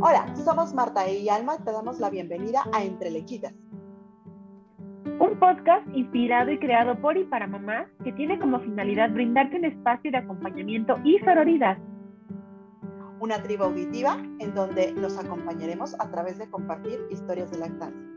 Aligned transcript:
Hola, 0.00 0.32
somos 0.36 0.72
Marta 0.74 1.10
y 1.10 1.28
Alma 1.28 1.56
y 1.58 1.64
te 1.64 1.72
damos 1.72 1.98
la 1.98 2.08
bienvenida 2.08 2.62
a 2.72 2.84
Entre 2.84 3.10
Lechitas. 3.10 3.52
Un 5.18 5.36
podcast 5.40 5.88
inspirado 5.92 6.52
y 6.52 6.58
creado 6.60 6.96
por 7.00 7.16
y 7.16 7.24
para 7.24 7.48
mamás 7.48 7.88
que 8.04 8.12
tiene 8.12 8.38
como 8.38 8.60
finalidad 8.60 9.10
brindarte 9.10 9.56
un 9.56 9.64
espacio 9.64 10.12
de 10.12 10.18
acompañamiento 10.18 11.00
y 11.02 11.18
sororidad. 11.18 11.78
Una 13.18 13.42
tribu 13.42 13.64
auditiva 13.64 14.18
en 14.38 14.54
donde 14.54 14.92
nos 14.92 15.18
acompañaremos 15.18 15.98
a 15.98 16.08
través 16.12 16.38
de 16.38 16.48
compartir 16.48 17.00
historias 17.10 17.50
de 17.50 17.58
lactancia. 17.58 18.08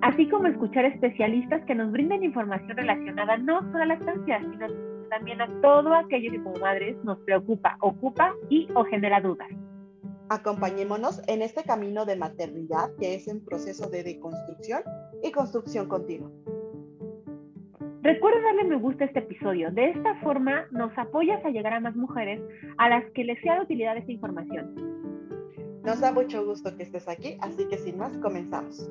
Así 0.00 0.28
como 0.28 0.48
escuchar 0.48 0.86
especialistas 0.86 1.64
que 1.66 1.76
nos 1.76 1.92
brinden 1.92 2.24
información 2.24 2.76
relacionada 2.76 3.36
no 3.36 3.60
solo 3.60 3.76
a 3.76 3.86
la 3.86 3.94
lactancia, 3.94 4.40
sino 4.40 4.66
también 5.08 5.40
a 5.40 5.48
todo 5.62 5.94
aquello 5.94 6.32
que 6.32 6.42
como 6.42 6.58
madres 6.58 6.96
nos 7.04 7.18
preocupa, 7.20 7.76
ocupa 7.80 8.34
y 8.48 8.66
o 8.74 8.82
genera 8.82 9.20
dudas. 9.20 9.48
Acompañémonos 10.30 11.22
en 11.26 11.42
este 11.42 11.62
camino 11.62 12.04
de 12.04 12.16
maternidad 12.16 12.90
que 12.98 13.14
es 13.14 13.28
en 13.28 13.44
proceso 13.44 13.88
de 13.88 14.02
deconstrucción 14.02 14.82
y 15.22 15.30
construcción 15.32 15.88
continua. 15.88 16.30
Recuerda 18.02 18.40
darle 18.42 18.64
me 18.64 18.76
gusta 18.76 19.04
a 19.04 19.06
este 19.06 19.20
episodio. 19.20 19.70
De 19.70 19.90
esta 19.90 20.14
forma 20.20 20.66
nos 20.70 20.96
apoyas 20.96 21.44
a 21.44 21.50
llegar 21.50 21.72
a 21.72 21.80
más 21.80 21.96
mujeres 21.96 22.40
a 22.76 22.88
las 22.88 23.04
que 23.12 23.24
les 23.24 23.40
sea 23.40 23.56
de 23.56 23.62
utilidad 23.62 23.96
esta 23.96 24.12
información. 24.12 24.74
Nos 25.82 26.00
da 26.00 26.12
mucho 26.12 26.44
gusto 26.44 26.76
que 26.76 26.82
estés 26.82 27.08
aquí, 27.08 27.38
así 27.40 27.66
que 27.66 27.78
sin 27.78 27.96
más, 27.96 28.16
comenzamos. 28.18 28.90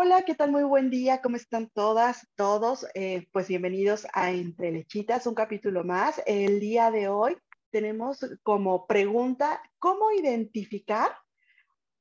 Hola, 0.00 0.22
¿qué 0.22 0.36
tal? 0.36 0.52
Muy 0.52 0.62
buen 0.62 0.90
día. 0.90 1.20
¿Cómo 1.20 1.34
están 1.34 1.70
todas, 1.70 2.28
todos? 2.36 2.86
Eh, 2.94 3.26
pues 3.32 3.48
bienvenidos 3.48 4.06
a 4.12 4.30
Entre 4.30 4.70
Lechitas, 4.70 5.26
un 5.26 5.34
capítulo 5.34 5.82
más. 5.82 6.22
El 6.24 6.60
día 6.60 6.92
de 6.92 7.08
hoy 7.08 7.36
tenemos 7.72 8.24
como 8.44 8.86
pregunta, 8.86 9.60
¿cómo 9.80 10.12
identificar 10.12 11.10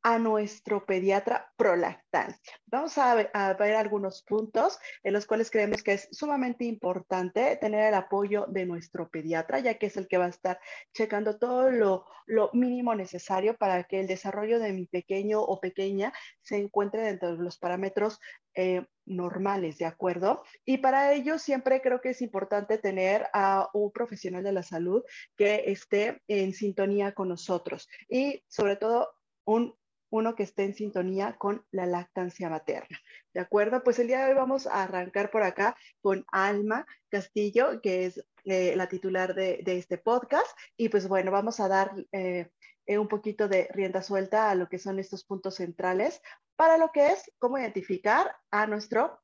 a 0.04 0.20
nuestro 0.20 0.86
pediatra 0.86 1.52
prolactancia. 1.58 2.54
Vamos 2.66 2.98
a 2.98 3.16
ver, 3.16 3.76
algunos 3.76 4.22
puntos 4.24 4.80
en 5.04 5.14
los 5.14 5.26
cuales 5.26 5.52
creemos 5.52 5.84
que 5.84 5.94
es 5.94 6.08
sumamente 6.12 6.66
importante 6.66 7.58
tener 7.58 7.88
el 7.88 7.94
apoyo 7.94 8.46
de 8.48 8.66
nuestro 8.66 9.10
pediatra, 9.10 9.60
ya 9.60 9.78
que 9.78 9.88
es 9.88 9.98
el 9.98 10.08
que 10.08 10.18
va 10.18 10.26
a 10.26 10.30
estar 10.30 10.60
checando 10.94 11.38
todo 11.38 11.72
lo, 11.72 12.06
mínimo 12.54 12.94
necesario 12.94 13.56
para 13.58 13.86
que 13.86 14.02
el 14.02 14.08
desarrollo 14.08 14.60
de 14.60 14.74
mi 14.74 14.86
pequeño 14.86 15.42
o 15.42 15.60
pequeña 15.62 16.12
se 16.42 16.58
encuentre 16.58 17.02
dentro 17.02 17.36
de 17.36 17.44
los 17.44 17.58
parámetros 17.58 18.20
eh, 18.54 18.86
normales, 19.06 19.78
¿de 19.78 19.86
acuerdo? 19.86 20.44
Y 20.66 20.80
para 20.80 21.14
ello 21.14 21.40
siempre 21.40 21.82
creo 21.82 22.02
que 22.02 22.10
es 22.10 22.22
importante 22.22 22.78
tener 22.78 23.28
a 23.34 23.70
un 23.74 23.92
profesional 23.92 24.44
de 24.44 24.52
la 24.52 24.64
salud 24.64 25.04
que 25.38 25.64
esté 25.68 26.22
en 26.28 26.54
sintonía 26.54 27.14
con 27.14 27.30
nosotros 27.30 27.88
y 28.10 28.44
sobre 28.48 28.76
todo 28.76 29.10
un 29.46 29.74
uno 30.10 30.36
que 30.36 30.44
esté 30.44 30.64
en 30.64 30.74
sintonía 30.74 31.38
con 31.38 31.66
la 31.72 31.86
lactancia 31.86 32.50
materna. 32.50 33.00
¿De 33.34 33.40
acuerdo? 33.40 33.84
Pues 33.84 34.00
el 34.00 34.08
día 34.08 34.24
de 34.24 34.32
hoy 34.32 34.36
vamos 34.36 34.68
a 34.68 34.84
arrancar 34.84 35.32
por 35.32 35.44
acá 35.44 35.76
con 36.02 36.26
Alma 36.32 36.86
Castillo, 37.10 37.82
que 37.82 38.06
es 38.06 38.26
eh, 38.46 38.76
la 38.76 38.88
titular 38.88 39.36
de, 39.36 39.62
este 39.66 39.98
podcast. 39.98 40.48
Y 40.78 40.90
pues 40.90 41.08
bueno, 41.08 41.32
vamos 41.32 41.60
a 41.60 41.68
dar 41.68 41.92
eh, 42.12 42.50
eh, 42.86 42.98
un 42.98 43.08
poquito 43.08 43.48
de 43.48 43.68
rienda 43.74 44.02
suelta 44.02 44.50
a 44.50 44.56
lo 44.56 44.70
que 44.70 44.80
son 44.80 45.00
estos 45.00 45.24
puntos 45.26 45.56
centrales 45.56 46.22
para 46.56 46.78
lo 46.78 46.92
que 46.92 47.08
es 47.08 47.32
cómo 47.38 47.58
identificar 47.58 48.36
a 48.50 48.66
nuestro 48.66 49.20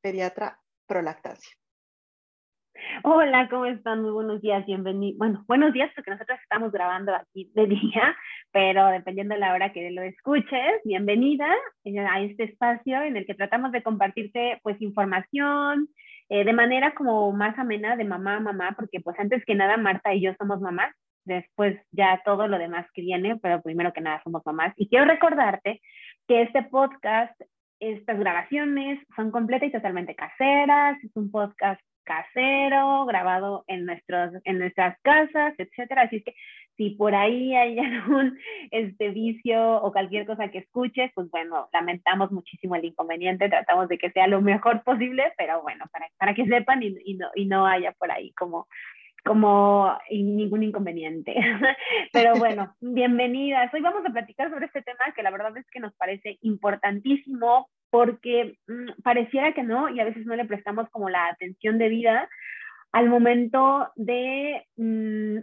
pediatra 0.00 0.60
prolactancia. 0.86 1.59
Hola, 3.02 3.48
¿cómo 3.48 3.66
están? 3.66 4.02
Muy 4.02 4.10
buenos 4.10 4.40
días, 4.40 4.64
bienvenidos. 4.66 5.18
Bueno, 5.18 5.44
buenos 5.46 5.72
días 5.72 5.90
porque 5.94 6.10
nosotros 6.10 6.38
estamos 6.42 6.72
grabando 6.72 7.14
aquí 7.14 7.50
de 7.54 7.66
día, 7.66 8.16
pero 8.52 8.88
dependiendo 8.88 9.34
de 9.34 9.40
la 9.40 9.54
hora 9.54 9.72
que 9.72 9.90
lo 9.90 10.02
escuches, 10.02 10.80
bienvenida 10.84 11.48
eh, 11.84 11.98
a 11.98 12.20
este 12.20 12.44
espacio 12.44 13.02
en 13.02 13.16
el 13.16 13.26
que 13.26 13.34
tratamos 13.34 13.72
de 13.72 13.82
compartirte 13.82 14.60
pues 14.62 14.80
información 14.80 15.88
eh, 16.28 16.44
de 16.44 16.52
manera 16.52 16.94
como 16.94 17.32
más 17.32 17.58
amena 17.58 17.96
de 17.96 18.04
mamá 18.04 18.36
a 18.36 18.40
mamá, 18.40 18.74
porque 18.76 19.00
pues 19.00 19.18
antes 19.18 19.44
que 19.44 19.54
nada 19.54 19.76
Marta 19.76 20.14
y 20.14 20.22
yo 20.22 20.32
somos 20.38 20.60
mamás, 20.60 20.94
después 21.24 21.78
ya 21.92 22.20
todo 22.24 22.48
lo 22.48 22.58
demás 22.58 22.86
que 22.94 23.02
viene, 23.02 23.36
pero 23.36 23.62
primero 23.62 23.92
que 23.92 24.00
nada 24.00 24.20
somos 24.24 24.42
mamás. 24.44 24.72
Y 24.76 24.88
quiero 24.88 25.04
recordarte 25.04 25.80
que 26.26 26.42
este 26.42 26.62
podcast 26.64 27.38
estas 27.80 28.18
grabaciones 28.18 29.00
son 29.16 29.30
completas 29.30 29.70
y 29.70 29.72
totalmente 29.72 30.14
caseras, 30.14 31.02
es 31.02 31.10
un 31.16 31.30
podcast 31.30 31.80
casero, 32.04 33.04
grabado 33.06 33.64
en, 33.66 33.86
nuestros, 33.86 34.32
en 34.44 34.58
nuestras 34.58 34.98
casas, 35.02 35.54
etcétera. 35.58 36.02
Así 36.02 36.16
es 36.16 36.24
que 36.24 36.34
si 36.76 36.90
por 36.90 37.14
ahí 37.14 37.54
hay 37.54 37.78
algún 37.78 38.38
este, 38.70 39.10
vicio 39.10 39.82
o 39.82 39.92
cualquier 39.92 40.26
cosa 40.26 40.48
que 40.48 40.58
escuches, 40.58 41.10
pues 41.14 41.30
bueno, 41.30 41.68
lamentamos 41.72 42.32
muchísimo 42.32 42.74
el 42.76 42.84
inconveniente, 42.84 43.48
tratamos 43.48 43.88
de 43.88 43.98
que 43.98 44.10
sea 44.10 44.26
lo 44.26 44.40
mejor 44.40 44.82
posible, 44.82 45.32
pero 45.36 45.62
bueno, 45.62 45.84
para, 45.92 46.08
para 46.18 46.34
que 46.34 46.46
sepan 46.46 46.82
y, 46.82 46.96
y, 47.04 47.14
no, 47.14 47.28
y 47.34 47.46
no 47.46 47.66
haya 47.66 47.92
por 47.92 48.10
ahí 48.10 48.32
como 48.32 48.66
como 49.24 49.98
ningún 50.10 50.62
inconveniente. 50.62 51.34
Pero 52.12 52.36
bueno, 52.36 52.74
bienvenidas. 52.80 53.72
Hoy 53.74 53.80
vamos 53.80 54.04
a 54.06 54.10
platicar 54.10 54.50
sobre 54.50 54.66
este 54.66 54.82
tema 54.82 55.12
que 55.14 55.22
la 55.22 55.30
verdad 55.30 55.56
es 55.56 55.66
que 55.70 55.80
nos 55.80 55.94
parece 55.94 56.38
importantísimo 56.42 57.68
porque 57.90 58.56
mm, 58.66 59.02
pareciera 59.02 59.52
que 59.52 59.62
no 59.62 59.88
y 59.88 60.00
a 60.00 60.04
veces 60.04 60.26
no 60.26 60.36
le 60.36 60.44
prestamos 60.44 60.88
como 60.90 61.08
la 61.10 61.26
atención 61.28 61.78
debida 61.78 62.28
al 62.92 63.08
momento 63.08 63.90
de 63.96 64.66
mm, 64.76 65.38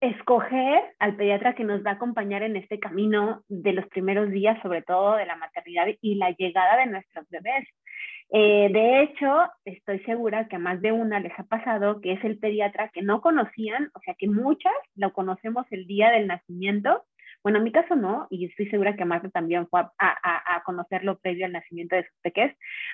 escoger 0.00 0.82
al 0.98 1.16
pediatra 1.16 1.54
que 1.54 1.64
nos 1.64 1.84
va 1.84 1.92
a 1.92 1.94
acompañar 1.94 2.42
en 2.42 2.56
este 2.56 2.78
camino 2.78 3.42
de 3.48 3.72
los 3.72 3.86
primeros 3.88 4.30
días, 4.30 4.60
sobre 4.62 4.82
todo 4.82 5.16
de 5.16 5.26
la 5.26 5.36
maternidad 5.36 5.86
y 6.00 6.16
la 6.16 6.30
llegada 6.32 6.76
de 6.76 6.86
nuestros 6.86 7.28
bebés. 7.30 7.66
Eh, 8.30 8.68
de 8.72 9.02
hecho, 9.02 9.48
estoy 9.64 10.00
segura 10.00 10.48
que 10.48 10.56
a 10.56 10.58
más 10.58 10.82
de 10.82 10.92
una 10.92 11.20
les 11.20 11.32
ha 11.38 11.44
pasado 11.44 12.00
que 12.00 12.12
es 12.12 12.24
el 12.24 12.38
pediatra 12.38 12.90
que 12.90 13.02
no 13.02 13.20
conocían, 13.20 13.90
o 13.94 14.00
sea 14.00 14.14
que 14.18 14.28
muchas 14.28 14.72
lo 14.96 15.12
conocemos 15.12 15.66
el 15.70 15.86
día 15.86 16.10
del 16.10 16.26
nacimiento 16.26 17.04
bueno, 17.46 17.58
en 17.58 17.64
mi 17.64 17.70
caso 17.70 17.94
no, 17.94 18.26
y 18.28 18.46
estoy 18.46 18.68
segura 18.70 18.96
que 18.96 19.04
Marta 19.04 19.28
también 19.28 19.68
fue 19.68 19.80
a, 20.00 20.62
conocerlo 20.64 21.16
previo 21.20 21.46
al 21.46 21.52
nacimiento 21.52 21.94
de 21.94 22.02
sus 22.02 22.18
peques, 22.20 22.52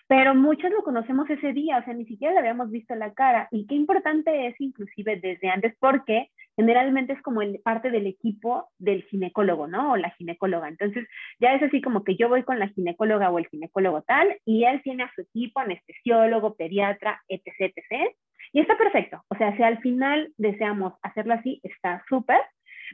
pero 0.09 0.35
muchos 0.35 0.71
lo 0.71 0.83
conocemos 0.83 1.31
ese 1.31 1.55
día, 1.55 1.79
o 1.79 1.85
sea, 1.85 1.95
ni 1.95 2.05
siquiera 2.05 2.35
le 2.35 2.41
habíamos 2.41 2.71
visto 2.71 2.95
la 2.95 3.15
cara. 3.15 3.49
Y 3.51 3.67
qué 3.67 3.75
importante 3.77 4.49
es 4.49 4.55
inclusive 4.61 5.19
desde 5.21 5.49
antes, 5.49 5.75
porque 5.81 6.29
generalmente 6.55 7.15
es 7.15 7.23
como 7.23 7.41
el, 7.41 7.61
parte 7.61 7.91
del 7.91 8.07
equipo 8.07 8.69
del 8.79 9.05
ginecólogo, 9.05 9.69
¿no? 9.69 9.93
O 9.93 9.97
la 9.97 10.11
ginecóloga. 10.11 10.69
Entonces, 10.69 11.09
ya 11.41 11.55
es 11.55 11.63
así 11.63 11.81
como 11.81 12.05
que 12.05 12.17
yo 12.17 12.29
voy 12.29 12.43
con 12.43 12.59
la 12.59 12.69
ginecóloga 12.69 13.31
o 13.31 13.39
el 13.39 13.49
ginecólogo 13.49 14.03
tal, 14.03 14.37
y 14.45 14.65
él 14.65 14.83
tiene 14.83 15.05
a 15.05 15.13
su 15.15 15.23
equipo, 15.23 15.61
anestesiólogo, 15.61 16.57
pediatra, 16.57 17.23
etc., 17.27 17.73
etc. 17.75 18.15
Y 18.53 18.61
está 18.61 18.77
perfecto. 18.77 19.25
O 19.29 19.35
sea, 19.37 19.57
si 19.57 19.63
al 19.63 19.79
final 19.79 20.31
deseamos 20.37 20.93
hacerlo 21.01 21.33
así, 21.33 21.59
está 21.63 22.05
súper. 22.07 22.43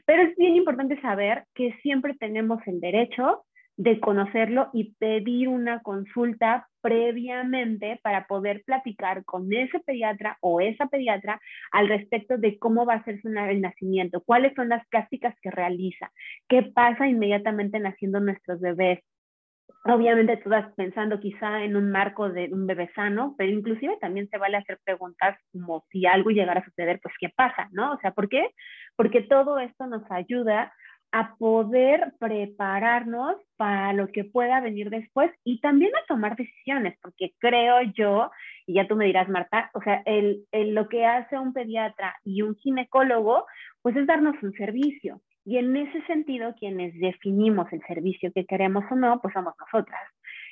Pero 0.05 0.23
es 0.23 0.35
bien 0.35 0.55
importante 0.55 0.99
saber 1.01 1.45
que 1.53 1.73
siempre 1.81 2.15
tenemos 2.15 2.59
el 2.67 2.79
derecho 2.79 3.43
de 3.79 4.01
conocerlo 4.01 4.69
y 4.73 4.93
pedir 4.95 5.47
una 5.47 5.79
consulta 5.81 6.67
previamente 6.81 7.97
para 8.03 8.27
poder 8.27 8.61
platicar 8.65 9.23
con 9.23 9.53
ese 9.53 9.79
pediatra 9.79 10.37
o 10.41 10.59
esa 10.59 10.87
pediatra 10.87 11.39
al 11.71 11.87
respecto 11.87 12.37
de 12.37 12.59
cómo 12.59 12.85
va 12.85 12.95
a 12.95 13.03
ser 13.05 13.21
el 13.23 13.61
nacimiento, 13.61 14.21
cuáles 14.25 14.53
son 14.55 14.67
las 14.67 14.85
prácticas 14.89 15.33
que 15.41 15.49
realiza, 15.49 16.11
qué 16.49 16.63
pasa 16.63 17.07
inmediatamente 17.07 17.79
naciendo 17.79 18.19
nuestros 18.19 18.59
bebés, 18.59 18.99
Obviamente 19.85 20.37
tú 20.37 20.49
vas 20.49 20.71
pensando 20.75 21.19
quizá 21.19 21.63
en 21.63 21.77
un 21.77 21.89
marco 21.89 22.29
de 22.29 22.49
un 22.51 22.67
bebé 22.67 22.91
sano, 22.93 23.35
pero 23.37 23.51
inclusive 23.51 23.97
también 24.01 24.27
se 24.29 24.37
vale 24.37 24.57
hacer 24.57 24.77
preguntas 24.83 25.37
como 25.53 25.85
si 25.89 26.05
algo 26.05 26.31
llegara 26.31 26.59
a 26.59 26.65
suceder, 26.65 26.99
pues 27.01 27.15
¿qué 27.19 27.29
pasa? 27.29 27.69
¿No? 27.71 27.93
O 27.93 27.99
sea, 27.99 28.11
¿por 28.11 28.27
qué? 28.27 28.49
Porque 28.97 29.21
todo 29.21 29.57
esto 29.59 29.87
nos 29.87 30.03
ayuda 30.11 30.73
a 31.11 31.35
poder 31.37 32.13
prepararnos 32.19 33.35
para 33.57 33.93
lo 33.93 34.07
que 34.09 34.25
pueda 34.25 34.61
venir 34.61 34.89
después 34.89 35.31
y 35.43 35.59
también 35.59 35.91
a 35.95 36.05
tomar 36.07 36.35
decisiones, 36.35 36.97
porque 37.01 37.33
creo 37.39 37.81
yo, 37.95 38.29
y 38.67 38.75
ya 38.75 38.87
tú 38.87 38.95
me 38.95 39.05
dirás, 39.05 39.27
Marta, 39.27 39.71
o 39.73 39.81
sea, 39.81 40.03
el, 40.05 40.45
el, 40.51 40.75
lo 40.75 40.87
que 40.87 41.05
hace 41.05 41.39
un 41.39 41.53
pediatra 41.53 42.15
y 42.23 42.41
un 42.43 42.55
ginecólogo, 42.55 43.45
pues 43.81 43.95
es 43.95 44.05
darnos 44.05 44.35
un 44.43 44.53
servicio. 44.53 45.21
Y 45.49 45.57
en 45.57 45.75
ese 45.75 45.99
sentido, 46.03 46.53
quienes 46.59 46.93
definimos 46.99 47.73
el 47.73 47.81
servicio 47.87 48.31
que 48.31 48.45
queremos 48.45 48.83
o 48.91 48.95
no, 48.95 49.19
pues 49.19 49.33
somos 49.33 49.55
nosotras. 49.59 49.99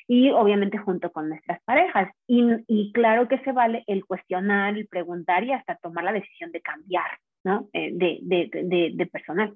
Y 0.08 0.32
obviamente 0.32 0.80
junto 0.80 1.12
con 1.12 1.30
nuestras 1.30 1.62
parejas. 1.66 2.10
Y, 2.26 2.92
claro 2.94 3.28
que 3.28 3.38
se 3.44 3.52
vale 3.52 3.84
el 3.86 4.06
cuestionar, 4.06 4.76
el 4.76 4.88
preguntar 4.88 5.44
y 5.44 5.52
hasta 5.52 5.76
tomar 5.76 6.04
la 6.04 6.14
decisión 6.14 6.52
de 6.52 6.62
cambiar, 6.62 7.06
¿no? 7.44 7.70
Eh, 7.74 7.92
de, 7.94 8.18
de, 8.24 8.92
de 8.96 9.06
personal. 9.06 9.56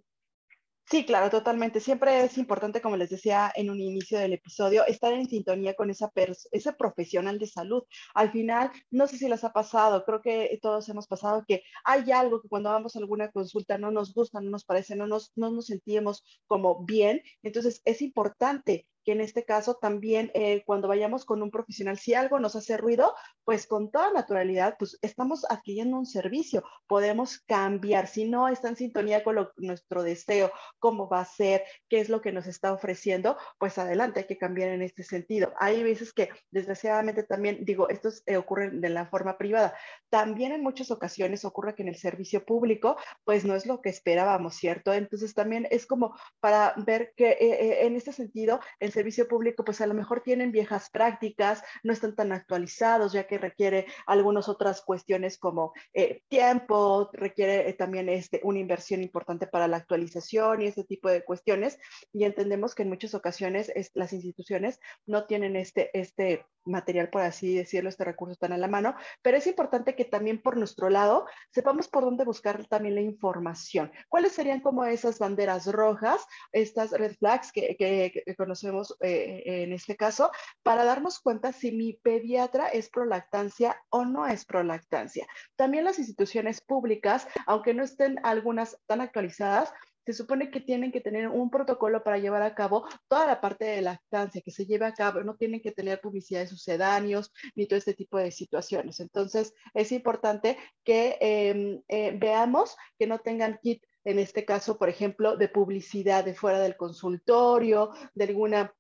Sí, 0.90 1.06
claro, 1.06 1.30
totalmente. 1.30 1.80
Siempre 1.80 2.24
es 2.26 2.38
importante, 2.38 2.82
como 2.82 2.98
les 2.98 3.10
decía 3.10 3.50
en 3.56 3.70
un 3.70 3.80
inicio 3.80 4.20
del 4.20 4.34
episodio, 4.34 4.86
estar 4.86 5.14
en 5.14 5.26
sintonía 5.30 5.74
con 5.74 5.90
esa 5.90 6.12
ese 6.52 6.74
profesional 6.74 7.40
de 7.40 7.48
salud. 7.48 7.84
Al 8.14 8.32
final, 8.32 8.72
no 8.90 9.08
sé 9.08 9.18
si 9.18 9.30
les 9.30 9.44
ha 9.46 9.54
pasado, 9.54 10.04
creo 10.04 10.22
que 10.22 10.60
todos 10.62 10.90
hemos 10.90 11.08
pasado 11.08 11.46
que 11.48 11.64
hay 11.86 12.12
algo 12.12 12.42
que 12.42 12.50
cuando 12.50 12.72
vamos 12.72 12.96
a 12.96 13.00
alguna 13.00 13.32
consulta 13.32 13.78
no 13.78 13.90
nos 13.92 14.14
gusta, 14.14 14.42
no 14.42 14.50
nos 14.50 14.66
parece, 14.66 14.96
no 14.98 15.08
nos, 15.08 15.32
no 15.36 15.50
nos 15.52 15.68
sentimos 15.68 16.24
como 16.46 16.84
bien. 16.84 17.22
Entonces, 17.42 17.82
es 17.86 18.02
importante 18.02 18.88
que 19.04 19.14
en 19.14 19.22
este 19.22 19.46
caso 19.46 19.76
también 19.76 20.32
eh, 20.34 20.64
cuando 20.66 20.88
vayamos 20.88 21.26
con 21.26 21.42
un 21.42 21.52
profesional, 21.52 21.98
si 21.98 22.14
algo 22.14 22.40
nos 22.40 22.56
hace 22.56 22.78
ruido, 22.78 23.14
pues 23.44 23.68
con 23.68 23.92
toda 23.92 24.14
naturalidad, 24.14 24.76
pues 24.78 24.98
estamos 25.02 25.46
adquiriendo 25.50 25.98
un 25.98 26.06
servicio, 26.06 26.64
podemos 26.88 27.40
cambiar, 27.40 28.08
si 28.08 28.26
no 28.26 28.48
está 28.48 28.70
en 28.70 28.76
sintonía 28.76 29.24
con 29.24 29.50
nuestro 29.58 30.04
deseo, 30.04 30.52
cómo 30.80 31.10
va 31.10 31.22
a 31.22 31.26
ser, 31.26 31.64
qué 31.90 32.00
es 32.00 32.10
lo 32.10 32.22
que 32.22 32.32
nos 32.32 32.48
está 32.48 32.74
ofreciendo, 32.74 33.38
pues 33.58 33.78
adelante, 33.78 34.22
hay 34.22 34.28
que 34.28 34.38
cambiar 34.38 34.70
en 34.70 34.82
este 34.82 35.04
sentido. 35.04 35.54
Hay 35.60 35.84
veces 35.84 36.14
que 36.14 36.30
desgraciadamente 36.52 37.24
también, 37.24 37.66
digo, 37.66 37.90
esto 37.90 38.10
eh, 38.26 38.38
ocurre 38.38 38.70
de 38.72 38.90
la 38.90 39.08
forma 39.08 39.38
privada, 39.38 39.76
también 40.10 40.52
en 40.52 40.64
muchas 40.64 40.92
ocasiones 40.92 41.46
ocurre 41.46 41.76
que 41.76 41.84
en 41.84 41.90
el 41.90 41.98
servicio 41.98 42.46
público, 42.46 42.98
pues 43.24 43.46
no 43.46 43.56
es 43.56 43.66
lo 43.66 43.82
que 43.82 43.90
esperábamos, 43.90 44.56
¿cierto? 44.56 44.94
Entonces 44.94 45.34
también 45.34 45.68
es 45.72 45.86
como 45.86 46.16
para 46.40 46.74
ver 46.78 47.14
que 47.16 47.32
eh, 47.32 47.86
en 47.86 47.96
este 47.96 48.12
sentido, 48.12 48.60
el 48.80 48.91
servicio 48.92 49.28
público 49.28 49.64
pues 49.64 49.82
a 49.82 49.88
lo 49.88 49.94
mejor 49.94 50.22
tienen 50.22 50.52
viejas 50.52 50.90
prácticas, 50.90 51.64
no 51.84 51.94
están 51.94 52.16
tan 52.16 52.32
actualizados 52.32 53.14
ya 53.14 53.28
que 53.28 53.38
requiere 53.38 53.86
algunas 54.06 54.50
otras 54.50 54.82
cuestiones 54.82 55.38
como 55.38 55.74
eh, 55.94 56.24
tiempo, 56.28 57.10
requiere 57.14 57.70
eh, 57.70 57.74
también 57.74 58.10
este, 58.10 58.42
una 58.44 58.60
inversión 58.60 59.02
importante 59.02 59.48
para 59.48 59.68
la 59.68 59.78
actualización 59.78 60.62
y 60.62 60.68
ese 60.68 60.84
tipo 60.84 61.10
de 61.10 61.24
cuestiones 61.24 61.78
y 62.14 62.26
entendemos 62.26 62.76
que 62.76 62.84
en 62.84 62.90
muchas 62.90 63.14
ocasiones 63.14 63.72
las 63.94 64.14
instituciones 64.14 64.80
no 65.06 65.26
tienen 65.26 65.56
este, 65.56 65.90
este 65.98 66.46
material, 66.66 67.10
por 67.10 67.22
así 67.22 67.56
decirlo, 67.56 67.90
este 67.90 68.06
recurso 68.06 68.36
tan 68.36 68.54
a 68.54 68.58
la 68.58 68.68
mano, 68.68 68.96
pero 69.22 69.38
es 69.38 69.48
importante 69.48 69.96
que 69.96 70.06
también 70.06 70.42
por 70.42 70.58
nuestro 70.58 70.90
lado 70.90 71.26
sepamos 71.52 71.88
por 71.88 72.04
dónde 72.04 72.24
buscar 72.24 72.66
también 72.68 72.96
la 72.96 73.02
información. 73.02 73.92
¿Cuáles 74.10 74.34
serían 74.34 74.62
como 74.62 74.86
esas 74.86 75.20
banderas 75.20 75.66
rojas, 75.72 76.26
estas 76.52 76.92
red 76.92 77.16
flags 77.16 77.52
que, 77.52 77.76
que 77.78 78.36
conocemos 78.36 78.81
eh, 79.02 79.44
en 79.46 79.74
este 79.74 79.96
caso 79.96 80.32
para 80.64 80.86
darnos 80.86 81.20
cuenta 81.20 81.52
si 81.52 81.72
mi 81.72 81.94
pediatra 81.94 82.68
es 82.68 82.90
prolactancia 82.90 83.82
o 83.90 84.06
no 84.06 84.28
es 84.28 84.46
prolactancia. 84.46 85.28
También 85.56 85.86
las 85.86 86.00
instituciones 86.00 86.62
públicas, 86.62 87.28
aunque 87.46 87.74
no 87.74 87.84
estén 87.84 88.20
algunas 88.24 88.78
tan 88.88 89.02
actualizadas, 89.02 89.74
se 90.06 90.14
supone 90.14 90.50
que 90.50 90.60
tienen 90.60 90.92
que 90.92 91.02
tener 91.02 91.28
un 91.28 91.50
protocolo 91.50 92.04
para 92.04 92.18
llevar 92.18 92.42
a 92.42 92.56
cabo 92.56 92.88
toda 93.08 93.28
la 93.28 93.40
parte 93.40 93.66
de 93.66 93.82
lactancia 93.82 94.42
que 94.42 94.52
se 94.52 94.66
lleve 94.66 94.86
a 94.86 94.94
cabo, 94.94 95.24
no 95.24 95.36
tienen 95.36 95.62
que 95.62 95.72
tener 95.72 96.02
publicidad 96.02 96.42
de 96.42 96.48
sucedáneos 96.48 97.32
ni 97.56 97.68
todo 97.68 97.78
este 97.78 97.94
tipo 97.94 98.18
de 98.18 98.32
situaciones. 98.32 99.00
Entonces, 99.00 99.54
es 99.74 99.92
importante 99.92 100.58
que 100.84 101.18
em, 101.22 101.82
eh, 101.88 102.16
veamos 102.18 102.76
que 102.98 103.08
no 103.08 103.20
tengan 103.20 103.60
kit 103.62 103.84
en 104.04 104.20
este 104.20 104.46
caso, 104.46 104.78
por 104.78 104.90
ejemplo, 104.90 105.38
de 105.38 105.48
publicidad 105.48 106.26
de 106.26 106.34
fuera 106.34 106.60
del 106.60 106.76
consultorio, 106.76 107.92
de 108.16 108.26
alguna 108.26 108.74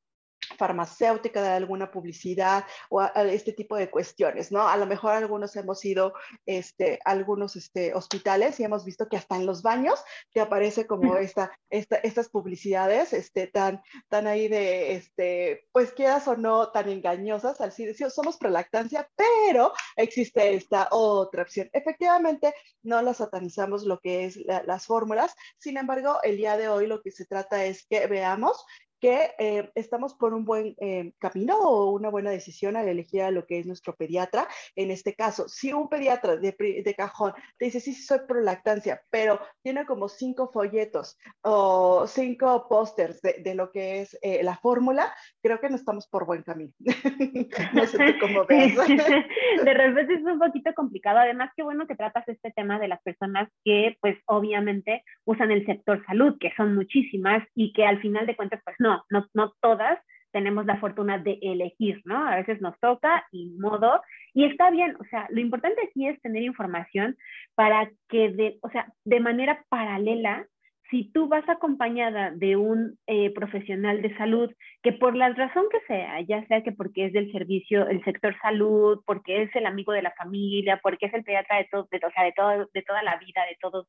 farmacéutica, 0.57 1.41
de 1.41 1.49
alguna 1.49 1.91
publicidad 1.91 2.65
o 2.89 3.01
este 3.01 3.53
tipo 3.53 3.75
de 3.75 3.89
cuestiones, 3.89 4.51
¿no? 4.51 4.67
A 4.67 4.77
lo 4.77 4.85
mejor 4.85 5.13
algunos 5.13 5.55
hemos 5.55 5.83
ido 5.85 6.13
este, 6.45 6.99
algunos 7.05 7.55
este, 7.55 7.93
hospitales 7.93 8.59
y 8.59 8.63
hemos 8.63 8.85
visto 8.85 9.07
que 9.07 9.17
hasta 9.17 9.35
en 9.35 9.45
los 9.45 9.61
baños 9.61 10.03
te 10.33 10.41
aparece 10.41 10.87
como 10.87 11.15
esta, 11.17 11.51
esta, 11.69 11.97
estas 11.97 12.29
publicidades 12.29 13.13
este, 13.13 13.47
tan, 13.47 13.81
tan 14.09 14.27
ahí 14.27 14.47
de, 14.47 14.93
este, 14.93 15.67
pues 15.71 15.93
quieras 15.93 16.27
o 16.27 16.35
no, 16.35 16.71
tan 16.71 16.89
engañosas, 16.89 17.61
al 17.61 17.69
decir, 17.69 18.11
somos 18.11 18.37
prolactancia, 18.37 19.09
pero 19.15 19.73
existe 19.95 20.53
esta 20.53 20.87
otra 20.91 21.43
opción. 21.43 21.69
Efectivamente, 21.73 22.53
no 22.83 23.01
la 23.01 23.13
satanizamos 23.13 23.83
lo 23.83 23.99
que 23.99 24.25
es 24.25 24.37
las 24.37 24.85
fórmulas, 24.85 25.35
sin 25.57 25.77
embargo, 25.77 26.19
el 26.23 26.37
día 26.37 26.57
de 26.57 26.69
hoy 26.69 26.87
lo 26.87 27.01
que 27.01 27.11
se 27.11 27.25
trata 27.25 27.65
es 27.65 27.85
que 27.85 28.07
veamos 28.07 28.65
que 29.01 29.31
eh, 29.39 29.71
estamos 29.73 30.13
por 30.13 30.33
un 30.33 30.45
buen 30.45 30.75
eh, 30.79 31.11
camino 31.17 31.57
o 31.57 31.91
una 31.91 32.09
buena 32.09 32.29
decisión 32.29 32.77
al 32.77 32.87
elegir 32.87 33.23
a 33.23 33.31
lo 33.31 33.47
que 33.47 33.57
es 33.57 33.65
nuestro 33.65 33.95
pediatra. 33.95 34.47
En 34.75 34.91
este 34.91 35.15
caso, 35.15 35.49
si 35.49 35.73
un 35.73 35.89
pediatra 35.89 36.37
de, 36.37 36.55
de 36.85 36.95
cajón 36.95 37.33
te 37.57 37.65
dice, 37.65 37.79
sí, 37.79 37.93
sí, 37.93 38.03
soy 38.03 38.19
prolactancia, 38.27 39.01
pero 39.09 39.39
tiene 39.63 39.85
como 39.87 40.07
cinco 40.07 40.51
folletos 40.53 41.17
o 41.41 42.05
cinco 42.05 42.67
pósters 42.69 43.21
de, 43.23 43.41
de, 43.43 43.55
lo 43.55 43.71
que 43.71 44.01
es 44.01 44.17
eh, 44.21 44.43
la 44.43 44.55
fórmula, 44.57 45.11
creo 45.41 45.59
que 45.59 45.69
no 45.69 45.77
estamos 45.77 46.07
por 46.07 46.27
buen 46.27 46.43
camino. 46.43 46.71
no 47.73 47.85
sé 47.87 48.19
cómo 48.19 48.45
ves. 48.45 48.75
de 48.77 49.73
repente 49.73 50.13
es 50.13 50.23
un 50.23 50.37
poquito 50.37 50.73
complicado. 50.75 51.17
Además, 51.17 51.49
qué 51.55 51.63
bueno 51.63 51.87
que 51.87 51.95
tratas 51.95 52.27
este 52.27 52.51
tema 52.51 52.77
de 52.77 52.87
las 52.87 53.01
personas 53.01 53.49
que, 53.65 53.97
pues, 53.99 54.17
obviamente 54.27 55.03
usan 55.25 55.49
el 55.49 55.65
sector 55.65 56.05
salud, 56.05 56.37
que 56.39 56.53
son 56.55 56.75
muchísimas 56.75 57.43
y 57.55 57.73
que 57.73 57.85
al 57.85 57.99
final 57.99 58.27
de 58.27 58.35
cuentas, 58.35 58.61
pues, 58.63 58.75
no 58.77 58.90
no, 59.09 59.27
no, 59.33 59.53
todas 59.61 59.99
tenemos 60.31 60.65
la 60.65 60.79
fortuna 60.79 61.17
de 61.17 61.39
elegir, 61.41 62.01
¿no? 62.05 62.25
A 62.27 62.37
veces 62.37 62.61
nos 62.61 62.79
toca 62.79 63.25
y 63.31 63.49
modo, 63.59 64.01
y 64.33 64.45
está 64.45 64.71
bien, 64.71 64.95
o 64.99 65.03
sea, 65.05 65.27
lo 65.29 65.41
importante 65.41 65.81
aquí 65.85 66.07
es 66.07 66.21
tener 66.21 66.43
información 66.43 67.17
para 67.55 67.89
que, 68.09 68.29
de, 68.29 68.57
o 68.61 68.69
sea, 68.69 68.87
de 69.03 69.19
manera 69.19 69.63
paralela, 69.69 70.45
si 70.89 71.09
tú 71.13 71.29
vas 71.29 71.47
acompañada 71.47 72.31
de 72.31 72.57
un 72.57 72.97
eh, 73.07 73.31
profesional 73.33 74.01
de 74.01 74.15
salud 74.17 74.51
que 74.83 74.91
por 74.91 75.15
la 75.15 75.29
razón 75.29 75.65
que 75.71 75.79
sea, 75.87 76.19
ya 76.21 76.45
sea 76.47 76.63
que 76.63 76.73
porque 76.73 77.05
es 77.05 77.13
del 77.13 77.31
servicio, 77.31 77.87
el 77.87 78.03
sector 78.03 78.35
salud, 78.41 79.01
porque 79.05 79.43
es 79.43 79.55
el 79.55 79.65
amigo 79.65 79.93
de 79.93 80.01
la 80.01 80.11
familia, 80.11 80.81
porque 80.83 81.05
es 81.05 81.13
el 81.13 81.23
pediatra 81.23 81.57
de, 81.57 81.67
todo, 81.71 81.87
de, 81.89 81.97
o 82.05 82.11
sea, 82.11 82.25
de, 82.25 82.33
todo, 82.33 82.69
de 82.73 82.81
toda 82.81 83.03
la 83.03 83.15
vida, 83.17 83.41
de 83.49 83.57
todos 83.61 83.87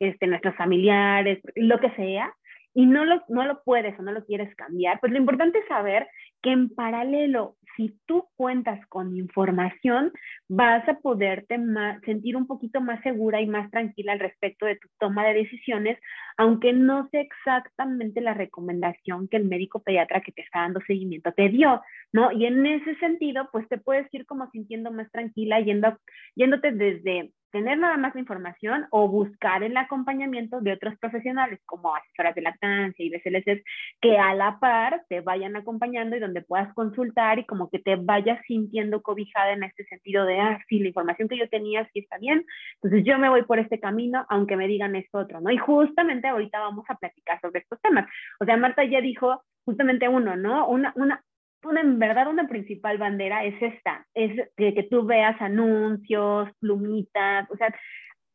este, 0.00 0.26
nuestros 0.26 0.56
familiares, 0.56 1.38
lo 1.54 1.78
que 1.78 1.90
sea, 1.90 2.34
y 2.74 2.86
no 2.86 3.04
lo, 3.04 3.22
no 3.28 3.44
lo 3.44 3.62
puedes 3.62 3.98
o 3.98 4.02
no 4.02 4.12
lo 4.12 4.24
quieres 4.24 4.54
cambiar, 4.54 5.00
pues 5.00 5.12
lo 5.12 5.18
importante 5.18 5.58
es 5.58 5.66
saber 5.66 6.06
que 6.42 6.50
en 6.52 6.70
paralelo, 6.70 7.56
si 7.76 7.98
tú 8.06 8.28
cuentas 8.36 8.84
con 8.88 9.16
información, 9.16 10.12
vas 10.48 10.88
a 10.88 10.98
poderte 11.00 11.58
sentir 12.04 12.36
un 12.36 12.46
poquito 12.46 12.80
más 12.80 13.02
segura 13.02 13.40
y 13.40 13.46
más 13.46 13.70
tranquila 13.70 14.12
al 14.12 14.20
respecto 14.20 14.66
de 14.66 14.76
tu 14.76 14.88
toma 14.98 15.26
de 15.26 15.34
decisiones, 15.34 15.98
aunque 16.36 16.72
no 16.72 17.08
sé 17.10 17.20
exactamente 17.20 18.20
la 18.20 18.34
recomendación 18.34 19.28
que 19.28 19.36
el 19.36 19.44
médico 19.44 19.82
pediatra 19.82 20.20
que 20.20 20.32
te 20.32 20.42
está 20.42 20.60
dando 20.60 20.80
seguimiento 20.86 21.32
te 21.32 21.48
dio, 21.48 21.80
¿no? 22.12 22.32
Y 22.32 22.46
en 22.46 22.64
ese 22.66 22.94
sentido, 22.96 23.48
pues 23.52 23.68
te 23.68 23.78
puedes 23.78 24.12
ir 24.14 24.26
como 24.26 24.50
sintiendo 24.50 24.90
más 24.90 25.10
tranquila, 25.10 25.60
yendo, 25.60 25.98
yéndote 26.34 26.72
desde 26.72 27.32
tener 27.50 27.78
nada 27.78 27.96
más 27.96 28.14
la 28.14 28.20
información 28.20 28.86
o 28.90 29.08
buscar 29.08 29.62
el 29.62 29.76
acompañamiento 29.76 30.60
de 30.60 30.72
otros 30.72 30.96
profesionales 30.98 31.60
como 31.66 31.94
asesoras 31.94 32.34
de 32.34 32.42
lactancia 32.42 33.04
y 33.04 33.10
BCLC 33.10 33.62
que 34.00 34.18
a 34.18 34.34
la 34.34 34.58
par 34.58 35.04
te 35.08 35.20
vayan 35.20 35.56
acompañando 35.56 36.16
y 36.16 36.20
donde 36.20 36.42
puedas 36.42 36.72
consultar 36.74 37.38
y 37.38 37.44
como 37.44 37.68
que 37.70 37.78
te 37.78 37.96
vayas 37.96 38.40
sintiendo 38.46 39.02
cobijada 39.02 39.52
en 39.52 39.64
este 39.64 39.84
sentido 39.84 40.24
de, 40.24 40.40
ah, 40.40 40.58
sí, 40.68 40.78
la 40.78 40.88
información 40.88 41.28
que 41.28 41.38
yo 41.38 41.48
tenía 41.48 41.88
sí 41.92 42.00
está 42.00 42.18
bien, 42.18 42.44
entonces 42.76 43.04
yo 43.04 43.18
me 43.18 43.28
voy 43.28 43.42
por 43.42 43.58
este 43.58 43.80
camino 43.80 44.26
aunque 44.28 44.56
me 44.56 44.68
digan 44.68 44.96
esto 44.96 45.18
otro, 45.18 45.40
¿no? 45.40 45.50
Y 45.50 45.58
justamente 45.58 46.28
ahorita 46.28 46.60
vamos 46.60 46.84
a 46.88 46.94
platicar 46.96 47.40
sobre 47.40 47.60
estos 47.60 47.80
temas. 47.80 48.08
O 48.40 48.44
sea, 48.44 48.56
Marta 48.56 48.84
ya 48.84 49.00
dijo 49.00 49.42
justamente 49.64 50.08
uno, 50.08 50.36
¿no? 50.36 50.66
Una, 50.68 50.92
una, 50.96 51.22
una, 51.64 51.80
en 51.80 51.98
verdad 51.98 52.28
una 52.28 52.48
principal 52.48 52.98
bandera 52.98 53.44
es 53.44 53.60
esta, 53.60 54.06
es 54.14 54.48
que, 54.56 54.74
que 54.74 54.82
tú 54.84 55.04
veas 55.04 55.40
anuncios, 55.40 56.48
plumitas, 56.58 57.50
o 57.50 57.56
sea, 57.56 57.74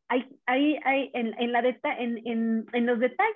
hay, 0.08 0.26
hay, 0.46 0.78
hay 0.84 1.10
en, 1.14 1.34
en, 1.38 1.52
la 1.52 1.60
en, 1.60 2.20
en, 2.24 2.66
en, 2.72 2.86
los 2.86 2.98
detalles, 2.98 3.34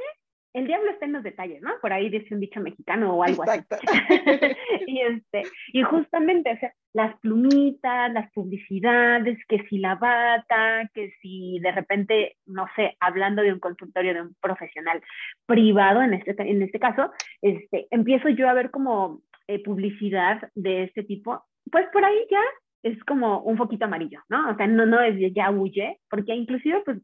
el 0.53 0.67
diablo 0.67 0.91
está 0.91 1.07
en 1.07 1.13
los 1.13 1.23
detalles, 1.23 1.63
¿no? 1.63 1.71
Por 1.81 1.93
ahí 1.93 2.09
dice 2.09 2.35
un 2.35 2.41
dicho 2.41 2.61
mexicano 2.61 3.15
o 3.15 3.23
algo 3.23 3.45
así. 3.45 3.61
y, 4.87 5.01
este, 5.01 5.43
y 5.73 5.83
justamente, 5.83 6.53
o 6.53 6.59
sea, 6.59 6.73
las 6.93 7.19
plumitas, 7.21 8.13
las 8.13 8.33
publicidades, 8.33 9.39
que 9.49 9.65
si 9.69 9.79
la 9.79 9.95
bata, 9.95 10.91
que 10.93 11.13
si 11.23 11.61
de 11.61 11.71
repente, 11.71 12.37
no 12.47 12.67
sé, 12.75 12.97
hablando 12.99 13.43
de 13.43 13.53
un 13.53 13.61
consultorio 13.61 14.15
de 14.15 14.23
un 14.23 14.35
profesional 14.41 15.01
privado, 15.47 16.03
en 16.03 16.15
este, 16.15 16.35
en 16.39 16.63
este 16.63 16.81
caso, 16.81 17.13
este, 17.43 17.87
empiezo 17.91 18.29
yo 18.29 18.49
a 18.49 18.55
ver 18.55 18.71
como 18.71 19.23
eh, 19.51 19.63
publicidad 19.63 20.41
de 20.55 20.85
este 20.85 21.03
tipo, 21.03 21.43
pues 21.71 21.87
por 21.93 22.05
ahí 22.05 22.27
ya 22.31 22.43
es 22.83 23.03
como 23.05 23.43
un 23.43 23.57
poquito 23.57 23.85
amarillo, 23.85 24.21
¿no? 24.29 24.51
O 24.51 24.57
sea, 24.57 24.67
no, 24.67 24.87
no 24.87 25.01
es 25.01 25.17
ya 25.35 25.51
huye, 25.51 25.99
porque 26.09 26.35
inclusive, 26.35 26.83
pues, 26.85 26.99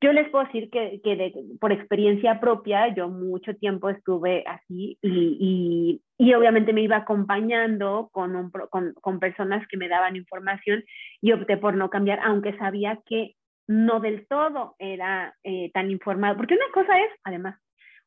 yo 0.00 0.12
les 0.12 0.28
puedo 0.30 0.44
decir 0.44 0.68
que, 0.70 1.00
que 1.02 1.32
por 1.60 1.72
experiencia 1.72 2.38
propia, 2.38 2.94
yo 2.94 3.08
mucho 3.08 3.54
tiempo 3.54 3.88
estuve 3.88 4.44
así 4.46 4.98
y, 5.00 6.00
y, 6.18 6.26
y 6.26 6.34
obviamente 6.34 6.72
me 6.72 6.82
iba 6.82 6.96
acompañando 6.96 8.10
con, 8.12 8.36
un, 8.36 8.50
con, 8.50 8.92
con, 9.00 9.18
personas 9.20 9.66
que 9.68 9.78
me 9.78 9.88
daban 9.88 10.16
información 10.16 10.84
y 11.22 11.32
opté 11.32 11.56
por 11.56 11.74
no 11.76 11.88
cambiar, 11.88 12.20
aunque 12.22 12.56
sabía 12.58 12.98
que 13.06 13.36
no 13.68 14.00
del 14.00 14.26
todo 14.28 14.76
era 14.78 15.34
eh, 15.44 15.70
tan 15.72 15.90
informado, 15.90 16.36
porque 16.36 16.54
una 16.54 16.70
cosa 16.74 16.98
es, 16.98 17.10
además, 17.24 17.58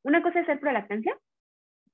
una 0.04 0.22
cosa 0.22 0.40
es 0.40 0.46
ser 0.46 0.60
prolactancia 0.60 1.18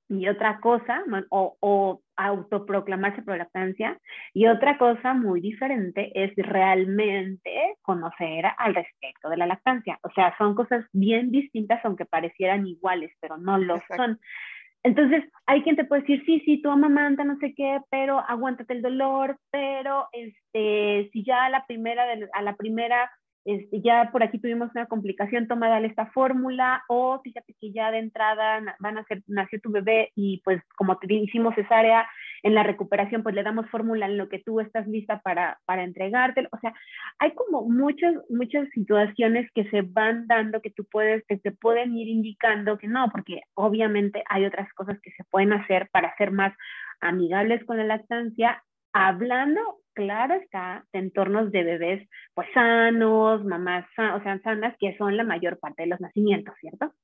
y 0.08 0.28
otra 0.28 0.60
cosa, 0.60 1.02
o, 1.30 1.56
o 1.60 2.00
autoproclamarse 2.16 3.22
prolactancia, 3.22 3.98
y 4.32 4.46
otra 4.46 4.78
cosa 4.78 5.14
muy 5.14 5.40
diferente 5.40 6.10
es 6.14 6.32
realmente 6.36 7.76
conocer 7.82 8.46
al 8.58 8.74
respecto 8.74 9.28
de 9.28 9.36
la 9.36 9.46
lactancia. 9.46 9.98
O 10.02 10.10
sea, 10.10 10.34
son 10.38 10.54
cosas 10.54 10.84
bien 10.92 11.30
distintas, 11.30 11.84
aunque 11.84 12.04
parecieran 12.04 12.66
iguales, 12.66 13.12
pero 13.20 13.36
no 13.36 13.58
lo 13.58 13.80
son. 13.96 14.20
Entonces, 14.82 15.24
hay 15.46 15.62
quien 15.62 15.74
te 15.74 15.84
puede 15.84 16.02
decir, 16.02 16.22
sí, 16.24 16.40
sí, 16.44 16.62
tú 16.62 16.70
amamanta, 16.70 17.24
no 17.24 17.36
sé 17.38 17.54
qué, 17.56 17.80
pero 17.90 18.20
aguántate 18.20 18.72
el 18.72 18.82
dolor, 18.82 19.36
pero 19.50 20.06
este, 20.12 21.10
si 21.12 21.24
ya 21.24 21.46
a 21.46 21.50
la 21.50 21.66
primera, 21.66 22.04
a 22.32 22.42
la 22.42 22.54
primera 22.54 23.10
este, 23.46 23.80
ya 23.80 24.10
por 24.10 24.24
aquí 24.24 24.38
tuvimos 24.40 24.70
una 24.74 24.86
complicación, 24.86 25.46
toma 25.46 25.68
dale 25.68 25.86
esta 25.86 26.06
fórmula, 26.06 26.82
o 26.88 27.20
fíjate 27.22 27.54
que 27.60 27.70
ya 27.70 27.92
de 27.92 27.98
entrada 27.98 28.76
van 28.80 28.98
a 28.98 29.04
ser, 29.04 29.22
nació 29.28 29.60
tu 29.60 29.70
bebé 29.70 30.10
y 30.16 30.42
pues 30.44 30.60
como 30.76 30.98
te 30.98 31.14
hicimos 31.14 31.54
cesárea 31.54 32.08
en 32.42 32.54
la 32.54 32.64
recuperación, 32.64 33.22
pues 33.22 33.36
le 33.36 33.44
damos 33.44 33.70
fórmula 33.70 34.06
en 34.06 34.18
lo 34.18 34.28
que 34.28 34.40
tú 34.40 34.58
estás 34.58 34.88
lista 34.88 35.20
para, 35.20 35.60
para 35.64 35.84
entregártelo. 35.84 36.48
O 36.50 36.58
sea, 36.58 36.74
hay 37.20 37.34
como 37.34 37.62
muchas, 37.62 38.14
muchas 38.28 38.68
situaciones 38.70 39.48
que 39.54 39.70
se 39.70 39.82
van 39.82 40.26
dando 40.26 40.60
que 40.60 40.70
tú 40.70 40.84
puedes, 40.90 41.24
que 41.26 41.36
te 41.36 41.52
pueden 41.52 41.96
ir 41.96 42.08
indicando 42.08 42.78
que 42.78 42.88
no, 42.88 43.08
porque 43.12 43.42
obviamente 43.54 44.24
hay 44.28 44.44
otras 44.44 44.72
cosas 44.74 44.98
que 45.00 45.12
se 45.12 45.22
pueden 45.30 45.52
hacer 45.52 45.88
para 45.92 46.16
ser 46.16 46.32
más 46.32 46.52
amigables 47.00 47.64
con 47.64 47.76
la 47.76 47.84
lactancia, 47.84 48.62
hablando 48.92 49.60
claro 49.96 50.34
está, 50.34 50.86
de 50.92 51.00
entornos 51.00 51.50
de 51.50 51.64
bebés 51.64 52.08
pues 52.34 52.46
sanos, 52.54 53.44
mamás 53.44 53.86
o 53.98 54.22
sea, 54.22 54.38
sanas, 54.42 54.76
que 54.78 54.96
son 54.98 55.16
la 55.16 55.24
mayor 55.24 55.58
parte 55.58 55.82
de 55.82 55.88
los 55.88 56.00
nacimientos, 56.00 56.54
¿cierto? 56.60 56.94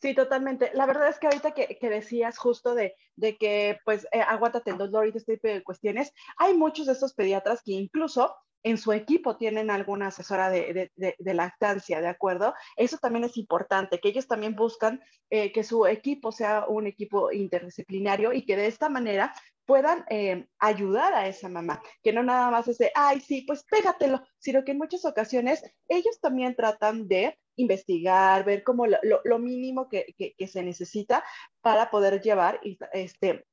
Sí, 0.00 0.14
totalmente. 0.14 0.70
La 0.74 0.86
verdad 0.86 1.08
es 1.08 1.18
que 1.18 1.26
ahorita 1.26 1.52
que, 1.52 1.78
decías 1.88 2.38
justo 2.38 2.74
de, 2.74 2.94
de 3.16 3.36
que, 3.36 3.78
pues, 3.84 4.06
eh, 4.12 4.20
aguántate 4.20 4.70
el 4.70 4.78
dolor 4.78 5.06
y 5.06 5.16
este 5.16 5.34
tipo 5.34 5.48
de 5.48 5.64
cuestiones, 5.64 6.12
hay 6.36 6.54
muchos 6.54 6.86
de 6.86 6.92
estos 6.92 7.14
pediatras 7.14 7.62
que 7.64 7.72
incluso 7.72 8.36
en 8.62 8.78
su 8.78 8.92
equipo 8.92 9.36
tienen 9.36 9.70
alguna 9.70 10.08
asesora 10.08 10.50
de, 10.50 10.90
lactancia, 11.20 12.00
¿de 12.00 12.08
acuerdo? 12.08 12.54
Eso 12.76 12.98
también 12.98 13.24
es 13.24 13.36
importante, 13.36 14.00
que 14.00 14.08
ellos 14.08 14.26
también 14.26 14.56
buscan 14.56 15.00
eh, 15.30 15.52
que 15.52 15.62
su 15.62 15.86
equipo 15.86 16.32
sea 16.32 16.66
un 16.68 16.86
equipo 16.86 17.32
interdisciplinario 17.32 18.32
y 18.32 18.44
que 18.44 18.56
de 18.56 18.66
esta 18.66 18.88
manera 18.88 19.32
puedan 19.66 20.04
eh, 20.08 20.46
ayudar 20.58 21.12
a 21.12 21.26
esa 21.26 21.48
mamá, 21.48 21.82
que 22.02 22.12
no 22.12 22.22
nada 22.22 22.50
más 22.50 22.68
es 22.68 22.78
de, 22.78 22.90
ay, 22.94 23.20
sí, 23.20 23.42
pues 23.42 23.64
pégatelo, 23.64 24.22
sino 24.38 24.64
que 24.64 24.72
en 24.72 24.78
muchas 24.78 25.04
ocasiones 25.04 25.62
ellos 25.88 26.20
también 26.20 26.54
tratan 26.54 27.08
de 27.08 27.38
investigar, 27.56 28.44
ver 28.44 28.62
como 28.62 28.86
lo, 28.86 29.38
mínimo 29.38 29.88
que, 29.88 30.06
se 30.46 30.62
necesita 30.62 31.24
para 31.60 31.90
poder 31.90 32.20
llevar 32.20 32.60
este, 32.92 33.44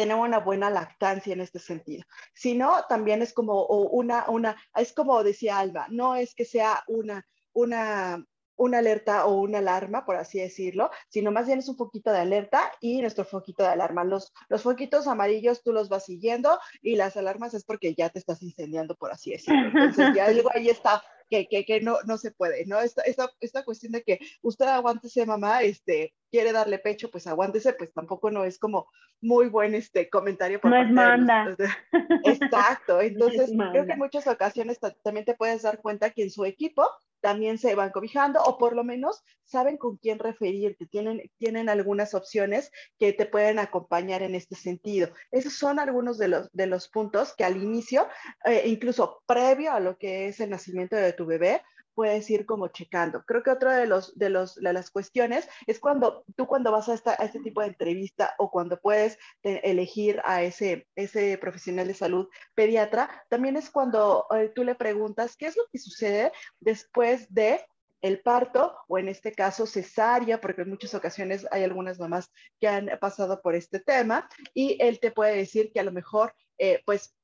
tener 0.00 0.16
una 0.16 0.38
buena 0.38 0.70
lactancia 0.70 1.34
en 1.34 1.42
este 1.42 1.58
sentido. 1.58 2.04
Si 2.32 2.54
no, 2.54 2.84
también 2.88 3.20
es 3.20 3.34
como 3.34 3.66
una, 3.66 4.30
una, 4.30 4.56
es 4.74 4.94
como 4.94 5.22
decía 5.22 5.58
Alba, 5.58 5.88
no 5.90 6.16
es 6.16 6.34
que 6.34 6.46
sea 6.46 6.82
una, 6.88 7.26
una 7.52 8.24
una 8.56 8.78
alerta 8.78 9.24
o 9.24 9.40
una 9.40 9.58
alarma, 9.58 10.04
por 10.04 10.16
así 10.16 10.38
decirlo, 10.38 10.90
sino 11.08 11.32
más 11.32 11.46
bien 11.46 11.60
es 11.60 11.68
un 11.70 11.78
poquito 11.78 12.12
de 12.12 12.18
alerta 12.18 12.70
y 12.78 13.00
nuestro 13.00 13.24
foquito 13.24 13.62
de 13.62 13.70
alarma. 13.70 14.04
Los, 14.04 14.34
los 14.50 14.62
foquitos 14.62 15.06
amarillos 15.06 15.62
tú 15.62 15.72
los 15.72 15.88
vas 15.88 16.04
siguiendo 16.04 16.58
y 16.82 16.96
las 16.96 17.16
alarmas 17.16 17.54
es 17.54 17.64
porque 17.64 17.94
ya 17.94 18.10
te 18.10 18.18
estás 18.18 18.42
incendiando, 18.42 18.96
por 18.96 19.12
así 19.12 19.30
decirlo. 19.30 19.66
Entonces 19.68 20.14
ya 20.14 20.26
algo 20.26 20.50
ahí 20.54 20.68
está 20.68 21.02
que, 21.30 21.46
que, 21.48 21.64
que, 21.64 21.80
no, 21.80 21.96
no 22.06 22.18
se 22.18 22.32
puede, 22.32 22.66
¿no? 22.66 22.80
Esta, 22.80 23.02
esta, 23.02 23.30
esta 23.40 23.64
cuestión 23.64 23.92
de 23.92 24.02
que 24.02 24.18
usted 24.42 24.66
aguántese, 24.66 25.24
mamá, 25.24 25.62
este, 25.62 26.12
quiere 26.30 26.52
darle 26.52 26.78
pecho, 26.78 27.10
pues 27.10 27.26
aguántese, 27.26 27.72
pues 27.72 27.92
tampoco 27.92 28.30
no 28.30 28.44
es 28.44 28.58
como 28.58 28.88
muy 29.20 29.48
buen 29.48 29.74
este 29.74 30.10
comentario. 30.10 30.60
Por 30.60 30.70
no 30.70 30.82
es 30.82 30.90
manda. 30.90 31.56
Exacto, 32.24 33.00
entonces 33.00 33.50
creo 33.72 33.86
que 33.86 33.92
en 33.92 33.98
muchas 33.98 34.26
ocasiones 34.26 34.78
también 35.02 35.24
te 35.24 35.34
puedes 35.34 35.62
dar 35.62 35.80
cuenta 35.80 36.10
que 36.10 36.24
en 36.24 36.30
su 36.30 36.44
equipo 36.44 36.84
también 37.20 37.58
se 37.58 37.74
van 37.74 37.90
cobijando 37.90 38.42
o 38.42 38.58
por 38.58 38.74
lo 38.74 38.84
menos 38.84 39.22
saben 39.44 39.76
con 39.76 39.96
quién 39.96 40.18
referirte, 40.18 40.86
tienen, 40.86 41.22
tienen 41.38 41.68
algunas 41.68 42.14
opciones 42.14 42.70
que 42.98 43.12
te 43.12 43.26
pueden 43.26 43.58
acompañar 43.58 44.22
en 44.22 44.34
este 44.34 44.54
sentido. 44.54 45.10
Esos 45.30 45.54
son 45.54 45.78
algunos 45.78 46.18
de 46.18 46.28
los, 46.28 46.50
de 46.52 46.66
los 46.66 46.88
puntos 46.88 47.34
que 47.36 47.44
al 47.44 47.56
inicio, 47.56 48.06
eh, 48.44 48.62
incluso 48.66 49.22
previo 49.26 49.72
a 49.72 49.80
lo 49.80 49.98
que 49.98 50.28
es 50.28 50.40
el 50.40 50.50
nacimiento 50.50 50.96
de 50.96 51.12
tu 51.12 51.26
bebé, 51.26 51.62
puedes 52.00 52.30
ir 52.30 52.46
como 52.46 52.68
checando. 52.68 53.26
Creo 53.26 53.42
que 53.42 53.50
otra 53.50 53.76
de, 53.76 53.86
los, 53.86 54.18
de, 54.18 54.30
los, 54.30 54.54
de 54.54 54.72
las 54.72 54.90
cuestiones 54.90 55.46
es 55.66 55.78
cuando 55.78 56.24
tú 56.34 56.46
cuando 56.46 56.72
vas 56.72 56.88
a, 56.88 56.94
esta, 56.94 57.12
este 57.16 57.40
tipo 57.40 57.60
de 57.60 57.66
entrevista 57.66 58.34
o 58.38 58.50
cuando 58.50 58.80
puedes 58.80 59.18
elegir 59.42 60.18
a 60.24 60.42
ese, 60.42 60.88
ese 60.96 61.36
profesional 61.36 61.86
de 61.88 61.92
salud 61.92 62.28
pediatra, 62.54 63.10
también 63.28 63.58
es 63.58 63.68
cuando 63.68 64.24
eh, 64.34 64.50
tú 64.54 64.64
le 64.64 64.74
preguntas 64.76 65.36
qué 65.36 65.44
es 65.44 65.58
lo 65.58 65.64
que 65.70 65.78
sucede 65.78 66.32
después 66.58 67.26
de 67.34 67.66
el 68.00 68.22
parto 68.22 68.78
o 68.88 68.96
en 68.96 69.10
este 69.10 69.32
caso 69.32 69.66
cesárea, 69.66 70.40
porque 70.40 70.62
en 70.62 70.70
muchas 70.70 70.94
ocasiones 70.94 71.46
hay 71.50 71.64
algunas 71.64 71.98
mamás 71.98 72.30
que 72.58 72.66
han 72.66 72.88
pasado 72.98 73.42
por 73.42 73.54
este 73.54 73.78
tema 73.78 74.26
y 74.54 74.78
él 74.80 75.00
te 75.00 75.10
puede 75.10 75.36
decir 75.36 75.70
que 75.70 75.80
a 75.80 75.84
lo 75.84 75.92
mejor 75.92 76.32
eh, 76.56 76.80
pues 76.86 77.14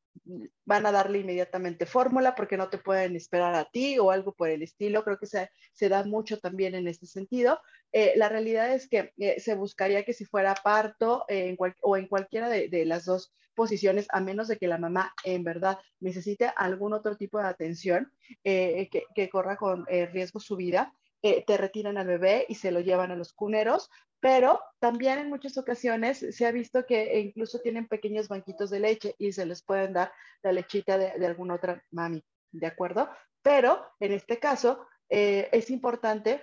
van 0.64 0.86
a 0.86 0.92
darle 0.92 1.18
inmediatamente 1.20 1.86
fórmula 1.86 2.34
porque 2.34 2.56
no 2.56 2.68
te 2.68 2.78
pueden 2.78 3.16
esperar 3.16 3.54
a 3.54 3.70
ti 3.70 3.98
o 3.98 4.10
algo 4.10 4.32
por 4.32 4.48
el 4.48 4.62
estilo. 4.62 5.04
Creo 5.04 5.18
que 5.18 5.26
se, 5.26 5.50
se 5.72 5.88
da 5.88 6.04
mucho 6.04 6.38
también 6.38 6.74
en 6.74 6.88
este 6.88 7.06
sentido. 7.06 7.60
Eh, 7.92 8.12
la 8.16 8.28
realidad 8.28 8.72
es 8.72 8.88
que 8.88 9.12
eh, 9.18 9.40
se 9.40 9.54
buscaría 9.54 10.04
que 10.04 10.12
si 10.12 10.24
fuera 10.24 10.54
parto 10.54 11.24
eh, 11.28 11.56
o 11.82 11.96
en 11.96 12.08
cualquiera 12.08 12.48
de, 12.48 12.84
las 12.84 13.04
dos 13.04 13.32
posiciones, 13.54 14.06
a 14.10 14.20
menos 14.20 14.48
de 14.48 14.58
que 14.58 14.68
la 14.68 14.78
mamá 14.78 15.14
en 15.24 15.42
verdad 15.44 15.78
necesite 16.00 16.50
algún 16.56 16.92
otro 16.92 17.16
tipo 17.16 17.38
de 17.38 17.46
atención 17.46 18.12
que, 18.44 18.90
que, 19.14 19.30
corra 19.30 19.56
con 19.56 19.86
riesgo 19.86 20.40
su 20.40 20.56
vida, 20.56 20.92
te 21.22 21.56
retiran 21.56 21.98
al 21.98 22.06
bebé 22.06 22.46
y 22.48 22.54
se 22.54 22.70
lo 22.70 22.80
llevan 22.80 23.10
a 23.10 23.16
los 23.16 23.32
cuneros 23.32 23.90
pero 24.20 24.60
también 24.78 25.18
en 25.18 25.28
muchas 25.28 25.56
ocasiones 25.58 26.18
se 26.18 26.46
ha 26.46 26.52
visto 26.52 26.86
que 26.86 27.20
incluso 27.20 27.60
tienen 27.60 27.86
pequeños 27.86 28.28
banquitos 28.28 28.70
de 28.70 28.80
leche 28.80 29.14
y 29.18 29.32
se 29.32 29.46
les 29.46 29.62
pueden 29.62 29.92
dar 29.92 30.12
la 30.42 30.52
lechita 30.52 30.98
de, 30.98 31.26
alguna 31.26 31.54
otra 31.54 31.82
mami, 31.90 32.24
¿de 32.50 32.66
acuerdo? 32.66 33.08
Pero 33.42 33.86
en 34.00 34.12
este 34.12 34.38
caso 34.38 34.86
eh, 35.08 35.48
es 35.52 35.70
importante 35.70 36.42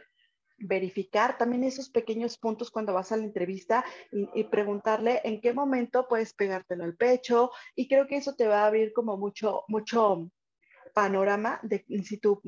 verificar 0.58 1.38
también 1.38 1.64
esos 1.64 1.90
pequeños 1.90 2.38
puntos 2.38 2.70
cuando 2.70 2.94
vas 2.94 3.12
a 3.12 3.18
la 3.18 3.24
entrevista 3.24 3.84
y, 4.12 4.30
y, 4.34 4.44
preguntarle 4.46 5.20
en 5.24 5.42
qué 5.42 5.52
momento 5.52 6.08
puedes 6.08 6.34
pegártelo 6.34 6.84
al 6.84 6.96
pecho 6.96 7.52
y 7.76 7.88
creo 7.88 8.08
que 8.08 8.18
eso 8.18 8.36
te 8.36 8.48
va 8.48 8.64
a 8.64 8.68
abrir 8.68 8.94
como 8.94 9.18
mucho, 9.18 9.64
mucho 9.68 10.30
panorama 10.94 11.60
de 11.64 11.84
si 12.04 12.18
tu 12.18 12.40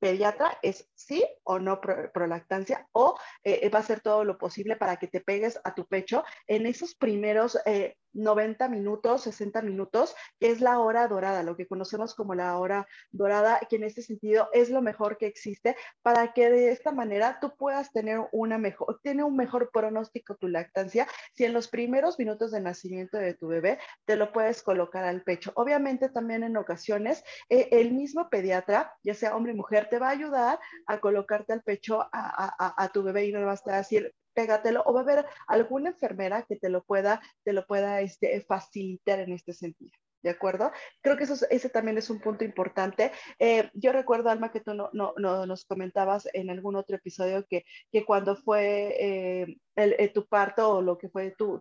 pediatra 0.00 0.58
es 0.62 0.90
sí 0.94 1.24
o 1.44 1.58
no 1.58 1.80
prolactancia 1.80 2.88
o 2.92 3.18
eh, 3.44 3.68
va 3.68 3.78
a 3.78 3.82
hacer 3.82 4.00
todo 4.00 4.24
lo 4.24 4.38
posible 4.38 4.76
para 4.76 4.96
que 4.96 5.06
te 5.06 5.20
pegues 5.20 5.60
a 5.62 5.74
tu 5.74 5.86
pecho 5.86 6.24
en 6.46 6.66
esos 6.66 6.94
primeros 6.94 7.58
eh, 7.66 7.96
90 8.12 8.68
minutos, 8.68 9.22
60 9.22 9.62
minutos, 9.62 10.14
que 10.38 10.50
es 10.50 10.60
la 10.60 10.78
hora 10.78 11.06
dorada, 11.08 11.42
lo 11.42 11.56
que 11.56 11.66
conocemos 11.66 12.14
como 12.14 12.34
la 12.34 12.58
hora 12.58 12.86
dorada, 13.10 13.60
que 13.68 13.76
en 13.76 13.84
este 13.84 14.02
sentido 14.02 14.48
es 14.52 14.70
lo 14.70 14.82
mejor 14.82 15.18
que 15.18 15.26
existe 15.26 15.76
para 16.02 16.32
que 16.32 16.50
de 16.50 16.70
esta 16.70 16.92
manera 16.92 17.38
tú 17.40 17.54
puedas 17.56 17.92
tener 17.92 18.20
una 18.32 18.58
mejor, 18.58 19.00
tiene 19.02 19.24
un 19.24 19.36
mejor 19.36 19.70
pronóstico 19.72 20.36
tu 20.36 20.48
lactancia 20.48 21.06
si 21.34 21.44
en 21.44 21.52
los 21.52 21.68
primeros 21.68 22.18
minutos 22.18 22.50
de 22.50 22.60
nacimiento 22.60 23.18
de 23.18 23.34
tu 23.34 23.48
bebé 23.48 23.78
te 24.04 24.16
lo 24.16 24.32
puedes 24.32 24.62
colocar 24.62 25.04
al 25.04 25.22
pecho. 25.22 25.52
Obviamente 25.54 26.08
también 26.08 26.42
en 26.42 26.56
ocasiones 26.56 27.22
eh, 27.48 27.68
el 27.72 27.92
mismo 27.92 28.28
pediatra, 28.28 28.94
ya 29.02 29.14
sea 29.14 29.36
hombre 29.36 29.52
o 29.52 29.56
mujer, 29.56 29.88
te 29.88 29.98
va 29.98 30.08
a 30.08 30.12
ayudar 30.12 30.58
a 30.86 31.00
colocarte 31.00 31.52
al 31.52 31.62
pecho 31.62 32.00
a, 32.12 32.74
a 32.82 32.88
tu 32.88 33.02
bebé 33.02 33.26
y 33.26 33.32
no 33.32 33.44
vas 33.44 33.66
a 33.66 33.76
decir, 33.76 34.12
pégatelo 34.34 34.82
o 34.86 34.92
va 34.92 35.00
a 35.00 35.02
haber 35.02 35.26
alguna 35.46 35.90
enfermera 35.90 36.42
que 36.42 36.56
te 36.56 36.68
lo 36.68 36.82
pueda, 36.82 37.20
te 37.44 37.52
lo 37.52 37.66
pueda 37.66 38.00
este, 38.00 38.40
facilitar 38.42 39.20
en 39.20 39.32
este 39.32 39.52
sentido. 39.52 39.92
¿De 40.22 40.30
acuerdo? 40.30 40.70
Creo 41.00 41.16
que 41.16 41.24
eso, 41.24 41.34
ese 41.48 41.70
también 41.70 41.96
es 41.96 42.10
un 42.10 42.20
punto 42.20 42.44
importante. 42.44 43.10
Eh, 43.38 43.70
yo 43.72 43.90
recuerdo, 43.92 44.28
Alma, 44.28 44.52
que 44.52 44.60
tú 44.60 44.74
no, 44.74 44.90
no, 44.92 45.14
nos 45.46 45.64
comentabas 45.64 46.28
en 46.34 46.50
algún 46.50 46.76
otro 46.76 46.96
episodio 46.96 47.46
que, 47.48 47.64
que 47.90 48.04
cuando 48.04 48.36
fue 48.36 48.96
eh, 49.00 49.56
el, 49.76 49.96
eh, 49.98 50.08
tu 50.12 50.26
parto 50.26 50.76
o 50.76 50.82
lo 50.82 50.98
que 50.98 51.08
fue 51.08 51.34
tu, 51.38 51.58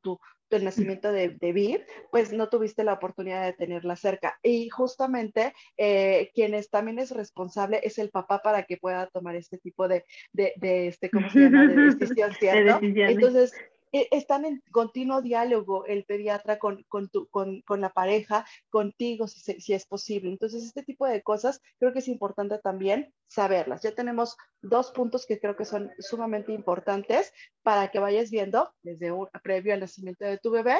el 0.55 0.65
nacimiento 0.65 1.11
de, 1.11 1.29
de 1.29 1.85
pues 2.11 2.31
no 2.31 2.49
tuviste 2.49 2.83
la 2.83 2.93
oportunidad 2.93 3.45
de 3.45 3.53
tenerla 3.53 3.95
cerca. 3.95 4.39
Y 4.43 4.69
justamente 4.69 5.53
eh, 5.77 6.31
quienes 6.33 6.69
también 6.69 6.99
es 6.99 7.11
responsable 7.11 7.81
es 7.83 7.97
el 7.99 8.09
papá 8.09 8.41
para 8.41 8.63
que 8.63 8.77
pueda 8.77 9.07
tomar 9.07 9.35
este 9.35 9.57
tipo 9.57 9.87
de, 9.87 10.05
de, 10.33 10.53
de 10.57 10.87
este, 10.87 11.09
¿cómo 11.09 11.29
se 11.29 11.39
llama? 11.39 11.67
De 11.67 11.75
decisión, 11.95 12.33
¿cierto? 12.33 12.79
Entonces, 12.81 13.53
están 13.91 14.45
en 14.45 14.61
continuo 14.71 15.21
diálogo 15.21 15.85
el 15.85 16.05
pediatra 16.05 16.59
con, 16.59 16.83
con, 16.87 17.09
con, 17.29 17.81
la 17.81 17.89
pareja, 17.89 18.45
contigo, 18.69 19.27
si, 19.27 19.59
si, 19.59 19.73
es 19.73 19.85
posible. 19.85 20.29
Entonces, 20.29 20.63
este 20.63 20.83
tipo 20.83 21.05
de 21.05 21.21
cosas 21.21 21.61
creo 21.79 21.93
que 21.93 21.99
es 21.99 22.07
importante 22.07 22.59
también 22.59 23.13
saberlas. 23.27 23.81
Ya 23.81 23.93
tenemos 23.93 24.37
dos 24.61 24.91
puntos 24.91 25.25
que 25.25 25.39
creo 25.39 25.55
que 25.55 25.65
son 25.65 25.91
sumamente 25.99 26.51
importantes 26.51 27.33
para 27.63 27.89
que 27.89 27.99
vayas 27.99 28.31
viendo 28.31 28.71
desde 28.83 29.11
un 29.11 29.27
previo 29.43 29.73
al 29.73 29.79
nacimiento 29.79 30.25
de 30.25 30.37
tu 30.37 30.51
bebé, 30.51 30.75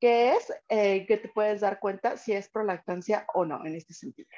que 0.00 0.32
es 0.32 0.52
eh, 0.68 1.06
que 1.06 1.16
te 1.16 1.28
puedes 1.28 1.60
dar 1.60 1.80
cuenta 1.80 2.16
si 2.16 2.32
es 2.32 2.50
prolactancia 2.50 3.26
o 3.34 3.44
no 3.44 3.64
en 3.64 3.74
este 3.74 3.94
sentido. 3.94 4.28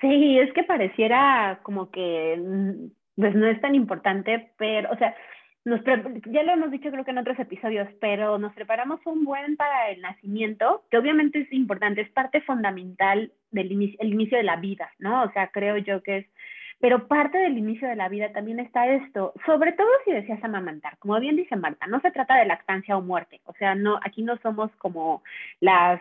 Sí, 0.00 0.38
es 0.38 0.52
que 0.52 0.64
pareciera 0.64 1.60
como 1.62 1.90
que 1.90 2.36
mm, 2.36 2.88
pues 3.16 3.34
no 3.34 3.46
es 3.46 3.60
tan 3.60 3.74
importante, 3.74 4.52
pero, 4.58 4.90
o 4.92 4.96
sea, 4.96 5.14
nos 5.64 5.80
ya 5.84 6.42
lo 6.42 6.52
hemos 6.52 6.70
dicho 6.70 6.90
creo 6.90 7.04
que 7.04 7.10
en 7.10 7.18
otros 7.18 7.38
episodios, 7.38 7.88
pero 8.00 8.38
nos 8.38 8.52
preparamos 8.52 9.00
un 9.06 9.24
buen 9.24 9.56
para 9.56 9.90
el 9.90 10.00
nacimiento, 10.02 10.84
que 10.90 10.98
obviamente 10.98 11.40
es 11.40 11.52
importante, 11.52 12.02
es 12.02 12.10
parte 12.10 12.42
fundamental 12.42 13.32
del 13.50 13.72
inicio, 13.72 13.98
el 14.00 14.12
inicio 14.12 14.36
de 14.36 14.44
la 14.44 14.56
vida, 14.56 14.90
¿no? 14.98 15.22
O 15.22 15.32
sea, 15.32 15.48
creo 15.48 15.78
yo 15.78 16.02
que 16.02 16.18
es, 16.18 16.26
pero 16.80 17.08
parte 17.08 17.38
del 17.38 17.56
inicio 17.56 17.88
de 17.88 17.96
la 17.96 18.10
vida 18.10 18.30
también 18.32 18.60
está 18.60 18.86
esto, 18.88 19.32
sobre 19.46 19.72
todo 19.72 19.88
si 20.04 20.12
deseas 20.12 20.44
amamantar, 20.44 20.98
como 20.98 21.18
bien 21.18 21.36
dice 21.36 21.56
Marta, 21.56 21.86
no 21.86 22.00
se 22.00 22.10
trata 22.10 22.36
de 22.36 22.44
lactancia 22.44 22.96
o 22.96 23.00
muerte, 23.00 23.40
o 23.44 23.54
sea, 23.54 23.74
no, 23.74 23.98
aquí 24.04 24.22
no 24.22 24.36
somos 24.42 24.70
como 24.76 25.22
las 25.60 26.00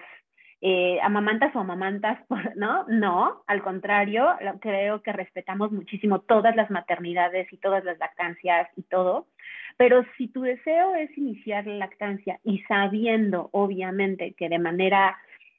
eh, 0.66 0.98
amamantas 1.04 1.54
o 1.58 1.60
amamantas, 1.60 2.20
¿no? 2.56 2.86
No, 2.88 3.44
al 3.48 3.62
contrario, 3.62 4.34
creo 4.62 5.04
que 5.04 5.12
respetamos 5.12 5.74
muchísimo 5.74 6.22
todas 6.22 6.56
las 6.56 6.72
maternidades 6.72 7.52
y 7.52 7.58
todas 7.58 7.84
las 7.84 8.00
lactancias 8.00 8.70
y 8.78 8.84
todo, 8.84 9.28
pero 9.76 10.06
si 10.18 10.30
tu 10.30 10.44
deseo 10.44 10.96
es 10.96 11.16
iniciar 11.18 11.68
la 11.68 11.76
lactancia 11.76 12.40
y 12.46 12.60
sabiendo, 12.60 13.50
obviamente, 13.52 14.36
que 14.38 14.48
de 14.48 14.58
manera, 14.58 15.18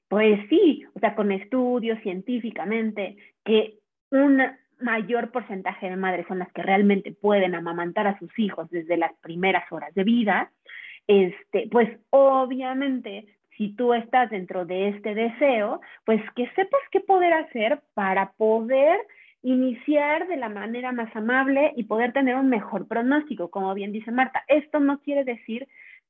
pues 0.08 0.40
sí, 0.48 0.86
o 0.94 1.00
sea, 1.00 1.14
con 1.14 1.32
estudios 1.32 2.00
científicamente, 2.00 3.18
que 3.44 3.74
un 4.10 4.40
mayor 4.80 5.32
porcentaje 5.32 5.90
de 5.90 5.96
madres 5.96 6.26
son 6.28 6.38
las 6.38 6.50
que 6.54 6.62
realmente 6.62 7.12
pueden 7.12 7.54
amamantar 7.54 8.06
a 8.06 8.18
sus 8.18 8.30
hijos 8.38 8.70
desde 8.70 8.96
las 8.96 9.12
primeras 9.20 9.70
horas 9.70 9.94
de 9.94 10.04
vida, 10.04 10.50
este, 11.06 11.68
pues 11.70 11.90
obviamente 12.08 13.26
si 13.56 13.74
tú 13.74 13.94
estás 13.94 14.30
dentro 14.30 14.64
de 14.64 14.88
este 14.88 15.14
deseo, 15.14 15.80
pues 16.04 16.20
que 16.34 16.48
sepas 16.50 16.80
qué 16.90 17.00
poder 17.00 17.32
hacer 17.32 17.80
para 17.94 18.32
poder 18.32 18.98
iniciar 19.42 20.26
de 20.26 20.36
la 20.36 20.48
manera 20.48 20.92
más 20.92 21.14
amable 21.14 21.72
y 21.76 21.84
poder 21.84 22.12
tener 22.12 22.34
un 22.36 22.48
mejor 22.48 22.88
pronóstico, 22.88 23.50
como 23.50 23.74
bien 23.74 23.92
dice 23.92 24.10
Marta. 24.10 24.42
Esto 24.48 24.80
no 24.80 25.00
quiere 25.00 25.24
decir 25.24 25.68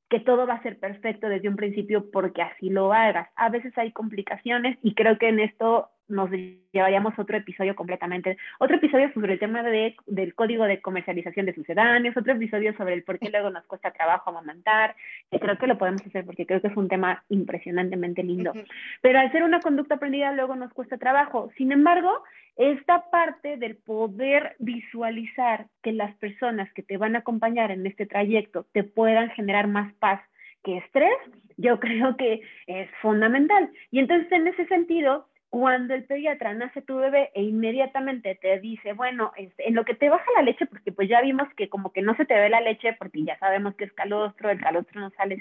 que 0.09 0.21
todo 0.21 0.47
va 0.47 0.55
a 0.55 0.63
ser 0.63 0.79
perfecto 0.79 1.29
desde 1.29 1.49
un 1.49 1.57
principio 1.57 2.11
porque 2.13 2.43
así 2.43 2.71
lo 2.71 2.93
hagas. 2.93 3.29
A 3.35 3.49
veces 3.49 3.77
hay 3.77 3.91
complicaciones 3.91 4.79
y 4.83 4.95
creo 4.95 5.19
que 5.19 5.29
en 5.29 5.41
esto 5.41 5.89
nos 6.09 6.31
llevaríamos 6.73 7.19
otro 7.19 7.37
episodio 7.37 7.75
completamente, 7.75 8.37
otro 8.59 8.77
episodio 8.77 9.13
sobre 9.13 9.35
el 9.35 9.39
tema 9.39 9.63
de, 9.63 9.97
del 10.07 10.35
código 10.35 10.65
de 10.65 10.81
comercialización 10.81 11.47
de 11.47 11.55
sucedáneos, 11.55 12.17
otro 12.17 12.35
episodio 12.35 12.77
sobre 12.77 12.95
el 12.95 13.03
por 13.05 13.19
qué 13.19 13.31
luego 13.31 13.51
nos 13.51 13.65
cuesta 13.65 13.91
trabajo 13.91 14.31
amamantar, 14.31 14.95
que 15.31 15.41
creo 15.41 15.57
que 15.57 15.67
lo 15.67 15.79
podemos 15.79 16.03
hacer 16.07 16.25
porque 16.25 16.47
creo 16.47 16.61
que 16.61 16.69
es 16.69 16.77
un 16.77 16.89
tema 16.89 17.25
impresionantemente 17.29 18.23
lindo. 18.23 18.53
Pero 19.01 19.19
al 19.19 19.33
ser 19.33 19.43
una 19.43 19.61
conducta 19.61 19.95
aprendida 19.95 20.33
luego 20.33 20.57
nos 20.57 20.73
cuesta 20.73 20.99
trabajo. 20.99 21.51
Sin 21.57 21.73
embargo, 21.73 22.23
esta 22.57 23.11
parte 23.11 23.57
del 23.57 23.77
poder 23.77 24.57
visualizar 24.59 25.67
que 25.83 25.93
las 25.93 26.15
personas 26.17 26.73
que 26.73 26.83
te 26.83 26.97
van 26.97 27.17
a 27.17 27.21
acompañar 27.21 27.71
en 27.71 27.87
este 27.87 28.07
trayecto 28.07 28.67
te 28.73 28.85
puedan 28.85 29.31
generar 29.31 29.67
más 29.67 29.93
paz 29.95 30.21
que 30.63 30.79
estrés, 30.79 31.13
yo 31.57 31.81
creo 31.81 32.17
que 32.17 32.43
es 32.67 32.89
fundamental. 33.01 33.71
Y 33.91 33.99
entonces 33.99 34.31
en 34.33 34.49
ese 34.49 34.67
sentido, 34.67 35.27
cuando 35.55 35.95
el 35.95 36.03
pediatra 36.03 36.53
nace 36.53 36.83
tu 36.83 36.97
bebé 36.97 37.31
e 37.33 37.41
inmediatamente 37.41 38.35
te 38.35 38.59
dice, 38.59 38.93
bueno, 38.93 39.31
este, 39.37 39.69
en 39.69 39.77
lo 39.77 39.85
que 39.85 39.95
te 39.95 40.09
baja 40.09 40.25
la 40.35 40.43
leche, 40.43 40.67
porque 40.67 40.91
pues 40.91 41.09
ya 41.09 41.21
vimos 41.21 41.47
que 41.57 41.69
como 41.69 41.93
que 41.93 42.03
no 42.03 42.17
se 42.17 42.25
te 42.25 42.35
ve 42.35 42.49
la 42.49 42.61
leche, 42.61 42.95
porque 42.95 43.23
ya 43.23 43.39
sabemos 43.39 43.77
que 43.77 43.85
es 43.85 43.93
calostro, 43.93 44.51
el 44.51 44.61
calostro 44.61 45.01
no 45.01 45.11
sale 45.11 45.41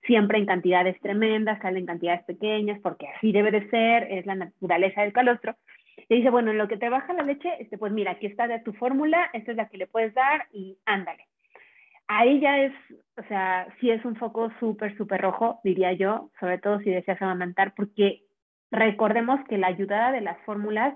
siempre 0.00 0.38
en 0.38 0.46
cantidades 0.46 0.98
tremendas, 1.02 1.60
sale 1.60 1.78
en 1.78 1.84
cantidades 1.84 2.24
pequeñas, 2.24 2.80
porque 2.80 3.06
así 3.08 3.32
debe 3.32 3.50
de 3.50 3.68
ser, 3.68 4.10
es 4.10 4.24
la 4.24 4.34
naturaleza 4.34 5.02
del 5.02 5.12
calostro. 5.12 5.56
Te 6.08 6.14
dice, 6.14 6.30
bueno, 6.30 6.50
en 6.50 6.56
lo 6.56 6.66
que 6.66 6.78
te 6.78 6.88
baja 6.88 7.12
la 7.12 7.22
leche, 7.22 7.50
este, 7.60 7.76
pues 7.76 7.92
mira, 7.92 8.12
aquí 8.12 8.24
está 8.24 8.48
tu 8.62 8.72
fórmula, 8.72 9.28
esta 9.34 9.50
es 9.50 9.58
la 9.58 9.68
que 9.68 9.76
le 9.76 9.86
puedes 9.86 10.14
dar 10.14 10.46
y 10.52 10.78
ándale. 10.86 11.26
Ahí 12.06 12.40
ya 12.40 12.60
es, 12.60 12.72
o 13.18 13.22
sea, 13.24 13.68
sí 13.78 13.90
es 13.90 14.02
un 14.06 14.16
foco 14.16 14.50
súper, 14.58 14.96
súper 14.96 15.20
rojo, 15.20 15.60
diría 15.64 15.92
yo, 15.92 16.30
sobre 16.40 16.56
todo 16.56 16.80
si 16.80 16.88
deseas 16.88 17.20
amamantar, 17.20 17.74
porque 17.74 18.23
Recordemos 18.74 19.38
que 19.48 19.56
la 19.56 19.68
ayudada 19.68 20.10
de 20.10 20.20
las 20.20 20.36
fórmulas, 20.40 20.94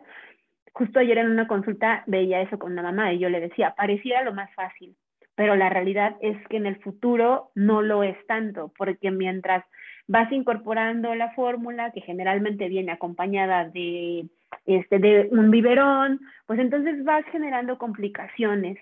justo 0.72 0.98
ayer 0.98 1.18
en 1.18 1.30
una 1.30 1.46
consulta 1.46 2.02
veía 2.06 2.40
eso 2.40 2.58
con 2.58 2.72
una 2.72 2.82
mamá 2.82 3.12
y 3.12 3.20
yo 3.20 3.28
le 3.28 3.38
decía, 3.38 3.74
pareciera 3.76 4.24
lo 4.24 4.34
más 4.34 4.52
fácil, 4.54 4.96
pero 5.36 5.54
la 5.54 5.68
realidad 5.68 6.16
es 6.20 6.36
que 6.48 6.56
en 6.56 6.66
el 6.66 6.76
futuro 6.82 7.52
no 7.54 7.80
lo 7.80 8.02
es 8.02 8.16
tanto, 8.26 8.72
porque 8.76 9.12
mientras 9.12 9.64
vas 10.08 10.30
incorporando 10.32 11.14
la 11.14 11.30
fórmula, 11.34 11.92
que 11.92 12.00
generalmente 12.00 12.68
viene 12.68 12.90
acompañada 12.90 13.66
de, 13.68 14.26
este, 14.66 14.98
de 14.98 15.28
un 15.30 15.52
biberón, 15.52 16.20
pues 16.46 16.58
entonces 16.58 17.04
vas 17.04 17.24
generando 17.26 17.78
complicaciones 17.78 18.76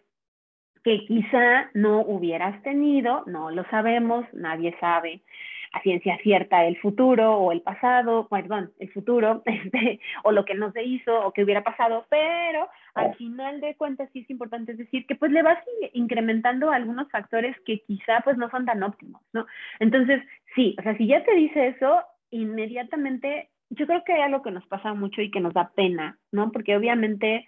que 0.82 1.04
quizá 1.04 1.68
no 1.74 2.00
hubieras 2.00 2.62
tenido, 2.62 3.24
no 3.26 3.50
lo 3.50 3.64
sabemos, 3.64 4.24
nadie 4.32 4.74
sabe 4.80 5.20
a 5.72 5.81
ciencia 5.83 6.18
cierta 6.22 6.64
el 6.64 6.79
futuro 6.79 7.37
o 7.38 7.52
el 7.52 7.62
pasado, 7.62 8.29
perdón, 8.29 8.72
el 8.79 8.90
futuro, 8.92 9.42
este, 9.46 10.00
o 10.24 10.33
lo 10.33 10.44
que 10.44 10.55
no 10.55 10.72
se 10.72 10.83
hizo 10.83 11.26
o 11.26 11.33
que 11.33 11.44
hubiera 11.44 11.62
pasado, 11.62 12.07
pero 12.09 12.68
al 12.94 13.14
final 13.16 13.61
de 13.61 13.74
cuentas 13.76 14.09
sí 14.12 14.20
es 14.20 14.31
importante 14.31 14.74
decir 14.74 15.07
que 15.07 15.16
pues 15.16 15.31
le 15.31 15.42
vas 15.42 15.59
incrementando 15.92 16.70
algunos 16.70 17.11
factores 17.11 17.57
que 17.66 17.81
quizá 17.81 18.20
pues 18.24 18.37
no 18.38 18.50
son 18.50 18.64
tan 18.64 18.83
óptimos, 18.83 19.22
¿no? 19.33 19.46
Entonces, 19.81 20.22
sí, 20.55 20.74
o 20.79 20.83
sea, 20.83 20.96
si 20.96 21.07
ya 21.07 21.22
te 21.22 21.35
dice 21.35 21.68
eso, 21.68 22.02
inmediatamente, 22.31 23.50
yo 23.70 23.87
creo 23.87 24.02
que 24.05 24.14
hay 24.14 24.22
algo 24.22 24.42
que 24.42 24.50
nos 24.50 24.66
pasa 24.66 24.94
mucho 24.94 25.20
y 25.20 25.31
que 25.31 25.40
nos 25.40 25.55
da 25.55 25.70
pena, 25.74 26.18
¿no? 26.33 26.52
Porque 26.52 26.76
obviamente 26.76 27.46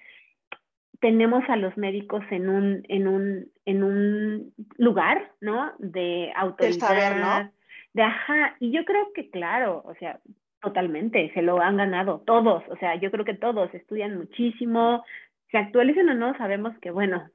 tenemos 1.01 1.45
a 1.49 1.57
los 1.57 1.77
médicos 1.77 2.25
en 2.31 2.49
un, 2.49 2.83
en 2.89 3.07
un, 3.07 3.51
en 3.65 3.83
un 3.85 4.53
lugar, 4.77 5.33
¿no? 5.41 5.73
De 5.79 6.33
autoridad, 6.35 7.45
¿no? 7.45 7.58
De 7.95 8.03
ajá, 8.03 8.57
y 8.61 8.71
yo 8.71 8.85
creo 8.85 9.13
que 9.15 9.31
claro, 9.31 9.83
o 9.85 9.95
sea, 9.95 10.21
totalmente, 10.61 11.31
se 11.35 11.43
lo 11.43 11.61
han 11.61 11.77
ganado 11.77 12.23
todos, 12.27 12.63
o 12.69 12.77
sea, 12.77 12.97
yo 12.97 13.11
creo 13.11 13.25
que 13.25 13.35
todos 13.35 13.73
estudian 13.75 14.17
muchísimo, 14.17 15.05
se 15.51 15.59
actualizan 15.59 16.09
o 16.09 16.15
no, 16.15 16.37
sabemos 16.37 16.77
que 16.79 16.91
bueno, 16.91 17.29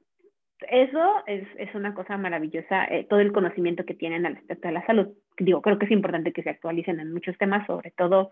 eso 0.70 1.22
es, 1.26 1.46
es 1.58 1.74
una 1.74 1.94
cosa 1.94 2.16
maravillosa, 2.16 2.84
eh, 2.86 3.06
todo 3.08 3.20
el 3.20 3.32
conocimiento 3.32 3.84
que 3.84 3.94
tienen 3.94 4.26
al 4.26 4.36
respecto 4.36 4.68
de 4.68 4.74
la 4.74 4.86
salud. 4.86 5.08
Digo, 5.38 5.60
creo 5.62 5.78
que 5.78 5.86
es 5.86 5.90
importante 5.90 6.32
que 6.32 6.42
se 6.42 6.50
actualicen 6.50 7.00
en 7.00 7.12
muchos 7.12 7.36
temas, 7.38 7.66
sobre 7.66 7.90
todo 7.90 8.30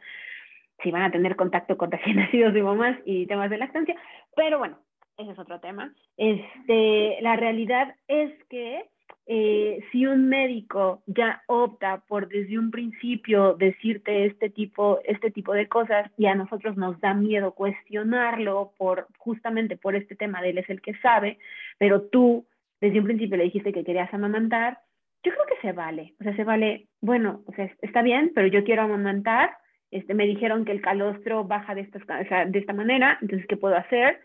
si 0.83 0.91
van 0.91 1.03
a 1.03 1.11
tener 1.11 1.37
contacto 1.37 1.77
con 1.77 1.91
recién 1.91 2.17
nacidos 2.17 2.55
y 2.57 2.63
mamás 2.63 2.99
y 3.05 3.27
temas 3.27 3.51
de 3.51 3.59
lactancia, 3.59 3.97
pero 4.37 4.59
bueno, 4.59 4.79
ese 5.19 5.33
es 5.33 5.39
otro 5.39 5.61
tema. 5.61 5.93
Este, 6.17 7.19
la 7.21 7.37
realidad 7.37 7.95
es 8.09 8.33
que 8.49 8.85
eh, 9.27 9.85
si 9.93 10.05
un 10.07 10.29
médico 10.29 11.03
ya 11.07 11.43
opta 11.47 12.03
por 12.09 12.29
desde 12.29 12.59
un 12.59 12.71
principio 12.71 13.55
decirte 13.55 14.27
este 14.27 14.51
tipo, 14.51 14.99
este 15.05 15.31
tipo 15.31 15.53
de 15.53 15.69
cosas 15.69 16.11
y 16.19 16.27
a 16.27 16.35
nosotros 16.35 16.77
nos 16.77 17.01
da 17.01 17.15
miedo 17.15 17.53
cuestionarlo 17.53 18.73
por 18.77 19.07
justamente 19.19 19.77
por 19.77 19.95
este 19.95 20.17
tema 20.17 20.43
de 20.43 20.51
él 20.51 20.59
es 20.59 20.69
el 20.69 20.81
que 20.81 20.95
sabe, 20.99 21.39
pero 21.79 22.03
tú 22.03 22.47
desde 22.81 22.99
un 22.99 23.07
principio 23.07 23.37
le 23.37 23.45
dijiste 23.45 23.73
que 23.73 23.85
querías 23.85 24.13
amamantar, 24.13 24.81
yo 25.23 25.33
creo 25.33 25.47
que 25.47 25.67
se 25.67 25.73
vale, 25.73 26.15
o 26.21 26.25
sea, 26.25 26.35
se 26.35 26.43
vale, 26.43 26.89
bueno, 27.01 27.43
o 27.47 27.53
sea, 27.53 27.71
está 27.81 28.03
bien, 28.03 28.33
pero 28.35 28.49
yo 28.49 28.65
quiero 28.65 28.83
amamantar, 28.83 29.57
este, 29.93 30.15
me 30.15 30.27
dijeron 30.27 30.65
que 30.65 30.73
el 30.73 30.81
calostro 30.81 31.45
baja 31.45 31.77
de, 31.77 31.83
estas, 31.83 32.03
de 32.07 32.59
esta 32.59 32.73
manera, 32.73 33.19
entonces, 33.23 33.47
¿qué 33.47 33.57
puedo 33.57 33.77
hacer? 33.77 34.19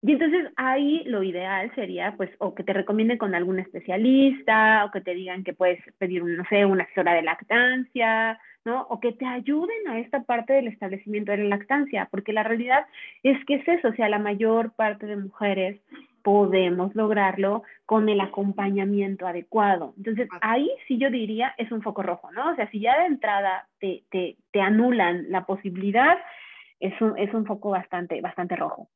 Y 0.00 0.12
entonces 0.12 0.52
ahí 0.56 1.02
lo 1.06 1.24
ideal 1.24 1.72
sería, 1.74 2.14
pues, 2.16 2.30
o 2.38 2.54
que 2.54 2.62
te 2.62 2.72
recomienden 2.72 3.18
con 3.18 3.34
algún 3.34 3.58
especialista, 3.58 4.84
o 4.84 4.92
que 4.92 5.00
te 5.00 5.14
digan 5.14 5.42
que 5.42 5.54
puedes 5.54 5.80
pedir, 5.98 6.22
no 6.24 6.44
sé, 6.48 6.64
una 6.64 6.84
asesora 6.84 7.14
de 7.14 7.22
lactancia, 7.22 8.38
¿no? 8.64 8.82
O 8.90 9.00
que 9.00 9.12
te 9.12 9.26
ayuden 9.26 9.88
a 9.88 9.98
esta 9.98 10.22
parte 10.22 10.52
del 10.52 10.68
establecimiento 10.68 11.32
de 11.32 11.38
la 11.38 11.56
lactancia, 11.56 12.06
porque 12.12 12.32
la 12.32 12.44
realidad 12.44 12.86
es 13.24 13.44
que 13.46 13.56
es 13.56 13.66
eso, 13.66 13.88
o 13.88 13.92
sea, 13.94 14.08
la 14.08 14.20
mayor 14.20 14.72
parte 14.76 15.06
de 15.06 15.16
mujeres 15.16 15.80
podemos 16.22 16.94
lograrlo 16.94 17.62
con 17.84 18.08
el 18.08 18.20
acompañamiento 18.20 19.26
adecuado. 19.26 19.94
Entonces, 19.96 20.28
ahí 20.42 20.70
sí 20.86 20.98
yo 20.98 21.10
diría 21.10 21.54
es 21.58 21.72
un 21.72 21.82
foco 21.82 22.02
rojo, 22.02 22.30
¿no? 22.32 22.52
O 22.52 22.54
sea, 22.54 22.70
si 22.70 22.80
ya 22.80 23.00
de 23.00 23.06
entrada 23.06 23.66
te, 23.80 24.04
te, 24.10 24.36
te 24.52 24.60
anulan 24.60 25.26
la 25.30 25.44
posibilidad, 25.44 26.18
es 26.80 27.00
un, 27.00 27.18
es 27.18 27.32
un 27.34 27.46
foco 27.46 27.70
bastante, 27.70 28.20
bastante 28.20 28.54
rojo. 28.54 28.88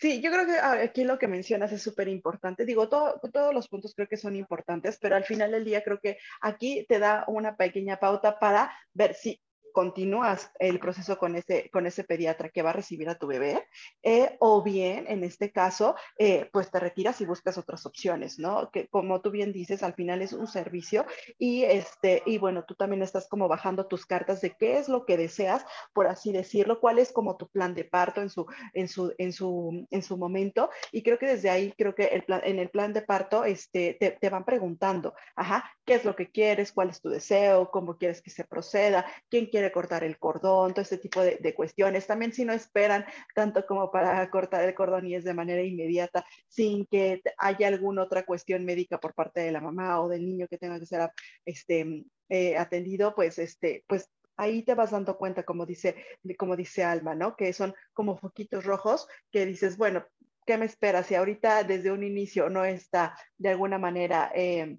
Sí, 0.00 0.20
yo 0.22 0.30
creo 0.30 0.46
que 0.46 0.52
ah, 0.58 0.80
aquí 0.84 1.02
lo 1.02 1.18
que 1.18 1.26
mencionas 1.26 1.72
es 1.72 1.82
súper 1.82 2.06
importante. 2.08 2.64
Digo, 2.64 2.88
todo, 2.88 3.20
todos 3.32 3.52
los 3.52 3.68
puntos 3.68 3.94
creo 3.94 4.06
que 4.08 4.16
son 4.16 4.36
importantes, 4.36 4.96
pero 5.00 5.16
al 5.16 5.24
final 5.24 5.50
del 5.50 5.64
día 5.64 5.82
creo 5.82 5.98
que 6.00 6.18
aquí 6.40 6.86
te 6.88 7.00
da 7.00 7.24
una 7.26 7.56
pequeña 7.56 7.98
pauta 7.98 8.38
para 8.38 8.72
ver 8.92 9.14
si 9.14 9.40
continúas 9.72 10.50
el 10.58 10.78
proceso 10.78 11.18
con 11.18 11.36
ese, 11.36 11.70
con 11.70 11.86
ese 11.86 12.04
pediatra 12.04 12.48
que 12.48 12.62
va 12.62 12.70
a 12.70 12.74
recibir 12.74 13.08
a 13.08 13.18
tu 13.18 13.26
bebé, 13.26 13.66
eh, 14.02 14.36
o 14.40 14.62
bien, 14.62 15.06
en 15.08 15.24
este 15.24 15.52
caso, 15.52 15.94
eh, 16.18 16.48
pues 16.52 16.70
te 16.70 16.80
retiras 16.80 17.20
y 17.20 17.26
buscas 17.26 17.58
otras 17.58 17.86
opciones, 17.86 18.38
¿no? 18.38 18.70
Que 18.70 18.88
como 18.88 19.20
tú 19.20 19.30
bien 19.30 19.52
dices, 19.52 19.82
al 19.82 19.94
final 19.94 20.22
es 20.22 20.32
un 20.32 20.46
servicio 20.46 21.06
y, 21.38 21.64
este, 21.64 22.22
y 22.26 22.38
bueno, 22.38 22.64
tú 22.64 22.74
también 22.74 23.02
estás 23.02 23.28
como 23.28 23.48
bajando 23.48 23.86
tus 23.86 24.06
cartas 24.06 24.40
de 24.40 24.54
qué 24.56 24.78
es 24.78 24.88
lo 24.88 25.04
que 25.04 25.16
deseas, 25.16 25.64
por 25.92 26.06
así 26.06 26.32
decirlo, 26.32 26.80
cuál 26.80 26.98
es 26.98 27.12
como 27.12 27.36
tu 27.36 27.48
plan 27.48 27.74
de 27.74 27.84
parto 27.84 28.20
en 28.20 28.30
su, 28.30 28.46
en 28.74 28.88
su, 28.88 29.14
en 29.18 29.32
su, 29.32 29.86
en 29.90 30.02
su 30.02 30.16
momento. 30.16 30.70
Y 30.92 31.02
creo 31.02 31.18
que 31.18 31.26
desde 31.26 31.50
ahí, 31.50 31.72
creo 31.76 31.94
que 31.94 32.04
el 32.06 32.24
plan, 32.24 32.40
en 32.44 32.58
el 32.58 32.70
plan 32.70 32.92
de 32.92 33.02
parto, 33.02 33.44
este, 33.44 33.96
te, 33.98 34.12
te 34.12 34.30
van 34.30 34.44
preguntando, 34.44 35.14
ajá, 35.36 35.70
¿qué 35.84 35.94
es 35.94 36.04
lo 36.04 36.14
que 36.14 36.30
quieres? 36.30 36.72
¿Cuál 36.72 36.90
es 36.90 37.00
tu 37.00 37.08
deseo? 37.08 37.70
¿Cómo 37.70 37.96
quieres 37.96 38.22
que 38.22 38.30
se 38.30 38.44
proceda? 38.44 39.06
¿Quién 39.28 39.46
quiere 39.46 39.57
cortar 39.72 40.04
el 40.04 40.18
cordón, 40.18 40.72
todo 40.72 40.82
este 40.82 40.98
tipo 40.98 41.20
de, 41.20 41.54
cuestiones. 41.54 42.06
También 42.06 42.32
si 42.32 42.44
no 42.44 42.52
esperan 42.52 43.04
tanto 43.34 43.66
como 43.66 43.90
para 43.90 44.28
cortar 44.30 44.64
el 44.64 44.74
cordón 44.74 45.06
y 45.06 45.14
es 45.14 45.24
de 45.24 45.34
manera 45.34 45.62
inmediata, 45.62 46.24
sin 46.48 46.86
que 46.86 47.22
haya 47.38 47.68
alguna 47.68 48.02
otra 48.02 48.24
cuestión 48.24 48.64
médica 48.64 48.98
por 48.98 49.14
parte 49.14 49.40
de 49.40 49.52
la 49.52 49.60
mamá 49.60 50.00
o 50.00 50.08
del 50.08 50.24
niño 50.24 50.48
que 50.48 50.58
tenga 50.58 50.78
que 50.78 50.86
ser 50.86 51.10
este, 51.44 52.04
eh, 52.28 52.56
atendido, 52.56 53.14
pues, 53.14 53.38
este, 53.38 53.84
pues 53.86 54.10
ahí 54.36 54.62
te 54.62 54.74
vas 54.74 54.92
dando 54.92 55.18
cuenta, 55.18 55.42
como 55.42 55.66
dice, 55.66 55.96
como 56.38 56.56
dice 56.56 56.84
Alma, 56.84 57.14
¿no? 57.14 57.36
Que 57.36 57.52
son 57.52 57.74
como 57.92 58.16
foquitos 58.16 58.64
rojos 58.64 59.08
que 59.30 59.44
dices, 59.46 59.76
bueno, 59.76 60.04
¿qué 60.46 60.56
me 60.56 60.66
espera? 60.66 61.02
Si 61.02 61.14
ahorita 61.14 61.64
desde 61.64 61.90
un 61.90 62.04
inicio 62.04 62.48
no 62.48 62.64
está 62.64 63.16
de 63.36 63.50
alguna 63.50 63.78
manera... 63.78 64.30
Eh, 64.34 64.78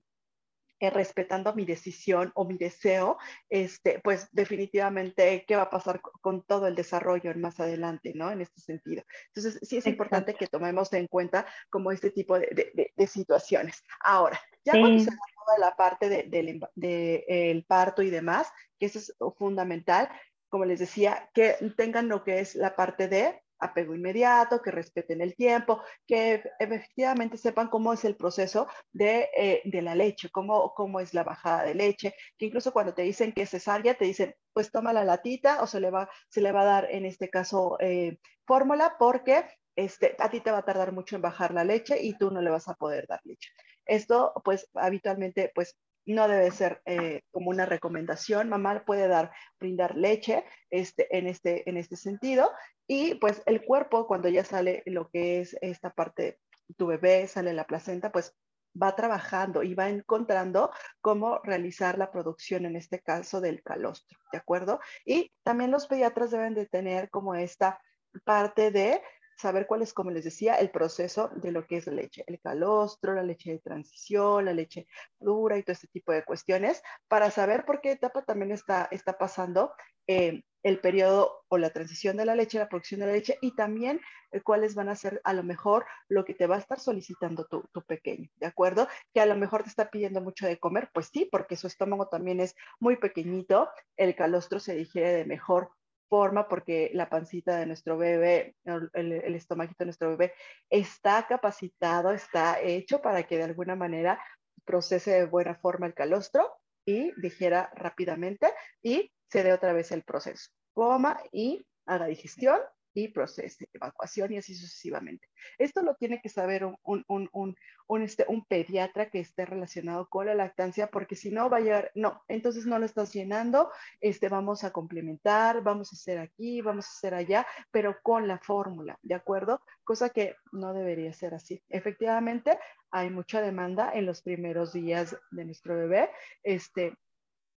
eh, 0.80 0.90
respetando 0.90 1.54
mi 1.54 1.66
decisión 1.66 2.32
o 2.36 2.46
mi 2.46 2.58
deseo, 2.58 3.18
este, 3.50 4.00
pues 4.00 4.30
definitivamente 4.32 5.44
qué 5.48 5.56
va 5.56 5.64
a 5.64 5.70
pasar 5.70 6.02
con 6.22 6.44
todo 6.44 6.68
el 6.68 6.76
desarrollo 6.76 7.34
más 7.36 7.60
adelante, 7.60 8.14
¿no? 8.16 8.32
En 8.32 8.42
este 8.42 8.62
sentido. 8.62 9.04
Entonces, 9.28 9.60
sí 9.68 9.78
es 9.78 9.88
importante 9.88 10.36
que 10.36 10.48
tomemos 10.48 10.94
en 10.94 11.08
cuenta 11.08 11.46
como 11.70 11.92
este 11.92 12.12
tipo 12.12 12.40
de, 12.40 12.94
situaciones. 13.08 13.84
Ahora, 14.02 14.40
ya 14.64 14.74
cuando 14.74 15.00
se 15.04 15.12
toda 15.46 15.58
la 15.58 15.76
parte 15.76 16.10
del 16.10 16.62
de, 16.76 17.66
parto 17.68 18.02
y 18.02 18.10
demás, 18.10 18.52
que 18.80 18.86
eso 18.86 19.00
es 19.00 19.14
fundamental, 19.38 20.10
como 20.48 20.66
les 20.66 20.80
decía, 20.80 21.30
que 21.34 21.56
tengan 21.76 22.08
lo 22.08 22.24
que 22.24 22.40
es 22.40 22.56
la 22.56 22.76
parte 22.76 23.08
de 23.08 23.42
apego 23.60 23.96
inmediato, 23.96 24.62
que 24.62 24.72
respeten 24.72 25.22
el 25.22 25.36
tiempo, 25.36 25.82
que 26.08 26.44
efectivamente 26.60 27.38
sepan 27.38 27.68
cómo 27.68 27.94
es 27.94 28.06
el 28.06 28.16
proceso 28.16 28.68
de, 28.92 29.30
eh, 29.36 29.62
de, 29.66 29.82
la 29.82 29.96
leche, 29.96 30.30
cómo, 30.30 30.74
cómo 30.74 31.00
es 31.00 31.14
la 31.14 31.24
bajada 31.24 31.64
de 31.64 31.76
leche, 31.76 32.16
que 32.38 32.48
incluso 32.48 32.72
cuando 32.72 32.94
te 32.94 33.04
dicen 33.04 33.34
que 33.34 33.44
es 33.44 33.50
cesárea, 33.50 33.96
te 33.96 34.06
dicen, 34.06 34.36
pues 34.54 34.72
toma 34.72 34.94
la 34.94 35.04
latita 35.04 35.62
o 35.62 35.68
se 35.68 35.80
le 35.80 35.92
va, 35.92 36.10
se 36.30 36.42
le 36.42 36.52
va 36.52 36.62
a 36.62 36.66
dar 36.66 36.88
en 36.92 37.06
este 37.06 37.30
caso 37.30 37.78
eh, 37.80 38.18
fórmula 38.46 38.96
porque 38.98 39.46
este, 39.76 40.16
a 40.20 40.30
ti 40.30 40.42
te 40.42 40.52
va 40.52 40.60
a 40.60 40.66
tardar 40.66 40.92
mucho 40.92 41.16
en 41.16 41.22
bajar 41.22 41.54
la 41.54 41.64
leche 41.64 42.02
y 42.02 42.18
tú 42.18 42.32
no 42.32 42.42
le 42.42 42.50
vas 42.50 42.68
a 42.68 42.74
poder 42.74 43.08
dar 43.08 43.22
leche. 43.24 43.50
Esto, 43.86 44.34
pues, 44.44 44.70
habitualmente, 44.74 45.52
pues, 45.56 45.78
no 46.14 46.28
debe 46.28 46.52
ser 46.52 46.82
eh, 46.86 47.22
como 47.32 47.50
una 47.50 47.66
recomendación. 47.66 48.50
Mamá 48.50 48.84
puede 48.86 49.08
dar, 49.08 49.32
brindar 49.60 49.96
leche 49.96 50.44
este, 50.70 51.16
en, 51.18 51.28
este, 51.28 51.70
en 51.70 51.78
este 51.78 51.96
sentido. 51.96 52.52
Y 52.88 53.16
pues 53.16 53.42
el 53.46 53.64
cuerpo, 53.64 54.08
cuando 54.08 54.30
ya 54.30 54.44
sale 54.44 54.84
lo 54.86 55.10
que 55.10 55.40
es 55.40 55.56
esta 55.62 55.92
parte, 55.92 56.40
tu 56.78 56.88
bebé, 56.88 57.28
sale 57.28 57.54
la 57.54 57.66
placenta, 57.66 58.12
pues 58.12 58.36
va 58.82 58.96
trabajando 58.96 59.64
y 59.64 59.74
va 59.74 59.90
encontrando 59.90 60.72
cómo 61.02 61.40
realizar 61.44 61.98
la 61.98 62.12
producción, 62.12 62.66
en 62.66 62.76
este 62.76 63.00
caso 63.00 63.42
del 63.42 63.64
calostro, 63.64 64.18
¿de 64.32 64.38
acuerdo? 64.38 64.80
Y 65.06 65.32
también 65.44 65.72
los 65.72 65.88
pediatras 65.88 66.32
deben 66.32 66.54
de 66.54 66.68
tener 66.68 67.10
como 67.10 67.36
esta 67.36 67.82
parte 68.24 68.72
de 68.72 69.02
saber 69.40 69.68
cuál 69.68 69.82
es, 69.82 69.94
como 69.94 70.12
les 70.12 70.26
decía, 70.26 70.56
el 70.56 70.70
proceso 70.70 71.30
de 71.36 71.54
lo 71.54 71.66
que 71.66 71.78
es 71.78 71.88
leche, 71.88 72.26
el 72.28 72.42
calostro, 72.42 73.14
la 73.14 73.24
leche 73.24 73.52
de 73.52 73.60
transición, 73.60 74.44
la 74.46 74.54
leche 74.54 74.86
dura 75.18 75.58
y 75.58 75.64
todo 75.64 75.72
este 75.72 75.88
tipo 75.88 76.12
de 76.12 76.26
cuestiones, 76.26 76.84
para 77.08 77.32
saber 77.32 77.66
por 77.66 77.80
qué 77.80 77.92
etapa 77.92 78.24
también 78.24 78.52
está, 78.52 78.90
está 78.92 79.18
pasando 79.18 79.72
eh, 80.08 80.44
el 80.64 80.82
periodo 80.82 81.46
o 81.48 81.58
la 81.58 81.70
transición 81.70 82.18
de 82.18 82.26
la 82.26 82.36
leche, 82.36 82.60
la 82.60 82.68
producción 82.68 83.00
de 83.00 83.06
la 83.06 83.14
leche 83.14 83.38
y 83.42 83.56
también 83.56 84.02
eh, 84.32 84.42
cuáles 84.42 84.76
van 84.76 84.90
a 84.90 84.96
ser 84.96 85.22
a 85.24 85.32
lo 85.32 85.44
mejor 85.44 85.86
lo 86.10 86.26
que 86.26 86.34
te 86.34 86.46
va 86.46 86.58
a 86.58 86.60
estar 86.60 86.82
solicitando 86.82 87.46
tu, 87.46 87.64
tu, 87.72 87.82
pequeño, 87.84 88.30
¿de 88.36 88.48
acuerdo? 88.48 88.90
Que 89.14 89.22
a 89.22 89.26
lo 89.26 89.38
mejor 89.38 89.64
te 89.64 89.70
está 89.70 89.90
pidiendo 89.90 90.20
mucho 90.20 90.46
de 90.46 90.60
comer, 90.60 90.90
pues 90.94 91.10
sí, 91.14 91.30
porque 91.32 91.56
su 91.56 91.68
estómago 91.68 92.10
también 92.10 92.42
es 92.42 92.56
muy 92.80 92.98
pequeñito, 92.98 93.70
el 93.96 94.16
calostro 94.16 94.60
se 94.60 94.76
digiere 94.76 95.14
de 95.14 95.24
mejor 95.24 95.72
forma 96.10 96.48
porque 96.48 96.92
la 96.94 97.10
pancita 97.10 97.58
de 97.58 97.66
nuestro 97.66 97.98
bebé, 97.98 98.56
el, 98.66 98.90
el 98.94 99.22
de 99.22 99.86
nuestro 99.86 100.10
bebé 100.10 100.34
está 100.70 101.28
capacitado, 101.28 102.12
está 102.12 102.60
hecho 102.62 103.02
para 103.02 103.24
que 103.24 103.38
de 103.38 103.44
alguna 103.44 103.76
manera 103.76 104.20
procese 104.66 105.12
de 105.12 105.26
buena 105.26 105.56
forma 105.56 105.86
el 105.86 105.94
calostro 105.94 106.58
y 106.86 107.12
digiera 107.22 107.72
rápidamente 107.76 108.52
y 108.82 109.12
se 109.30 109.44
dé 109.44 109.54
otra 109.54 109.74
vez 109.74 109.92
el 109.92 110.04
proceso. 110.04 110.50
Coma 110.74 111.22
y 111.32 111.66
haga 111.86 112.08
digestión 112.08 112.60
y 112.94 113.10
proceso, 113.10 113.66
evacuación 113.74 114.34
y 114.34 114.38
así 114.38 114.56
sucesivamente. 114.56 115.28
Esto 115.58 115.82
lo 115.82 115.96
tiene 115.96 116.22
que 116.22 116.30
saber 116.30 116.66
un, 116.66 116.78
un, 116.84 117.30
un, 117.32 117.56
un, 117.88 118.02
este, 118.02 118.26
un 118.28 118.46
pediatra 118.46 119.10
que 119.10 119.20
esté 119.20 119.46
relacionado 119.46 120.08
con 120.10 120.26
la 120.26 120.36
lactancia, 120.36 120.88
porque 120.88 121.16
si 121.16 121.32
no 121.32 121.50
va 121.50 121.58
a 121.58 121.62
llegar, 121.62 121.92
no, 121.96 122.24
entonces 122.28 122.66
no 122.66 122.80
lo 122.80 122.86
estás 122.86 123.14
llenando, 123.14 123.72
este, 124.02 124.30
vamos 124.30 124.64
a 124.64 124.72
complementar, 124.72 125.62
vamos 125.62 125.92
a 125.94 125.96
hacer 125.96 126.20
aquí, 126.20 126.62
vamos 126.62 126.86
a 126.86 126.90
hacer 126.90 127.14
allá, 127.14 127.46
pero 127.72 127.98
con 128.02 128.28
la 128.28 128.40
fórmula, 128.40 128.98
¿de 129.02 129.16
acuerdo? 129.16 129.62
Cosa 129.84 130.10
que 130.10 130.36
no 130.52 130.74
debería 130.74 131.14
ser 131.14 131.34
así. 131.34 131.64
Efectivamente, 131.70 132.58
hay 132.92 133.10
mucha 133.10 133.42
demanda 133.42 133.92
en 133.94 134.06
los 134.06 134.22
primeros 134.22 134.74
días 134.74 135.16
de 135.32 135.46
nuestro 135.46 135.76
bebé, 135.76 136.10
este, 136.44 136.96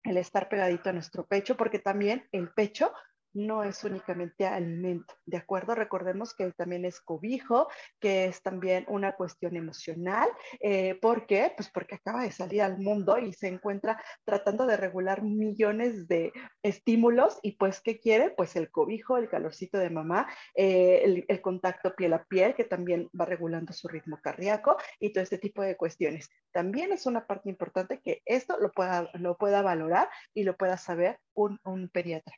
el 0.03 0.16
estar 0.16 0.49
pegadito 0.49 0.90
a 0.90 0.93
nuestro 0.93 1.27
pecho, 1.27 1.57
porque 1.57 1.79
también 1.79 2.27
el 2.33 2.51
pecho 2.51 2.93
no 3.33 3.62
es 3.64 3.85
únicamente 3.85 4.47
alimento, 4.47 5.14
¿de 5.27 5.37
acuerdo? 5.37 5.75
Recordemos 5.75 6.35
que 6.35 6.51
también 6.53 6.85
es 6.85 7.01
cobijo, 7.01 7.69
que 8.01 8.27
es 8.27 8.43
también 8.43 8.85
una 8.88 9.14
cuestión 9.16 9.57
emocional. 9.57 10.29
Eh, 10.61 10.97
¿Por 11.01 11.27
qué? 11.27 11.53
Pues 11.57 11.71
porque 11.71 11.97
acaba 11.97 12.23
de 12.23 12.33
salir 12.33 12.62
al 12.62 12.79
mundo 12.79 13.19
y 13.19 13.33
se 13.33 13.49
encuentra 13.49 14.03
tratando 14.25 14.66
de 14.66 14.77
regular 14.77 15.23
millones 15.23 16.09
de 16.09 16.33
estímulos 16.62 17.38
y 17.43 17.53
pues, 17.53 17.81
¿qué 17.81 17.99
quiere? 17.99 18.31
Pues 18.31 18.57
el 18.57 18.71
cobijo, 18.71 19.16
el 19.16 19.29
calorcito 19.29 19.79
de 19.79 19.90
mamá, 19.90 20.29
eh, 20.55 21.25
el, 21.29 21.40
contacto 21.40 21.95
piel 21.95 22.12
a 22.12 22.25
piel, 22.25 22.55
que 22.55 22.64
también 22.64 23.09
va 23.19 23.25
regulando 23.25 23.73
su 23.73 23.88
ritmo 23.88 24.19
cardíaco 24.23 24.77
y 24.99 25.12
todo 25.12 25.23
este 25.23 25.38
tipo 25.38 25.62
de 25.62 25.77
cuestiones. 25.77 26.29
También 26.53 26.93
es 26.93 27.07
una 27.07 27.27
parte 27.27 27.49
importante 27.49 28.01
que 28.01 28.21
esto 28.27 28.59
lo 28.59 28.71
pueda, 28.73 29.11
lo 29.14 29.37
pueda 29.38 29.62
valorar 29.62 30.09
y 30.35 30.45
lo 30.45 30.57
pueda 30.57 30.77
saber 30.77 31.19
un 31.35 31.88
pediatra. 31.93 32.35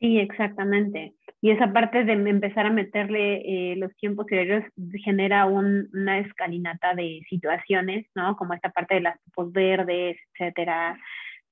Sí, 0.00 0.18
exactamente. 0.18 1.14
Y 1.40 1.50
esa 1.50 1.72
parte 1.72 2.04
de 2.04 2.12
empezar 2.12 2.66
a 2.66 2.70
meterle 2.70 3.72
eh, 3.72 3.76
los 3.76 3.94
tiempos 3.96 4.26
serios 4.28 4.64
genera 5.04 5.46
una 5.46 6.18
escalinata 6.18 6.94
de 6.94 7.20
situaciones, 7.28 8.06
¿no? 8.14 8.36
Como 8.36 8.54
esta 8.54 8.70
parte 8.70 8.96
de 8.96 9.00
las 9.02 9.22
topos 9.24 9.52
verdes, 9.52 10.16
etcétera, 10.34 10.98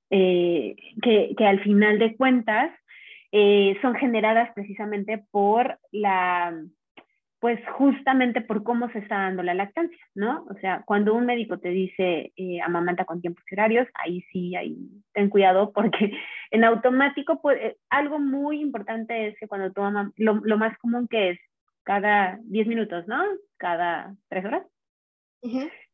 eh, 0.09 0.75
que, 1.01 1.33
que, 1.37 1.45
al 1.45 1.61
final 1.61 1.99
de 1.99 2.15
cuentas 2.15 2.71
eh, 3.31 3.77
son 3.81 3.95
generadas 3.95 4.51
precisamente 4.53 5.23
por 5.31 5.79
la 5.91 6.53
pues 7.43 7.59
justamente 7.73 8.39
por 8.39 8.63
cómo 8.63 8.89
se 8.91 8.99
está 8.99 9.17
dando 9.17 9.43
la 9.43 9.53
lactancia, 9.53 9.99
¿no? 10.15 10.45
O 10.49 10.53
sea, 10.61 10.81
cuando 10.85 11.13
un 11.13 11.25
médico 11.25 11.59
te 11.59 11.71
dice 11.71 12.31
eh, 12.37 12.61
amamanta 12.61 13.03
con 13.03 13.19
tiempos 13.19 13.43
horarios, 13.51 13.85
ahí 13.95 14.21
sí, 14.31 14.55
ahí 14.55 14.77
ten 15.11 15.27
cuidado 15.27 15.73
porque 15.75 16.13
en 16.51 16.63
automático, 16.63 17.41
pues, 17.41 17.59
eh, 17.61 17.75
algo 17.89 18.17
muy 18.17 18.61
importante 18.61 19.27
es 19.27 19.37
que 19.37 19.49
cuando 19.49 19.73
tú 19.73 19.81
amas, 19.81 20.13
lo, 20.15 20.57
más 20.57 20.77
común 20.77 21.09
que 21.09 21.31
es 21.31 21.39
cada 21.83 22.39
10 22.43 22.65
minutos, 22.65 23.09
¿no? 23.09 23.21
Cada 23.57 24.15
3 24.29 24.45
horas. 24.45 24.63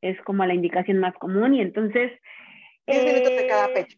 Es 0.01 0.21
como 0.21 0.45
la 0.45 0.53
indicación 0.53 0.99
más 0.99 1.15
común 1.15 1.55
y 1.55 1.61
entonces... 1.61 2.11
10 2.85 3.05
minutos 3.05 3.35
de 3.35 3.47
cada 3.47 3.65
eh, 3.69 3.73
pecho. 3.73 3.97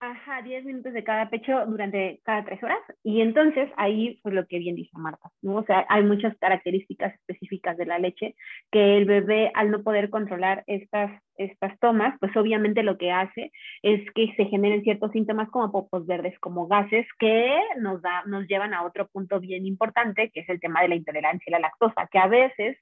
Ajá, 0.00 0.42
10 0.42 0.64
minutos 0.64 0.92
de 0.92 1.02
cada 1.02 1.28
pecho 1.28 1.66
durante 1.66 2.20
cada 2.22 2.44
tres 2.44 2.62
horas. 2.62 2.78
Y 3.02 3.20
entonces 3.20 3.68
ahí, 3.76 4.20
pues 4.22 4.32
lo 4.32 4.46
que 4.46 4.60
bien 4.60 4.76
dice 4.76 4.96
Marta, 4.96 5.28
¿no? 5.42 5.56
O 5.56 5.64
sea, 5.64 5.84
hay 5.88 6.04
muchas 6.04 6.36
características 6.38 7.14
específicas 7.14 7.76
de 7.76 7.86
la 7.86 7.98
leche 7.98 8.36
que 8.70 8.96
el 8.96 9.06
bebé, 9.06 9.50
al 9.54 9.72
no 9.72 9.82
poder 9.82 10.08
controlar 10.08 10.62
estas, 10.68 11.20
estas 11.36 11.76
tomas, 11.80 12.16
pues 12.20 12.36
obviamente 12.36 12.84
lo 12.84 12.96
que 12.96 13.10
hace 13.10 13.50
es 13.82 14.08
que 14.12 14.32
se 14.36 14.44
generen 14.44 14.84
ciertos 14.84 15.10
síntomas 15.10 15.50
como 15.50 15.72
popos 15.72 16.06
verdes, 16.06 16.38
como 16.38 16.68
gases, 16.68 17.06
que 17.18 17.58
nos, 17.80 18.00
da, 18.00 18.22
nos 18.26 18.46
llevan 18.46 18.74
a 18.74 18.84
otro 18.84 19.08
punto 19.08 19.40
bien 19.40 19.66
importante, 19.66 20.30
que 20.32 20.40
es 20.40 20.48
el 20.48 20.60
tema 20.60 20.80
de 20.82 20.90
la 20.90 20.94
intolerancia 20.94 21.44
a 21.48 21.58
la 21.58 21.68
lactosa, 21.68 22.08
que 22.08 22.18
a 22.20 22.28
veces 22.28 22.78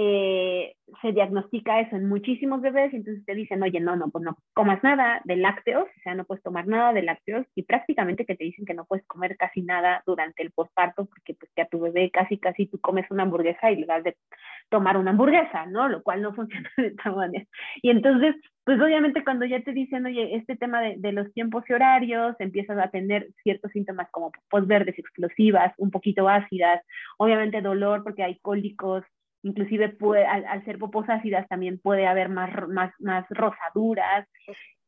eh, 0.00 0.76
se 1.02 1.10
diagnostica 1.10 1.80
eso 1.80 1.96
en 1.96 2.08
muchísimos 2.08 2.60
bebés 2.60 2.92
y 2.92 2.98
entonces 2.98 3.24
te 3.26 3.34
dicen, 3.34 3.60
oye, 3.64 3.80
no, 3.80 3.96
no, 3.96 4.10
pues 4.10 4.24
no 4.24 4.38
comas 4.54 4.80
nada 4.84 5.20
de 5.24 5.34
lácteos, 5.34 5.88
o 5.88 6.00
sea, 6.04 6.14
no 6.14 6.24
puedes 6.24 6.44
tomar 6.44 6.68
nada 6.68 6.92
de 6.92 7.02
lácteos 7.02 7.44
y 7.56 7.64
prácticamente 7.64 8.24
que 8.24 8.36
te 8.36 8.44
dicen 8.44 8.64
que 8.64 8.74
no 8.74 8.84
puedes 8.84 9.04
comer 9.08 9.36
casi 9.36 9.60
nada 9.60 10.04
durante 10.06 10.44
el 10.44 10.52
posparto 10.52 11.06
porque 11.06 11.34
pues 11.34 11.50
que 11.52 11.62
a 11.62 11.66
tu 11.66 11.80
bebé 11.80 12.12
casi, 12.12 12.38
casi 12.38 12.66
tú 12.66 12.78
comes 12.78 13.10
una 13.10 13.24
hamburguesa 13.24 13.72
y 13.72 13.76
le 13.76 13.86
das 13.86 14.04
de 14.04 14.16
tomar 14.68 14.96
una 14.98 15.10
hamburguesa, 15.10 15.66
¿no? 15.66 15.88
Lo 15.88 16.00
cual 16.04 16.22
no 16.22 16.32
funciona 16.34 16.70
de 16.76 16.86
esta 16.86 17.10
manera. 17.10 17.44
Y 17.82 17.90
entonces, 17.90 18.36
pues 18.62 18.80
obviamente 18.80 19.24
cuando 19.24 19.46
ya 19.46 19.60
te 19.62 19.72
dicen, 19.72 20.06
oye, 20.06 20.36
este 20.36 20.54
tema 20.54 20.80
de, 20.80 20.94
de 20.98 21.10
los 21.10 21.32
tiempos 21.32 21.64
y 21.68 21.72
horarios, 21.72 22.36
empiezas 22.38 22.78
a 22.78 22.90
tener 22.90 23.30
ciertos 23.42 23.72
síntomas 23.72 24.08
como 24.12 24.30
posverdes 24.48 24.96
explosivas, 24.96 25.74
un 25.76 25.90
poquito 25.90 26.28
ácidas, 26.28 26.82
obviamente 27.18 27.62
dolor 27.62 28.04
porque 28.04 28.22
hay 28.22 28.38
cólicos, 28.38 29.02
inclusive 29.42 29.90
puede, 29.90 30.26
al, 30.26 30.64
ser 30.64 30.78
popos 30.78 31.08
ácidas 31.08 31.46
también 31.48 31.78
puede 31.78 32.06
haber 32.06 32.28
más, 32.28 32.50
más, 32.68 32.92
más 32.98 33.26
rosaduras. 33.30 34.28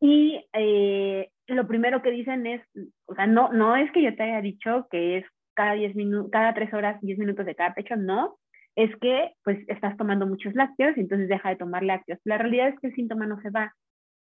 Y 0.01 0.45
eh, 0.53 1.31
lo 1.47 1.67
primero 1.67 2.03
que 2.03 2.11
dicen 2.11 2.47
es, 2.47 2.63
o 3.07 3.15
sea, 3.15 3.27
no, 3.27 3.53
no 3.53 3.77
es 3.77 3.91
que 3.93 4.03
yo 4.03 4.15
te 4.15 4.23
haya 4.23 4.41
dicho 4.41 4.87
que 4.91 5.19
es 5.19 5.27
cada 5.55 5.75
10 5.75 5.95
minutos, 5.95 6.31
cada 6.31 6.55
3 6.55 6.73
horas, 6.75 7.01
10 7.01 7.19
minutos 7.19 7.47
de 7.47 7.55
cada 7.55 7.75
pecho, 7.75 7.97
no, 7.97 8.39
es 8.77 8.95
que 8.97 9.33
pues 9.45 9.59
estás 9.69 9.97
tomando 9.97 10.27
muchos 10.27 10.55
lácteos 10.55 10.97
y 10.97 11.01
entonces 11.01 11.29
deja 11.29 11.51
de 11.51 11.57
tomar 11.57 11.83
lácteos. 11.83 12.19
La 12.25 12.39
realidad 12.39 12.69
es 12.69 12.81
que 12.81 12.89
el 12.89 12.95
síntoma 12.95 13.27
no 13.27 13.41
se 13.43 13.51
va. 13.51 13.75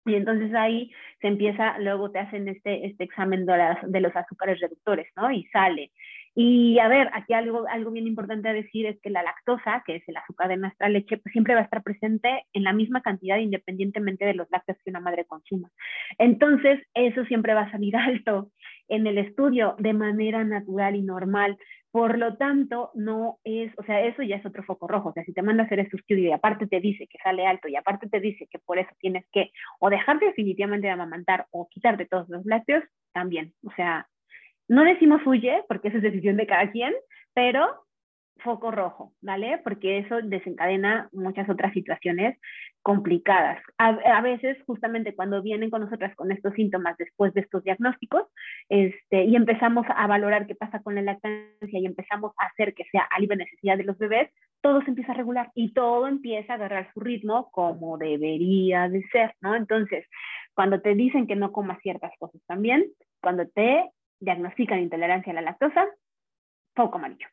Y 0.06 0.16
entonces 0.16 0.52
ahí 0.56 0.92
se 1.20 1.28
empieza, 1.28 1.78
luego 1.78 2.10
te 2.10 2.20
hacen 2.20 2.48
este, 2.48 2.88
este 2.88 3.04
examen 3.04 3.46
de, 3.46 3.78
de 3.84 4.02
los 4.02 4.16
azúcares 4.16 4.60
reductores, 4.60 5.08
¿no? 5.16 5.32
Y 5.32 5.44
sale. 5.46 5.92
Y 6.34 6.80
a 6.80 6.88
ver, 6.88 7.10
aquí 7.14 7.34
algo, 7.34 7.68
algo 7.68 7.92
bien 7.92 8.08
importante 8.08 8.48
a 8.48 8.54
decir 8.54 8.86
es 8.86 9.00
que 9.02 9.10
la 9.10 9.22
lactosa, 9.22 9.84
que 9.86 9.98
es 9.98 10.04
el 10.08 10.16
azúcar 10.16 10.48
de 10.48 10.58
nuestra 10.58 10.88
leche, 10.88 11.18
pues 11.18 11.34
siempre 11.34 11.56
va 11.56 11.62
a 11.62 11.64
estar 11.64 11.84
presente 11.84 12.46
en 12.54 12.64
la 12.64 12.72
misma 12.72 13.02
cantidad 13.02 13.38
independientemente 13.38 14.24
de 14.24 14.34
los 14.34 14.50
lácteos 14.50 14.78
que 14.84 14.92
una 14.92 15.02
madre 15.02 15.26
consuma. 15.26 15.70
Entonces, 16.18 16.80
eso 16.94 17.26
siempre 17.26 17.54
va 17.54 17.64
a 17.64 17.72
salir 17.72 17.96
alto 17.98 18.52
en 18.88 19.08
el 19.08 19.18
estudio 19.18 19.76
de 19.80 19.94
manera 19.94 20.44
natural 20.46 20.96
y 20.96 21.02
normal. 21.02 21.58
Por 21.92 22.18
lo 22.18 22.38
tanto, 22.38 22.92
no 22.94 23.40
es, 23.44 23.74
o 23.78 23.84
sea, 23.84 24.00
eso 24.02 24.24
ya 24.24 24.38
es 24.38 24.46
otro 24.46 24.64
foco 24.64 24.88
rojo. 24.88 25.10
O 25.10 25.14
sea, 25.14 25.26
si 25.26 25.34
te 25.34 25.42
manda 25.42 25.64
a 25.64 25.66
hacer 25.66 25.80
este 25.80 25.98
estudio 25.98 26.30
y 26.30 26.32
aparte 26.32 26.66
te 26.66 26.80
dice 26.80 27.08
que 27.08 27.18
sale 27.22 27.46
alto 27.46 27.68
y 27.68 27.76
aparte 27.76 28.08
te 28.08 28.22
dice 28.22 28.48
que 28.50 28.60
por 28.60 28.80
eso 28.80 28.92
tienes 29.00 29.26
que 29.34 29.52
o 29.80 29.90
dejar 29.90 30.20
definitivamente 30.20 30.88
de 30.88 30.94
amamantar 30.94 31.48
o 31.52 31.68
quitarte 31.70 32.06
todos 32.06 32.30
los 32.30 32.46
lácteos, 32.46 32.86
también. 33.12 33.54
O 33.66 33.72
sea, 33.76 34.08
no 34.72 34.86
decimos 34.86 35.22
huye, 35.26 35.66
porque 35.68 35.90
esa 35.90 35.98
es 35.98 36.04
decisión 36.04 36.38
de 36.38 36.48
cada 36.48 36.72
quien, 36.72 36.94
pero 37.34 37.68
foco 38.38 38.72
rojo, 38.72 39.12
¿vale? 39.22 39.60
Porque 39.66 39.98
eso 39.98 40.22
desencadena 40.24 41.10
muchas 41.12 41.50
otras 41.50 41.74
situaciones 41.74 42.40
complicadas. 42.82 43.62
A, 43.78 44.22
veces, 44.22 44.58
justamente 44.66 45.14
cuando 45.14 45.42
vienen 45.42 45.70
con 45.70 45.82
nosotras 45.82 46.16
con 46.16 46.32
estos 46.32 46.54
síntomas 46.54 46.96
después 46.98 47.34
de 47.34 47.42
estos 47.42 47.66
diagnósticos, 47.66 48.24
este, 48.70 49.26
y 49.26 49.36
empezamos 49.36 49.86
a 49.94 50.08
valorar 50.08 50.48
qué 50.48 50.56
pasa 50.56 50.82
con 50.82 50.96
la 50.96 51.02
lactancia 51.02 51.78
y 51.78 51.86
empezamos 51.86 52.32
a 52.38 52.46
hacer 52.46 52.74
que 52.74 52.86
sea 52.86 53.10
de 53.20 53.36
necesidad 53.36 53.78
de 53.78 53.84
los 53.84 53.98
bebés, 53.98 54.32
todo 54.62 54.82
se 54.84 54.90
empieza 54.92 55.12
a 55.12 55.16
regular 55.16 55.52
y 55.54 55.74
todo 55.74 56.08
empieza 56.08 56.54
a 56.54 56.56
agarrar 56.56 56.90
su 56.94 57.02
ritmo 57.02 57.52
como 57.52 57.98
debería 57.98 58.88
de 58.88 59.04
ser, 59.12 59.36
¿no? 59.42 59.54
Entonces, 59.54 60.08
cuando 60.54 60.80
te 60.80 60.96
dicen 60.96 61.28
que 61.28 61.36
no 61.36 61.52
comas 61.52 61.82
ciertas 61.82 62.14
cosas 62.18 62.42
también, 62.48 62.86
cuando 63.20 63.46
te 63.50 63.92
diagnostican 64.22 64.80
intolerancia 64.80 65.32
a 65.32 65.36
la 65.36 65.42
lactosa, 65.42 65.86
poco 66.74 66.98
amarillo. 66.98 67.28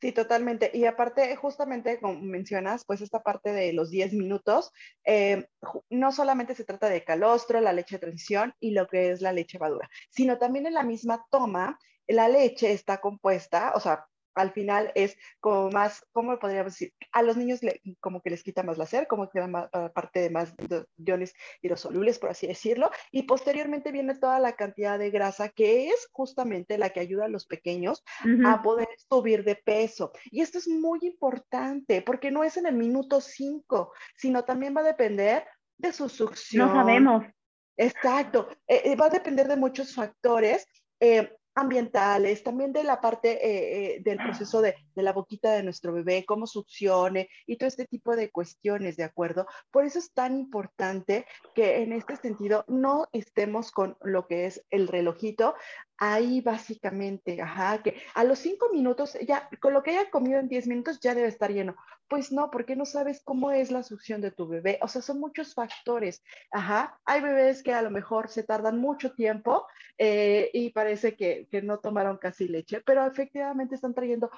Sí, 0.00 0.12
totalmente. 0.12 0.70
Y 0.72 0.86
aparte, 0.86 1.36
justamente 1.36 2.00
como 2.00 2.18
mencionas, 2.20 2.84
pues 2.86 3.02
esta 3.02 3.22
parte 3.22 3.52
de 3.52 3.74
los 3.74 3.90
10 3.90 4.14
minutos, 4.14 4.72
eh, 5.04 5.46
no 5.90 6.10
solamente 6.10 6.54
se 6.54 6.64
trata 6.64 6.88
de 6.88 7.04
calostro, 7.04 7.60
la 7.60 7.74
leche 7.74 7.96
de 7.96 8.00
transición 8.00 8.54
y 8.60 8.70
lo 8.70 8.88
que 8.88 9.10
es 9.10 9.20
la 9.20 9.32
leche 9.32 9.58
madura, 9.58 9.90
sino 10.08 10.38
también 10.38 10.66
en 10.66 10.74
la 10.74 10.84
misma 10.84 11.26
toma, 11.30 11.78
la 12.08 12.28
leche 12.28 12.72
está 12.72 13.00
compuesta, 13.00 13.72
o 13.74 13.80
sea, 13.80 14.06
al 14.34 14.52
final 14.52 14.92
es 14.94 15.16
como 15.40 15.70
más, 15.70 16.04
¿cómo 16.12 16.38
podríamos 16.38 16.72
decir? 16.72 16.92
A 17.12 17.22
los 17.22 17.36
niños 17.36 17.60
como 18.00 18.22
que 18.22 18.30
les 18.30 18.42
quita 18.42 18.62
más 18.62 18.78
la 18.78 18.86
ser, 18.86 19.06
como 19.06 19.28
que 19.28 19.40
da 19.40 19.70
ah, 19.72 19.90
parte 19.92 20.20
de 20.20 20.30
más 20.30 20.54
iones 20.98 21.34
hidrosolubles, 21.62 22.18
por 22.18 22.30
así 22.30 22.46
decirlo, 22.46 22.90
y 23.10 23.24
posteriormente 23.24 23.92
viene 23.92 24.14
toda 24.14 24.38
la 24.38 24.52
cantidad 24.52 24.98
de 24.98 25.10
grasa 25.10 25.48
que 25.48 25.88
es 25.88 26.08
justamente 26.12 26.78
la 26.78 26.90
que 26.90 27.00
ayuda 27.00 27.26
a 27.26 27.28
los 27.28 27.46
pequeños 27.46 28.02
a 28.44 28.62
poder 28.62 28.88
subir 29.08 29.44
de 29.44 29.56
peso. 29.56 30.12
Y 30.30 30.40
esto 30.40 30.58
es 30.58 30.68
muy 30.68 30.98
importante 31.02 32.02
porque 32.02 32.30
no 32.30 32.44
es 32.44 32.56
en 32.56 32.66
el 32.66 32.74
minuto 32.74 33.20
5, 33.20 33.92
sino 34.16 34.44
también 34.44 34.76
va 34.76 34.80
a 34.80 34.84
depender 34.84 35.44
de 35.78 35.92
su 35.92 36.08
succión. 36.08 36.68
No 36.68 36.74
sabemos. 36.74 37.24
Exacto, 37.76 38.48
eh, 38.68 38.82
eh, 38.84 38.96
va 38.96 39.06
a 39.06 39.10
depender 39.10 39.48
de 39.48 39.56
muchos 39.56 39.94
factores. 39.94 40.66
Eh, 41.00 41.34
ambientales, 41.54 42.42
también 42.42 42.72
de 42.72 42.84
la 42.84 43.00
parte 43.00 43.32
eh, 43.32 43.96
eh, 43.96 44.00
del 44.02 44.18
proceso 44.18 44.62
de, 44.62 44.74
de, 44.94 45.02
la 45.02 45.12
boquita 45.12 45.52
de 45.52 45.62
nuestro 45.62 45.92
bebé, 45.92 46.24
cómo 46.24 46.46
succione 46.46 47.28
y 47.46 47.56
todo 47.56 47.68
este 47.68 47.86
tipo 47.86 48.16
de 48.16 48.30
cuestiones, 48.30 48.96
¿de 48.96 49.04
acuerdo? 49.04 49.46
Por 49.70 49.84
eso 49.84 49.98
es 49.98 50.12
tan 50.12 50.36
importante 50.38 51.26
que 51.54 51.82
en 51.82 51.92
este 51.92 52.16
sentido 52.16 52.64
no 52.68 53.08
estemos 53.12 53.72
con 53.72 53.96
lo 54.02 54.26
que 54.26 54.46
es 54.46 54.64
el 54.70 54.88
relojito 54.88 55.54
ahí 56.00 56.40
básicamente, 56.40 57.40
ajá, 57.42 57.82
que 57.82 57.94
a 58.14 58.24
los 58.24 58.38
cinco 58.38 58.70
minutos, 58.72 59.16
ya 59.26 59.48
con 59.60 59.74
lo 59.74 59.82
que 59.82 59.90
haya 59.90 60.10
comido 60.10 60.40
en 60.40 60.48
diez 60.48 60.66
minutos 60.66 60.98
ya 60.98 61.14
debe 61.14 61.28
estar 61.28 61.52
lleno. 61.52 61.76
Pues 62.08 62.32
no, 62.32 62.50
porque 62.50 62.74
no 62.74 62.86
sabes 62.86 63.20
cómo 63.22 63.52
es 63.52 63.70
la 63.70 63.82
succión 63.84 64.20
de 64.22 64.32
tu 64.32 64.48
bebé. 64.48 64.78
O 64.82 64.88
sea, 64.88 65.02
son 65.02 65.20
muchos 65.20 65.54
factores. 65.54 66.24
Ajá, 66.50 66.98
hay 67.04 67.20
bebés 67.20 67.62
que 67.62 67.74
a 67.74 67.82
lo 67.82 67.90
mejor 67.90 68.28
se 68.30 68.42
tardan 68.42 68.78
mucho 68.78 69.12
tiempo 69.12 69.66
eh, 69.98 70.50
y 70.54 70.70
parece 70.70 71.14
que, 71.14 71.46
que 71.50 71.62
no 71.62 71.78
tomaron 71.78 72.16
casi 72.16 72.48
leche, 72.48 72.80
pero 72.80 73.06
efectivamente 73.06 73.74
están 73.74 73.94
trayendo 73.94 74.30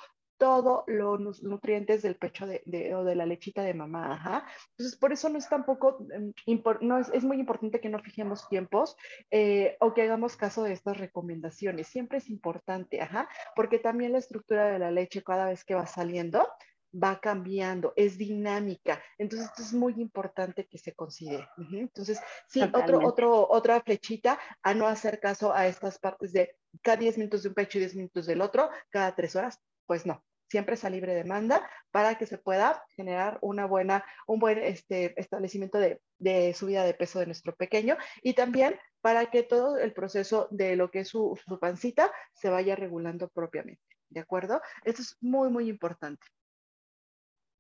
todos 0.42 0.83
los 0.88 1.40
nutrientes 1.44 2.02
del 2.02 2.16
pecho 2.16 2.48
de, 2.48 2.94
o 2.96 3.05
de 3.05 3.14
la 3.14 3.26
lechita 3.26 3.62
de 3.62 3.74
mamá. 3.74 4.14
Ajá. 4.14 4.44
Entonces, 4.70 4.98
por 4.98 5.12
eso 5.12 5.28
no 5.28 5.38
es 5.38 5.48
tampoco, 5.48 6.05
em, 6.11 6.33
no 6.81 6.98
es, 6.98 7.11
es 7.11 7.22
muy 7.22 7.38
importante 7.38 7.81
que 7.81 7.88
no 7.88 8.00
fijemos 8.00 8.48
tiempos 8.48 8.96
eh, 9.31 9.76
o 9.78 9.94
que 9.94 10.02
hagamos 10.02 10.37
caso 10.37 10.64
de 10.64 10.72
estas 10.72 10.98
recomendaciones. 10.98 11.87
Siempre 11.87 12.18
es 12.18 12.28
importante, 12.28 13.00
ajá, 13.00 13.28
porque 13.55 13.78
también 13.78 14.11
la 14.11 14.18
estructura 14.18 14.66
de 14.66 14.81
la 14.81 14.90
leche 14.90 15.22
cada 15.22 15.46
vez 15.46 15.64
que 15.64 15.76
va 15.76 15.87
saliendo 15.87 16.48
va 16.92 17.20
cambiando, 17.20 17.92
es 17.94 18.18
dinámica. 18.18 19.00
Entonces, 19.18 19.48
esto 19.48 19.62
es 19.62 19.72
muy 19.72 19.94
importante 19.98 20.66
que 20.66 20.76
se 20.76 20.92
considere. 20.92 21.48
Entonces, 21.70 22.20
sí, 22.48 22.61
otro, 22.61 22.98
otro, 23.07 23.48
otra 23.48 23.81
flechita 23.81 24.40
a 24.61 24.74
no 24.74 24.88
hacer 24.88 25.20
caso 25.20 25.55
a 25.55 25.68
estas 25.68 26.00
partes 26.00 26.33
de 26.33 26.57
cada 26.83 26.96
10 26.96 27.16
minutos 27.18 27.44
de 27.44 27.50
un 27.50 27.55
pecho 27.55 27.78
y 27.78 27.83
10 27.83 27.94
minutos 27.94 28.26
del 28.26 28.42
otro, 28.42 28.68
cada 28.90 29.14
3 29.14 29.37
horas, 29.37 29.61
pues 29.87 30.05
no, 30.05 30.22
siempre 30.52 30.74
es 30.74 30.84
a 30.84 30.90
libre 30.90 31.14
demanda 31.14 31.66
para 31.90 32.16
que 32.16 32.26
se 32.26 32.36
pueda 32.36 32.84
generar 32.94 33.38
una 33.40 33.64
buena, 33.64 34.04
un 34.26 34.38
buen 34.38 34.58
este, 34.58 35.18
establecimiento 35.18 35.78
de, 35.78 35.98
de, 36.18 36.52
subida 36.52 36.84
de 36.84 36.92
peso 36.92 37.18
de 37.20 37.24
nuestro 37.24 37.54
pequeño 37.56 37.96
y 38.22 38.34
también 38.34 38.78
para 39.00 39.30
que 39.30 39.42
todo 39.44 39.78
el 39.78 39.94
proceso 39.94 40.48
de 40.50 40.76
lo 40.76 40.90
que 40.90 41.00
es 41.00 41.08
su, 41.08 41.40
su 41.42 41.58
pancita 41.58 42.12
se 42.34 42.50
vaya 42.50 42.76
regulando 42.76 43.30
propiamente. 43.30 43.82
¿De 44.10 44.20
acuerdo? 44.20 44.60
Esto 44.84 45.00
es 45.00 45.16
muy, 45.22 45.48
muy 45.48 45.70
importante. 45.70 46.26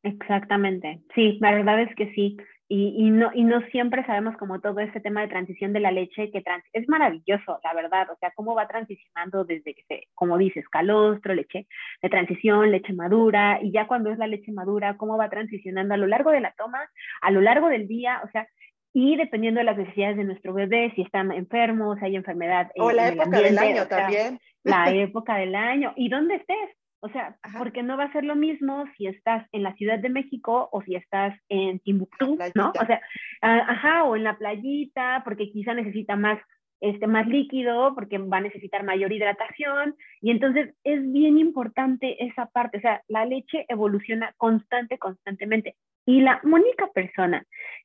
Exactamente, 0.02 1.00
sí, 1.14 1.38
la 1.40 1.52
verdad 1.52 1.80
es 1.80 1.94
que 1.96 2.12
sí. 2.12 2.36
Y, 2.74 2.94
y, 2.96 3.10
no, 3.10 3.30
y 3.34 3.44
no 3.44 3.60
siempre 3.70 4.02
sabemos 4.06 4.34
como 4.38 4.58
todo 4.58 4.80
este 4.80 4.98
tema 4.98 5.20
de 5.20 5.28
transición 5.28 5.74
de 5.74 5.80
la 5.80 5.90
leche, 5.90 6.30
que 6.30 6.42
es 6.72 6.88
maravilloso, 6.88 7.60
la 7.62 7.74
verdad, 7.74 8.08
o 8.10 8.16
sea, 8.16 8.32
cómo 8.34 8.54
va 8.54 8.66
transicionando 8.66 9.44
desde 9.44 9.74
que 9.74 9.82
se, 9.86 10.08
como 10.14 10.38
dices, 10.38 10.66
calostro, 10.70 11.34
leche 11.34 11.66
de 12.00 12.08
transición, 12.08 12.70
leche 12.70 12.94
madura, 12.94 13.58
y 13.60 13.72
ya 13.72 13.86
cuando 13.86 14.10
es 14.10 14.16
la 14.16 14.26
leche 14.26 14.52
madura, 14.52 14.96
cómo 14.96 15.18
va 15.18 15.28
transicionando 15.28 15.92
a 15.92 15.98
lo 15.98 16.06
largo 16.06 16.30
de 16.30 16.40
la 16.40 16.54
toma, 16.56 16.80
a 17.20 17.30
lo 17.30 17.42
largo 17.42 17.68
del 17.68 17.86
día, 17.88 18.22
o 18.24 18.30
sea, 18.30 18.48
y 18.94 19.16
dependiendo 19.16 19.58
de 19.58 19.64
las 19.64 19.76
necesidades 19.76 20.16
de 20.16 20.24
nuestro 20.24 20.54
bebé, 20.54 20.92
si 20.94 21.02
está 21.02 21.20
enfermo, 21.20 21.94
si 21.96 22.06
hay 22.06 22.16
enfermedad. 22.16 22.70
O 22.78 22.90
la 22.90 23.08
época 23.08 23.38
del 23.38 23.58
año 23.58 23.86
también. 23.86 24.40
La 24.64 24.90
época 24.94 25.36
del 25.36 25.54
año, 25.56 25.92
y 25.94 26.08
dónde 26.08 26.36
estés, 26.36 26.70
O 27.04 27.08
sea, 27.08 27.36
porque 27.58 27.82
no 27.82 27.96
va 27.96 28.04
a 28.04 28.12
ser 28.12 28.22
lo 28.22 28.36
mismo 28.36 28.84
si 28.96 29.08
estás 29.08 29.44
en 29.50 29.64
la 29.64 29.74
Ciudad 29.74 29.98
de 29.98 30.08
México 30.08 30.68
o 30.70 30.82
si 30.82 30.94
estás 30.94 31.36
en 31.48 31.80
Timbuktu, 31.80 32.38
¿no? 32.54 32.72
O 32.80 32.86
sea, 32.86 33.00
ajá, 33.40 34.04
o 34.04 34.14
en 34.14 34.22
la 34.22 34.38
playita, 34.38 35.22
porque 35.24 35.50
quizá 35.50 35.74
necesita 35.74 36.14
más 36.14 36.38
este, 36.82 37.06
más 37.06 37.28
líquido 37.28 37.94
porque 37.94 38.18
va 38.18 38.38
a 38.38 38.42
necesitar 38.42 38.84
mayor 38.84 39.12
hidratación. 39.12 39.96
Y 40.20 40.30
entonces 40.30 40.74
es 40.84 41.00
bien 41.12 41.38
importante 41.38 42.24
esa 42.24 42.46
parte, 42.46 42.78
o 42.78 42.80
sea, 42.80 43.02
la 43.08 43.24
leche 43.24 43.64
evoluciona 43.68 44.34
constante, 44.36 44.98
constantemente. 44.98 45.76
Y 46.06 46.20
la 46.20 46.40
única 46.42 46.88
persona 46.88 47.44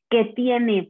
que 0.09 0.25
tiene, 0.35 0.89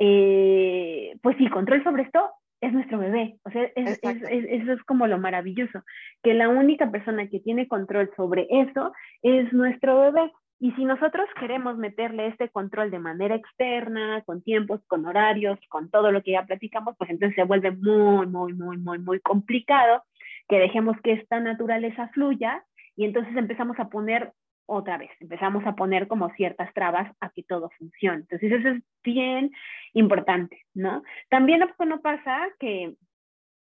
eh, 0.00 1.16
pues 1.22 1.36
sí, 1.38 1.48
control 1.48 1.82
sobre 1.84 2.02
esto 2.02 2.30
es 2.66 2.72
nuestro 2.72 2.98
bebé, 2.98 3.36
o 3.44 3.50
sea, 3.50 3.64
eso 3.74 4.72
es 4.72 4.82
como 4.84 5.06
lo 5.06 5.18
maravilloso, 5.18 5.82
que 6.22 6.34
la 6.34 6.48
única 6.48 6.90
persona 6.90 7.28
que 7.28 7.40
tiene 7.40 7.68
control 7.68 8.10
sobre 8.16 8.46
eso 8.50 8.92
es 9.22 9.52
nuestro 9.52 10.00
bebé. 10.00 10.32
Y 10.60 10.72
si 10.72 10.84
nosotros 10.84 11.26
queremos 11.38 11.76
meterle 11.76 12.28
este 12.28 12.48
control 12.48 12.90
de 12.90 12.98
manera 12.98 13.34
externa, 13.34 14.22
con 14.24 14.40
tiempos, 14.42 14.80
con 14.86 15.04
horarios, 15.04 15.58
con 15.68 15.90
todo 15.90 16.10
lo 16.10 16.22
que 16.22 16.32
ya 16.32 16.46
platicamos, 16.46 16.94
pues 16.96 17.10
entonces 17.10 17.34
se 17.34 17.44
vuelve 17.44 17.72
muy, 17.72 18.26
muy, 18.26 18.54
muy, 18.54 18.78
muy, 18.78 18.98
muy 18.98 19.20
complicado 19.20 20.04
que 20.48 20.58
dejemos 20.58 20.96
que 21.02 21.12
esta 21.12 21.40
naturaleza 21.40 22.08
fluya 22.08 22.64
y 22.96 23.04
entonces 23.04 23.36
empezamos 23.36 23.78
a 23.78 23.88
poner 23.88 24.32
otra 24.66 24.98
vez, 24.98 25.10
empezamos 25.20 25.66
a 25.66 25.74
poner 25.74 26.08
como 26.08 26.30
ciertas 26.30 26.72
trabas 26.72 27.14
a 27.20 27.30
que 27.30 27.42
todo 27.42 27.70
funcione. 27.78 28.20
Entonces 28.20 28.52
eso 28.52 28.68
es 28.68 28.82
bien 29.02 29.50
importante, 29.92 30.62
¿no? 30.74 31.02
También 31.28 31.60
no 31.60 32.00
pasa 32.00 32.48
que 32.58 32.94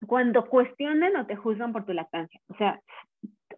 cuando 0.07 0.47
cuestionan 0.47 1.15
o 1.15 1.25
te 1.25 1.35
juzgan 1.35 1.73
por 1.73 1.85
tu 1.85 1.93
lactancia, 1.93 2.39
o 2.47 2.55
sea, 2.55 2.81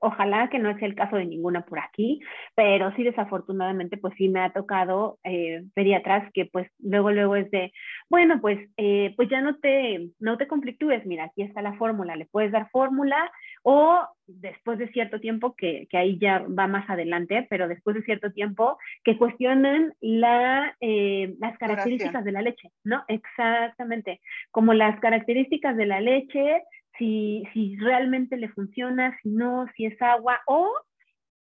Ojalá 0.02 0.50
que 0.50 0.60
no 0.60 0.70
es 0.70 0.82
el 0.82 0.96
caso 0.96 1.16
de 1.16 1.26
ninguna 1.26 1.66
por 1.66 1.80
aquí, 1.80 2.20
pero 2.56 2.94
sí 2.96 3.04
desafortunadamente 3.04 3.98
pues 3.98 4.14
sí 4.18 4.30
me 4.30 4.42
ha 4.42 4.52
tocado 4.52 5.20
eh, 5.24 5.64
pediatras 5.74 6.32
que 6.34 6.46
pues 6.46 6.70
luego 6.80 7.12
luego 7.12 7.36
es 7.36 7.50
de, 7.52 7.72
bueno 8.10 8.40
pues 8.42 8.60
eh, 8.78 9.14
pues 9.16 9.30
ya 9.30 9.42
no 9.42 9.58
te, 9.58 10.10
no 10.20 10.38
te 10.38 10.48
conflictúes, 10.48 11.06
mira 11.06 11.26
aquí 11.26 11.42
está 11.42 11.62
la 11.62 11.74
fórmula, 11.74 12.16
le 12.16 12.26
puedes 12.26 12.52
dar 12.52 12.70
fórmula 12.70 13.32
o 13.64 14.08
después 14.28 14.80
de 14.80 14.88
cierto 14.90 15.20
tiempo, 15.20 15.56
que, 15.56 15.88
que, 15.90 15.98
ahí 15.98 16.18
ya 16.20 16.46
va 16.48 16.68
más 16.68 16.90
adelante, 16.90 17.46
pero 17.50 17.68
después 17.68 17.96
de 17.96 18.04
cierto 18.04 18.32
tiempo, 18.32 18.78
que 19.04 19.18
cuestionan 19.18 19.94
la, 20.02 20.76
eh, 20.82 21.36
las 21.40 21.58
características 21.58 22.24
de 22.24 22.32
la 22.32 22.42
leche, 22.42 22.72
¿no? 22.84 23.04
Exactamente, 23.08 24.22
como 24.52 24.74
las 24.74 25.00
características 25.00 25.76
de 25.78 25.86
la 25.86 26.02
leche, 26.02 26.64
si, 26.98 27.44
si 27.54 27.76
realmente 27.78 28.38
le 28.38 28.50
funciona, 28.50 29.18
si 29.22 29.30
no, 29.30 29.68
si 29.76 29.86
es 29.86 30.02
agua, 30.02 30.40
o 30.48 30.70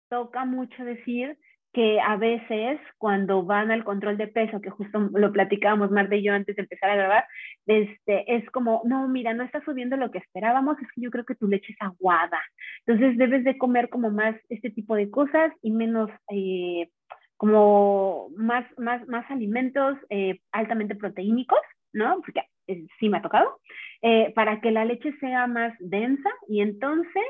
toca 0.08 0.44
mucho 0.44 0.84
decir 0.84 1.38
que 1.72 2.00
a 2.00 2.16
veces 2.16 2.78
cuando 2.98 3.44
van 3.44 3.70
al 3.70 3.82
control 3.82 4.18
de 4.18 4.28
peso, 4.28 4.60
que 4.60 4.70
justo 4.70 5.10
lo 5.14 5.32
platicábamos 5.32 5.90
Marta 5.90 6.16
y 6.16 6.22
yo 6.22 6.34
antes 6.34 6.54
de 6.56 6.62
empezar 6.62 6.90
a 6.90 6.96
grabar, 6.96 7.24
este, 7.66 8.36
es 8.36 8.48
como, 8.50 8.82
no, 8.84 9.08
mira, 9.08 9.32
no 9.32 9.42
está 9.42 9.64
subiendo 9.64 9.96
lo 9.96 10.10
que 10.10 10.18
esperábamos, 10.18 10.76
es 10.82 10.88
que 10.94 11.00
yo 11.00 11.10
creo 11.10 11.24
que 11.24 11.34
tu 11.34 11.48
leche 11.48 11.72
es 11.72 11.78
aguada. 11.80 12.38
Entonces 12.86 13.16
debes 13.16 13.44
de 13.44 13.56
comer 13.56 13.88
como 13.88 14.10
más 14.10 14.36
este 14.50 14.70
tipo 14.70 14.94
de 14.96 15.10
cosas 15.10 15.52
y 15.62 15.70
menos, 15.70 16.10
eh, 16.30 16.90
como 17.38 18.28
más, 18.36 18.66
más, 18.76 19.06
más 19.08 19.28
alimentos 19.30 19.96
eh, 20.10 20.40
altamente 20.52 20.94
proteínicos, 20.94 21.60
¿no? 21.94 22.20
Porque 22.20 22.42
eh, 22.72 22.86
sí 22.98 23.08
me 23.08 23.18
ha 23.18 23.22
tocado, 23.22 23.60
eh, 24.02 24.32
para 24.34 24.60
que 24.60 24.70
la 24.70 24.84
leche 24.84 25.12
sea 25.20 25.46
más 25.46 25.74
densa 25.78 26.30
y 26.48 26.60
entonces, 26.60 27.22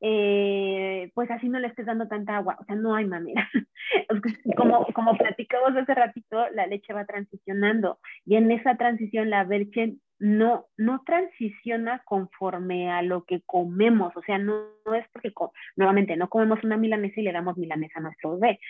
eh, 0.00 1.10
pues 1.14 1.30
así 1.30 1.48
no 1.48 1.58
le 1.58 1.68
estés 1.68 1.86
dando 1.86 2.08
tanta 2.08 2.36
agua, 2.36 2.56
o 2.60 2.64
sea, 2.64 2.76
no 2.76 2.94
hay 2.94 3.06
manera. 3.06 3.48
como, 4.56 4.86
como 4.94 5.16
platicamos 5.16 5.76
hace 5.76 5.94
ratito, 5.94 6.48
la 6.50 6.66
leche 6.66 6.92
va 6.92 7.04
transicionando 7.04 7.98
y 8.24 8.36
en 8.36 8.50
esa 8.50 8.76
transición 8.76 9.30
la 9.30 9.44
leche 9.44 9.94
no, 10.22 10.66
no 10.76 11.02
transiciona 11.04 12.00
conforme 12.04 12.88
a 12.92 13.02
lo 13.02 13.24
que 13.24 13.42
comemos, 13.44 14.16
o 14.16 14.22
sea, 14.22 14.38
no, 14.38 14.54
es 14.94 15.04
porque, 15.12 15.32
nuevamente, 15.74 16.16
no 16.16 16.28
comemos 16.28 16.62
una 16.62 16.76
milanesa 16.76 17.20
y 17.20 17.24
le 17.24 17.32
damos 17.32 17.56
milanesa 17.56 17.98
a 17.98 18.02
nuestro 18.02 18.38
bebé. 18.38 18.60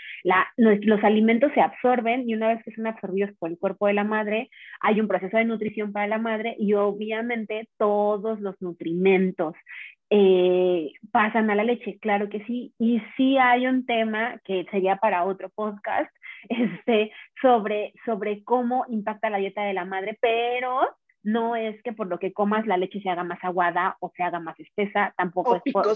Los, 0.56 1.04
alimentos 1.04 1.52
se 1.52 1.60
absorben 1.60 2.26
y 2.26 2.34
una 2.34 2.48
vez 2.48 2.64
que 2.64 2.74
son 2.74 2.86
absorbidos 2.86 3.32
por 3.38 3.50
el 3.50 3.58
cuerpo 3.58 3.86
de 3.86 3.92
la 3.92 4.02
madre, 4.02 4.48
hay 4.80 4.98
un 4.98 5.08
proceso 5.08 5.36
de 5.36 5.44
nutrición 5.44 5.92
para 5.92 6.06
la 6.06 6.16
madre 6.16 6.56
y 6.58 6.72
obviamente 6.72 7.68
todos 7.76 8.40
los 8.40 8.60
nutrimentos 8.62 9.54
eh, 10.08 10.90
pasan 11.10 11.50
a 11.50 11.54
la 11.54 11.64
leche, 11.64 11.98
claro 12.00 12.30
que 12.30 12.42
sí, 12.46 12.72
y 12.78 13.02
sí 13.18 13.36
hay 13.36 13.66
un 13.66 13.84
tema 13.84 14.40
que 14.44 14.64
sería 14.70 14.96
para 14.96 15.24
otro 15.24 15.50
podcast, 15.50 16.10
este, 16.48 17.12
sobre, 17.42 17.92
sobre 18.06 18.42
cómo 18.42 18.86
impacta 18.88 19.28
la 19.28 19.36
dieta 19.36 19.64
de 19.64 19.74
la 19.74 19.84
madre, 19.84 20.16
pero 20.18 20.80
no 21.22 21.56
es 21.56 21.80
que 21.82 21.92
por 21.92 22.06
lo 22.06 22.18
que 22.18 22.32
comas 22.32 22.66
la 22.66 22.76
leche 22.76 23.00
se 23.00 23.08
haga 23.08 23.24
más 23.24 23.42
aguada 23.42 23.96
o 24.00 24.12
se 24.16 24.22
haga 24.22 24.40
más 24.40 24.58
espesa, 24.58 25.14
tampoco 25.16 25.56
es 25.56 25.72
por, 25.72 25.86
o, 25.86 25.94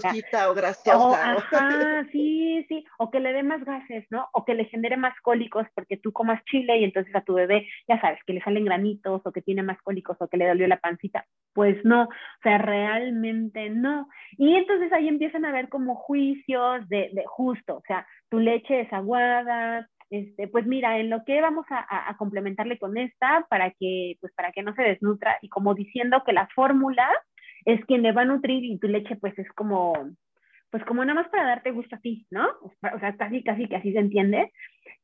graciosa. 0.53 1.33
ajá, 1.33 2.07
sí, 2.11 2.65
sí, 2.67 2.85
o 2.97 3.11
que 3.11 3.19
le 3.19 3.33
dé 3.33 3.43
más 3.43 3.63
gases, 3.63 4.05
¿no? 4.09 4.27
O 4.33 4.45
que 4.45 4.53
le 4.53 4.65
genere 4.65 4.97
más 4.97 5.13
cólicos 5.21 5.67
porque 5.75 5.97
tú 5.97 6.11
comas 6.11 6.43
chile 6.45 6.77
y 6.77 6.83
entonces 6.83 7.13
a 7.15 7.21
tu 7.21 7.33
bebé, 7.33 7.67
ya 7.87 7.99
sabes, 7.99 8.19
que 8.25 8.33
le 8.33 8.41
salen 8.41 8.65
granitos 8.65 9.21
o 9.25 9.31
que 9.31 9.41
tiene 9.41 9.63
más 9.63 9.81
cólicos 9.81 10.17
o 10.19 10.27
que 10.27 10.37
le 10.37 10.47
dolió 10.47 10.67
la 10.67 10.79
pancita. 10.79 11.25
Pues 11.53 11.83
no, 11.83 12.03
o 12.03 12.41
sea, 12.43 12.57
realmente 12.57 13.69
no. 13.69 14.07
Y 14.37 14.55
entonces 14.55 14.91
ahí 14.93 15.07
empiezan 15.07 15.45
a 15.45 15.51
ver 15.51 15.69
como 15.69 15.95
juicios 15.95 16.87
de, 16.87 17.09
de 17.13 17.23
justo, 17.25 17.77
o 17.77 17.83
sea, 17.87 18.07
tu 18.29 18.39
leche 18.39 18.81
es 18.81 18.93
aguada, 18.93 19.87
este, 20.09 20.47
pues 20.47 20.65
mira, 20.65 20.99
en 20.99 21.09
lo 21.09 21.23
que 21.25 21.41
vamos 21.41 21.65
a, 21.69 22.15
complementarle 22.17 22.79
con 22.79 22.97
esta 22.97 23.45
para 23.49 23.71
que, 23.71 24.17
pues 24.21 24.33
para 24.33 24.51
que 24.51 24.63
no 24.63 24.73
se 24.73 24.83
desnutra 24.83 25.37
y 25.41 25.49
como 25.49 25.73
diciendo 25.73 26.23
que 26.25 26.33
la 26.33 26.47
fórmula 26.55 27.07
es 27.65 27.83
quien 27.85 28.01
le 28.01 28.13
va 28.13 28.21
a 28.21 28.25
nutrir 28.25 28.63
y 28.63 28.79
tu 28.79 28.87
leche 28.87 29.17
pues 29.17 29.37
es 29.37 29.49
como, 29.51 29.93
pues 30.69 30.83
como 30.85 31.03
nada 31.03 31.21
más 31.21 31.29
para 31.29 31.45
darte 31.45 31.71
gusto 31.71 31.95
a 31.95 31.99
ti, 31.99 32.25
¿no? 32.31 32.47
O 32.61 32.99
sea, 32.99 33.15
casi, 33.17 33.43
casi 33.43 33.67
que 33.67 33.75
así 33.75 33.91
se 33.91 33.99
entiende. 33.99 34.51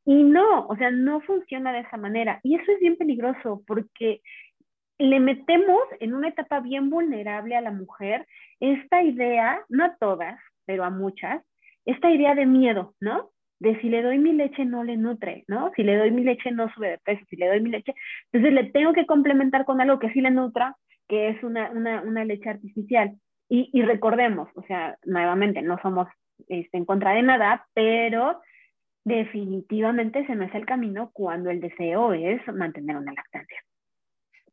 Y 0.05 0.23
no, 0.23 0.67
o 0.67 0.75
sea, 0.77 0.91
no 0.91 1.21
funciona 1.21 1.73
de 1.73 1.79
esa 1.79 1.97
manera. 1.97 2.39
Y 2.43 2.55
eso 2.55 2.71
es 2.71 2.79
bien 2.79 2.97
peligroso 2.97 3.63
porque 3.67 4.21
le 4.97 5.19
metemos 5.19 5.81
en 5.99 6.13
una 6.13 6.29
etapa 6.29 6.59
bien 6.59 6.89
vulnerable 6.89 7.55
a 7.55 7.61
la 7.61 7.71
mujer 7.71 8.25
esta 8.59 9.03
idea, 9.03 9.59
no 9.69 9.85
a 9.85 9.95
todas, 9.97 10.39
pero 10.65 10.83
a 10.85 10.89
muchas, 10.89 11.43
esta 11.85 12.09
idea 12.09 12.35
de 12.35 12.45
miedo, 12.45 12.95
¿no? 13.01 13.31
De 13.63 13.79
si 13.79 13.87
le 13.87 14.01
doy 14.01 14.17
mi 14.17 14.33
leche 14.33 14.65
no 14.65 14.83
le 14.83 14.97
nutre, 14.97 15.45
¿no? 15.47 15.71
Si 15.73 15.83
le 15.83 15.95
doy 15.95 16.11
mi 16.11 16.21
leche 16.21 16.51
no 16.51 16.69
sube 16.73 16.89
de 16.89 16.97
peso, 16.97 17.23
si 17.29 17.37
le 17.37 17.47
doy 17.47 17.61
mi 17.61 17.69
leche, 17.69 17.95
entonces 18.25 18.53
le 18.53 18.71
tengo 18.71 18.91
que 18.91 19.05
complementar 19.05 19.63
con 19.63 19.79
algo 19.79 19.99
que 19.99 20.11
sí 20.11 20.19
le 20.19 20.31
nutra, 20.31 20.75
que 21.07 21.29
es 21.29 21.41
una, 21.43 21.71
una, 21.71 22.01
una 22.01 22.25
leche 22.25 22.49
artificial. 22.49 23.13
Y, 23.47 23.69
y, 23.71 23.81
recordemos, 23.83 24.49
o 24.55 24.63
sea, 24.63 24.97
nuevamente, 25.05 25.61
no 25.61 25.79
somos 25.81 26.09
este, 26.49 26.77
en 26.77 26.83
contra 26.83 27.11
de 27.13 27.21
nada, 27.21 27.65
pero 27.73 28.41
definitivamente 29.05 30.25
se 30.25 30.35
me 30.35 30.45
hace 30.45 30.57
el 30.57 30.65
camino 30.65 31.11
cuando 31.13 31.49
el 31.49 31.61
deseo 31.61 32.11
es 32.13 32.45
mantener 32.53 32.97
una 32.97 33.13
lactancia. 33.13 33.63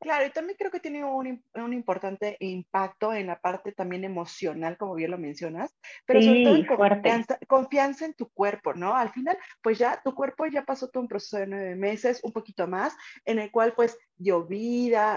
Claro, 0.01 0.25
y 0.25 0.31
también 0.31 0.57
creo 0.59 0.71
que 0.71 0.81
tiene 0.81 1.05
un, 1.05 1.45
un, 1.55 1.73
importante 1.75 2.39
impacto 2.41 3.13
en 3.13 3.27
la 3.27 3.39
parte 3.39 3.73
también 3.73 4.03
emocional, 4.03 4.79
como 4.79 4.95
bien 4.95 5.11
lo 5.11 5.19
mencionas, 5.19 5.77
pero 6.07 6.23
sobre 6.23 6.43
todo 6.43 6.57
en 6.57 6.67
confianza, 6.67 7.39
confianza, 7.47 8.05
en 8.07 8.15
tu 8.15 8.31
cuerpo, 8.31 8.73
¿no? 8.73 8.97
Al 8.97 9.11
final, 9.11 9.37
pues 9.63 9.79
ya 9.79 10.01
tu 10.03 10.15
cuerpo 10.15 10.47
ya 10.47 10.65
pasó 10.65 10.89
todo 10.89 11.03
un 11.03 11.09
proceso 11.09 11.37
de 11.37 11.47
nueve 11.47 11.77
meses, 11.77 12.21
un 12.23 12.33
poquito 12.33 12.67
más, 12.67 12.97
en 13.27 13.41
el 13.41 13.51
cual 13.51 13.75
pues 13.77 13.99
dio 14.21 14.47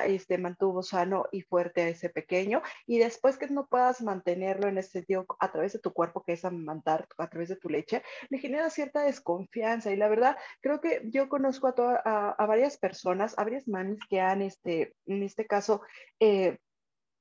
este, 0.06 0.38
mantuvo 0.38 0.82
sano 0.82 1.26
y 1.32 1.42
fuerte 1.42 1.82
a 1.82 1.90
ese 1.90 2.10
pequeño, 2.10 2.62
y 2.88 2.98
después 2.98 3.38
que 3.38 3.48
no 3.48 3.68
puedas 3.68 4.02
mantenerlo 4.02 4.68
en 4.68 4.78
ese 4.78 4.92
sentido 4.92 5.26
a 5.40 5.52
través 5.52 5.74
de 5.74 5.80
tu 5.80 5.92
cuerpo, 5.92 6.24
que 6.24 6.34
es 6.34 6.46
amamantar 6.46 7.08
a 7.18 7.30
través 7.30 7.50
de 7.50 7.58
tu 7.58 7.70
leche, 7.70 8.02
le 8.30 8.40
genera 8.40 8.70
cierta 8.70 9.04
desconfianza, 9.04 9.92
y 9.92 9.98
la 9.98 10.08
verdad, 10.08 10.38
creo 10.62 10.80
que 10.80 11.02
yo 11.06 11.28
conozco 11.30 11.68
a, 11.68 12.02
a, 12.06 12.32
a 12.32 12.46
varias 12.46 12.78
personas, 12.78 13.38
a 13.38 13.44
varias 13.44 13.68
mamis 13.68 14.00
que 14.10 14.22
han, 14.22 14.42
este, 14.42 14.96
en 15.06 15.24
este 15.24 15.46
caso, 15.46 15.82
eh, 16.20 16.58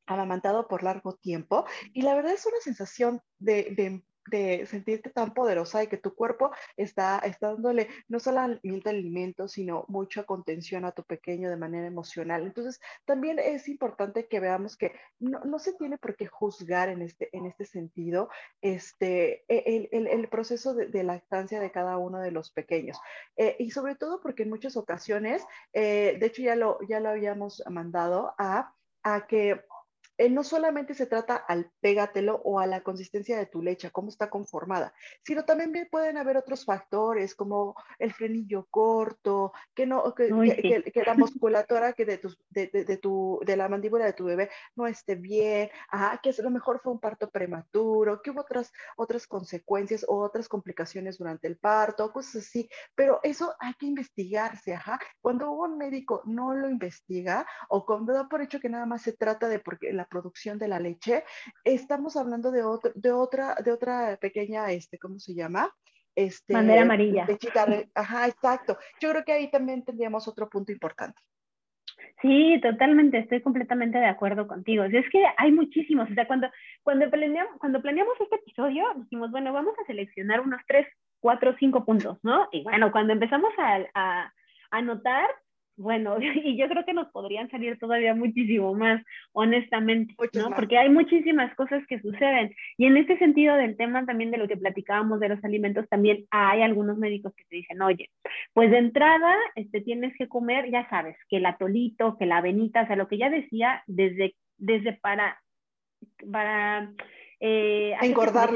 amamantado 0.06 0.68
por 0.68 0.82
largo 0.82 1.14
tiempo. 1.14 1.64
Y 1.92 2.02
la 2.02 2.14
verdad 2.14 2.32
es 2.32 2.46
una 2.46 2.60
sensación 2.60 3.20
de, 3.38 4.02
sentirte 4.30 5.10
tan 5.10 5.34
poderosa 5.34 5.82
y 5.82 5.88
que 5.88 5.96
tu 5.96 6.14
cuerpo 6.14 6.50
está, 6.76 7.18
está 7.18 7.48
dándole 7.48 7.88
no 8.08 8.20
solamente 8.20 8.90
alimento, 8.90 9.48
sino 9.48 9.84
mucha 9.88 10.24
contención 10.24 10.84
a 10.84 10.92
tu 10.92 11.04
pequeño 11.04 11.50
de 11.50 11.56
manera 11.56 11.86
emocional. 11.86 12.42
Entonces, 12.42 12.80
también 13.04 13.38
es 13.38 13.68
importante 13.68 14.26
que 14.28 14.40
veamos 14.40 14.76
que 14.76 14.92
no, 15.18 15.58
se 15.58 15.74
tiene 15.74 15.98
por 15.98 16.16
qué 16.16 16.26
juzgar 16.26 16.88
en 16.88 17.02
este, 17.02 17.28
en 17.36 17.46
este 17.46 17.64
sentido 17.64 18.28
este, 18.60 19.44
e, 19.48 19.88
el, 19.92 20.28
proceso 20.28 20.74
de, 20.74 21.02
lactancia 21.04 21.60
de 21.60 21.72
cada 21.72 21.98
uno 21.98 22.20
de 22.20 22.30
los 22.30 22.50
pequeños. 22.50 22.98
Eh, 23.36 23.56
y 23.58 23.70
sobre 23.70 23.96
todo 23.96 24.20
porque 24.20 24.44
en 24.44 24.50
muchas 24.50 24.76
ocasiones, 24.76 25.44
eh, 25.72 26.16
de 26.18 26.26
hecho 26.26 26.42
ya 26.42 26.56
lo, 26.56 26.78
ya 26.88 27.00
lo 27.00 27.10
habíamos 27.10 27.62
mandado 27.68 28.34
a, 28.38 28.74
a 29.02 29.26
que 29.26 29.62
eh, 30.18 30.28
no 30.28 30.44
solamente 30.44 30.94
se 30.94 31.06
trata 31.06 31.36
al 31.36 31.70
pégatelo 31.80 32.40
o 32.44 32.60
a 32.60 32.66
la 32.66 32.82
consistencia 32.82 33.38
de 33.38 33.46
tu 33.46 33.62
leche, 33.62 33.90
cómo 33.90 34.08
está 34.08 34.30
conformada, 34.30 34.92
sino 35.22 35.44
también 35.44 35.88
pueden 35.90 36.18
haber 36.18 36.36
otros 36.36 36.64
factores 36.64 37.34
como 37.34 37.74
el 37.98 38.12
frenillo 38.12 38.66
corto, 38.70 39.52
que, 39.74 39.86
no, 39.86 40.14
que, 40.14 40.28
que, 40.92 41.02
la 41.02 41.14
musculatura 41.16 41.92
que 41.92 42.04
de, 42.04 42.18
tu, 42.18 42.34
de, 42.50 42.68
de, 42.68 42.96
tu, 42.98 43.40
de 43.44 43.56
la 43.56 43.68
mandíbula 43.68 44.04
de 44.04 44.12
tu 44.12 44.24
bebé 44.24 44.50
no 44.76 44.86
esté 44.86 45.14
bien, 45.14 45.70
ajá, 45.88 46.20
que 46.22 46.30
a 46.30 46.42
lo 46.42 46.50
mejor 46.50 46.80
fue 46.82 46.92
un 46.92 47.00
parto 47.00 47.30
prematuro, 47.30 48.20
que 48.22 48.30
hubo 48.30 48.40
otras, 48.40 48.72
otras 48.96 49.26
consecuencias 49.26 50.04
o 50.08 50.18
otras 50.22 50.48
complicaciones 50.48 51.18
durante 51.18 51.48
el 51.48 51.56
parto, 51.56 52.12
cosas 52.12 52.44
así, 52.46 52.68
pero 52.94 53.20
eso 53.22 53.54
hay 53.58 53.74
que 53.74 53.86
investigarse, 53.86 54.74
ajá. 54.74 54.98
Cuando 55.20 55.50
un 55.52 55.78
médico 55.78 56.22
no 56.24 56.54
lo 56.54 56.68
investiga 56.68 57.46
o 57.68 57.84
cuando 57.84 58.12
da 58.12 58.28
por 58.28 58.42
hecho 58.42 58.60
que 58.60 58.68
nada 58.68 58.86
más 58.86 59.02
se 59.02 59.12
trata 59.12 59.48
de 59.48 59.58
porque 59.58 59.92
la 59.92 60.01
producción 60.06 60.58
de 60.58 60.68
la 60.68 60.78
leche, 60.78 61.24
estamos 61.64 62.16
hablando 62.16 62.50
de, 62.50 62.62
otro, 62.62 62.92
de, 62.94 63.12
otra, 63.12 63.54
de 63.56 63.72
otra 63.72 64.16
pequeña, 64.20 64.70
este, 64.70 64.98
¿cómo 64.98 65.18
se 65.18 65.34
llama? 65.34 65.72
Este, 66.14 66.52
Bandera 66.52 66.82
amarilla. 66.82 67.26
ajá, 67.94 68.26
exacto. 68.26 68.76
Yo 69.00 69.10
creo 69.10 69.24
que 69.24 69.32
ahí 69.32 69.50
también 69.50 69.84
tendríamos 69.84 70.28
otro 70.28 70.48
punto 70.48 70.72
importante. 70.72 71.20
Sí, 72.20 72.60
totalmente, 72.62 73.18
estoy 73.18 73.40
completamente 73.40 73.98
de 73.98 74.06
acuerdo 74.06 74.46
contigo. 74.46 74.84
Es 74.84 75.08
que 75.10 75.24
hay 75.36 75.50
muchísimos, 75.50 76.10
o 76.10 76.14
sea, 76.14 76.26
cuando, 76.26 76.48
cuando, 76.82 77.10
planeamos, 77.10 77.58
cuando 77.58 77.82
planeamos 77.82 78.14
este 78.20 78.36
episodio, 78.36 78.84
dijimos, 78.96 79.30
bueno, 79.30 79.52
vamos 79.52 79.74
a 79.82 79.86
seleccionar 79.86 80.40
unos 80.40 80.60
tres, 80.68 80.86
cuatro, 81.20 81.54
cinco 81.58 81.84
puntos, 81.84 82.18
¿no? 82.22 82.48
Y 82.52 82.62
bueno, 82.62 82.92
cuando 82.92 83.12
empezamos 83.12 83.52
a, 83.58 83.80
a 83.94 84.32
anotar, 84.70 85.28
bueno, 85.82 86.16
y 86.44 86.56
yo 86.56 86.68
creo 86.68 86.84
que 86.84 86.94
nos 86.94 87.08
podrían 87.10 87.50
salir 87.50 87.78
todavía 87.78 88.14
muchísimo 88.14 88.74
más, 88.74 89.02
honestamente, 89.32 90.14
¿no? 90.34 90.50
Porque 90.50 90.78
hay 90.78 90.88
muchísimas 90.88 91.54
cosas 91.56 91.84
que 91.86 92.00
suceden. 92.00 92.54
Y 92.78 92.86
en 92.86 92.96
este 92.96 93.18
sentido 93.18 93.56
del 93.56 93.76
tema 93.76 94.06
también 94.06 94.30
de 94.30 94.38
lo 94.38 94.48
que 94.48 94.56
platicábamos 94.56 95.20
de 95.20 95.28
los 95.28 95.44
alimentos, 95.44 95.88
también 95.88 96.24
hay 96.30 96.62
algunos 96.62 96.96
médicos 96.96 97.34
que 97.34 97.44
te 97.44 97.56
dicen, 97.56 97.82
oye, 97.82 98.10
pues 98.54 98.70
de 98.70 98.78
entrada 98.78 99.36
este, 99.56 99.80
tienes 99.80 100.16
que 100.16 100.28
comer, 100.28 100.70
ya 100.70 100.88
sabes, 100.88 101.16
que 101.28 101.38
el 101.38 101.46
atolito, 101.46 102.16
que 102.18 102.26
la 102.26 102.38
avenita, 102.38 102.82
o 102.82 102.86
sea, 102.86 102.96
lo 102.96 103.08
que 103.08 103.18
ya 103.18 103.28
decía, 103.28 103.82
desde, 103.86 104.34
desde 104.56 104.94
para, 104.94 105.40
para 106.30 106.92
eh. 107.44 107.94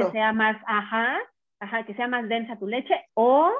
Que 0.07 0.13
sea 0.13 0.33
más, 0.33 0.57
ajá, 0.65 1.19
ajá, 1.59 1.85
que 1.85 1.95
sea 1.95 2.07
más 2.07 2.29
densa 2.29 2.57
tu 2.57 2.69
leche, 2.69 2.95
o 3.15 3.53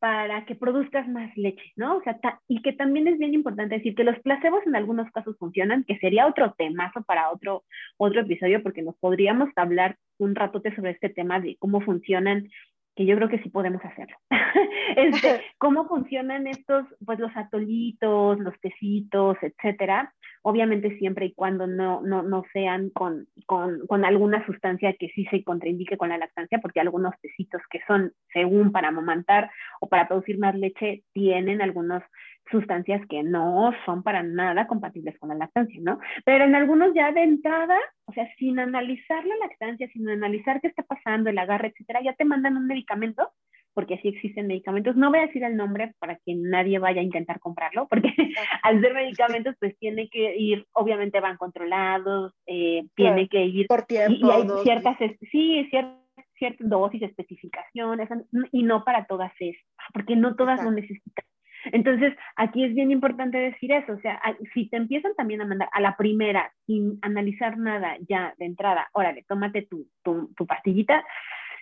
para 0.00 0.46
que 0.46 0.54
produzcas 0.54 1.06
más 1.08 1.30
leche, 1.36 1.72
¿no? 1.76 1.98
O 1.98 2.02
sea, 2.02 2.18
y 2.48 2.62
que 2.62 2.72
también 2.72 3.06
es 3.06 3.18
bien 3.18 3.34
importante 3.34 3.76
decir 3.76 3.94
que 3.94 4.02
los 4.02 4.18
placebos 4.20 4.66
en 4.66 4.74
algunos 4.74 5.10
casos 5.12 5.36
funcionan, 5.38 5.84
que 5.84 5.98
sería 5.98 6.26
otro 6.26 6.54
temazo 6.56 7.02
para 7.02 7.30
otro, 7.30 7.64
otro 7.98 8.22
episodio, 8.22 8.62
porque 8.62 8.80
nos 8.82 8.96
podríamos 8.96 9.50
hablar 9.56 9.96
un 10.18 10.34
ratote 10.34 10.74
sobre 10.74 10.92
este 10.92 11.10
tema 11.10 11.38
de 11.38 11.56
cómo 11.58 11.82
funcionan 11.82 12.48
que 12.96 13.04
yo 13.04 13.14
creo 13.16 13.28
que 13.28 13.42
sí 13.42 13.50
podemos 13.50 13.84
hacerlo. 13.84 14.16
este, 14.96 15.42
cómo 15.58 15.86
funcionan 15.86 16.46
estos, 16.46 16.86
pues 17.04 17.18
los 17.18 17.36
atolitos, 17.36 18.38
los 18.38 18.58
tecitos, 18.60 19.36
etcétera, 19.42 20.14
obviamente 20.42 20.96
siempre 20.98 21.26
y 21.26 21.34
cuando 21.34 21.66
no, 21.66 22.00
no, 22.02 22.22
no 22.22 22.44
sean 22.52 22.90
con, 22.90 23.26
con, 23.46 23.86
con, 23.86 24.04
alguna 24.04 24.44
sustancia 24.46 24.94
que 24.98 25.08
sí 25.08 25.26
se 25.26 25.44
contraindique 25.44 25.96
con 25.96 26.08
la 26.08 26.18
lactancia, 26.18 26.58
porque 26.60 26.80
algunos 26.80 27.14
tecitos 27.20 27.60
que 27.70 27.80
son 27.86 28.12
según 28.32 28.72
para 28.72 28.88
amamantar 28.88 29.50
o 29.80 29.88
para 29.88 30.08
producir 30.08 30.38
más 30.38 30.54
leche 30.54 31.02
tienen 31.12 31.60
algunas 31.60 32.02
sustancias 32.50 33.00
que 33.08 33.22
no 33.22 33.72
son 33.84 34.02
para 34.02 34.22
nada 34.22 34.66
compatibles 34.66 35.18
con 35.18 35.28
la 35.28 35.36
lactancia, 35.36 35.80
¿no? 35.82 36.00
Pero 36.24 36.44
en 36.44 36.54
algunos 36.54 36.92
ya 36.94 37.12
de 37.12 37.22
entrada, 37.22 37.76
o 38.06 38.12
sea, 38.12 38.28
sin 38.38 38.58
analizar 38.58 39.24
la 39.24 39.36
lactancia, 39.36 39.88
sin 39.92 40.08
analizar 40.08 40.60
qué 40.60 40.68
está 40.68 40.82
pasando, 40.82 41.30
el 41.30 41.38
agarre, 41.38 41.68
etcétera, 41.68 42.00
ya 42.02 42.14
te 42.14 42.24
mandan 42.24 42.56
un 42.56 42.66
medicamento 42.66 43.30
porque 43.74 43.98
sí 43.98 44.08
existen 44.08 44.46
medicamentos. 44.46 44.96
No 44.96 45.10
voy 45.10 45.20
a 45.20 45.26
decir 45.26 45.44
el 45.44 45.56
nombre 45.56 45.94
para 45.98 46.16
que 46.16 46.34
nadie 46.34 46.78
vaya 46.78 47.00
a 47.00 47.04
intentar 47.04 47.40
comprarlo, 47.40 47.86
porque 47.88 48.08
al 48.62 48.80
ser 48.80 48.94
medicamentos, 48.94 49.54
pues 49.58 49.76
tiene 49.78 50.08
que 50.08 50.36
ir, 50.36 50.66
obviamente 50.72 51.20
van 51.20 51.36
controlados, 51.36 52.34
eh, 52.46 52.84
tiene 52.94 53.28
que 53.28 53.44
ir... 53.44 53.66
Por 53.66 53.84
tiempo. 53.84 54.26
Y, 54.26 54.30
hay 54.30 54.48
ciertas, 54.62 54.96
sí, 55.30 55.66
ciertas, 55.70 55.98
ciertas 56.38 56.68
dosis, 56.68 57.02
especificaciones, 57.02 58.08
y 58.52 58.62
no 58.62 58.84
para 58.84 59.06
todas 59.06 59.32
es, 59.40 59.56
porque 59.92 60.16
no 60.16 60.36
todas 60.36 60.62
lo 60.62 60.70
necesitan. 60.70 61.24
Entonces, 61.66 62.14
aquí 62.36 62.64
es 62.64 62.74
bien 62.74 62.90
importante 62.90 63.36
decir 63.38 63.72
eso, 63.72 63.92
o 63.92 64.00
sea, 64.00 64.20
si 64.54 64.68
te 64.68 64.76
empiezan 64.76 65.14
también 65.14 65.42
a 65.42 65.46
mandar 65.46 65.68
a 65.72 65.80
la 65.80 65.96
primera, 65.96 66.52
sin 66.66 66.98
analizar 67.02 67.58
nada 67.58 67.96
ya 68.08 68.34
de 68.38 68.46
entrada, 68.46 68.88
órale, 68.92 69.24
tómate 69.28 69.62
tu, 69.62 69.86
tu, 70.02 70.32
tu 70.34 70.46
pastillita, 70.46 71.04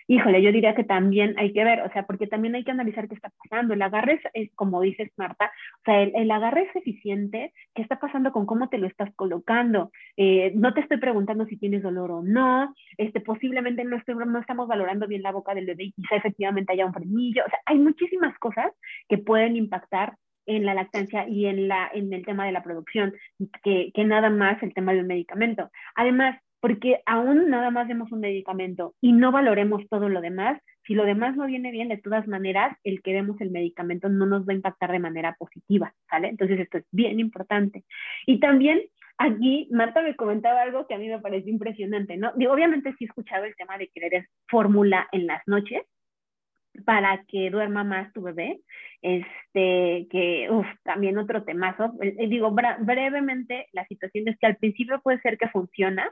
híjole, 0.09 0.41
yo 0.41 0.51
diría 0.51 0.73
que 0.73 0.83
también 0.83 1.35
hay 1.37 1.53
que 1.53 1.63
ver, 1.63 1.81
o 1.81 1.91
sea, 1.91 2.07
porque 2.07 2.25
también 2.25 2.55
hay 2.55 2.63
que 2.63 2.71
analizar 2.71 3.07
qué 3.07 3.13
está 3.13 3.29
pasando. 3.43 3.75
El 3.75 3.81
agarre 3.83 4.19
es, 4.33 4.49
como 4.55 4.81
dices, 4.81 5.11
Marta, 5.17 5.51
o 5.81 5.83
sea, 5.85 6.01
el, 6.01 6.31
agarre 6.31 6.63
es 6.63 6.75
eficiente, 6.75 7.53
¿qué 7.75 7.83
está 7.83 7.99
pasando 7.99 8.31
con 8.31 8.47
cómo 8.47 8.69
te 8.69 8.79
lo 8.79 8.87
estás 8.87 9.13
colocando? 9.15 9.91
Eh, 10.17 10.51
no 10.55 10.73
te 10.73 10.81
estoy 10.81 10.97
preguntando 10.97 11.45
si 11.45 11.57
tienes 11.57 11.83
dolor 11.83 12.09
o 12.09 12.23
no, 12.23 12.73
este, 12.97 13.21
posiblemente 13.21 13.83
no, 13.83 13.97
estoy, 13.97 14.15
no 14.15 14.39
estamos 14.39 14.67
valorando 14.67 15.05
bien 15.05 15.21
la 15.21 15.31
boca 15.31 15.53
del 15.53 15.67
bebé 15.67 15.83
y 15.83 15.91
quizá 15.91 16.15
efectivamente 16.15 16.73
haya 16.73 16.87
un 16.87 16.93
frenillo, 16.93 17.43
o 17.45 17.49
sea, 17.49 17.59
hay 17.67 17.77
muchísimas 17.77 18.35
cosas 18.39 18.71
que 19.07 19.19
pueden 19.19 19.55
impactar 19.57 20.15
en 20.47 20.65
la 20.65 20.73
lactancia 20.73 21.27
y 21.29 21.45
en, 21.45 21.67
la, 21.67 21.87
en 21.93 22.11
el 22.11 22.25
tema 22.25 22.47
de 22.47 22.51
la 22.51 22.63
producción, 22.63 23.13
que, 23.63 23.91
que 23.93 24.05
nada 24.05 24.31
más 24.31 24.61
el 24.63 24.73
tema 24.73 24.91
del 24.93 25.05
medicamento. 25.05 25.69
Además, 25.93 26.41
porque 26.59 27.01
aún 27.05 27.49
nada 27.49 27.71
más 27.71 27.87
demos 27.87 28.11
un 28.11 28.19
medicamento 28.19 28.93
y 29.01 29.11
no 29.11 29.31
valoremos 29.31 29.87
todo 29.89 30.09
lo 30.09 30.21
demás, 30.21 30.61
si 30.85 30.93
lo 30.93 31.05
demás 31.05 31.35
no 31.35 31.45
viene 31.45 31.71
bien, 31.71 31.89
de 31.89 31.97
todas 31.97 32.27
maneras, 32.27 32.77
el 32.83 33.01
que 33.01 33.13
demos 33.13 33.39
el 33.41 33.51
medicamento 33.51 34.09
no 34.09 34.25
nos 34.25 34.47
va 34.47 34.53
a 34.53 34.55
impactar 34.55 34.91
de 34.91 34.99
manera 34.99 35.35
positiva, 35.37 35.93
¿sale? 36.09 36.29
Entonces 36.29 36.59
esto 36.59 36.79
es 36.79 36.85
bien 36.91 37.19
importante. 37.19 37.83
Y 38.25 38.39
también 38.39 38.81
aquí 39.17 39.67
Marta 39.71 40.01
me 40.01 40.15
comentaba 40.15 40.61
algo 40.61 40.87
que 40.87 40.95
a 40.95 40.97
mí 40.97 41.07
me 41.07 41.19
pareció 41.19 41.51
impresionante, 41.51 42.17
¿no? 42.17 42.33
Digo, 42.35 42.53
obviamente 42.53 42.93
sí 42.97 43.05
he 43.05 43.07
escuchado 43.07 43.45
el 43.45 43.55
tema 43.55 43.77
de 43.77 43.89
querer 43.89 44.27
fórmula 44.47 45.07
en 45.11 45.27
las 45.27 45.47
noches 45.47 45.83
para 46.85 47.23
que 47.27 47.49
duerma 47.49 47.83
más 47.83 48.11
tu 48.13 48.21
bebé, 48.21 48.61
este, 49.01 50.07
que, 50.09 50.47
uff, 50.49 50.67
también 50.83 51.17
otro 51.17 51.43
temazo. 51.43 51.93
Eh, 52.01 52.15
eh, 52.19 52.27
digo, 52.27 52.51
brevemente, 52.51 53.67
la 53.73 53.85
situación 53.85 54.27
es 54.27 54.37
que 54.39 54.47
al 54.47 54.57
principio 54.57 55.01
puede 55.01 55.19
ser 55.21 55.37
que 55.37 55.49
funciona, 55.49 56.11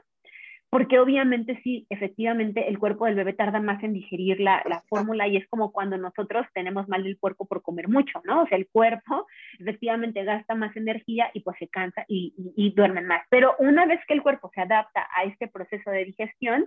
porque 0.70 0.98
obviamente 0.98 1.60
sí, 1.62 1.86
efectivamente 1.88 2.68
el 2.68 2.78
cuerpo 2.78 3.06
del 3.06 3.14
bebé 3.14 3.32
tarda 3.32 3.60
más 3.60 3.82
en 3.82 3.94
digerir 3.94 4.38
la, 4.40 4.62
la, 4.66 4.82
fórmula 4.88 5.26
y 5.26 5.36
es 5.36 5.48
como 5.48 5.72
cuando 5.72 5.96
nosotros 5.96 6.46
tenemos 6.52 6.88
mal 6.88 7.04
del 7.04 7.18
cuerpo 7.18 7.46
por 7.46 7.62
comer 7.62 7.88
mucho, 7.88 8.20
¿no? 8.24 8.42
O 8.42 8.46
sea, 8.46 8.58
el 8.58 8.68
cuerpo 8.68 9.26
efectivamente 9.58 10.24
gasta 10.24 10.54
más 10.54 10.76
energía 10.76 11.30
y 11.32 11.40
pues 11.40 11.56
se 11.58 11.68
cansa 11.68 12.04
y, 12.06 12.34
y, 12.36 12.66
y 12.66 12.74
duermen 12.74 13.06
más. 13.06 13.22
Pero 13.30 13.54
una 13.58 13.86
vez 13.86 14.00
que 14.06 14.14
el 14.14 14.22
cuerpo 14.22 14.50
se 14.54 14.60
adapta 14.60 15.06
a 15.16 15.24
este 15.24 15.48
proceso 15.48 15.90
de 15.90 16.04
digestión, 16.04 16.66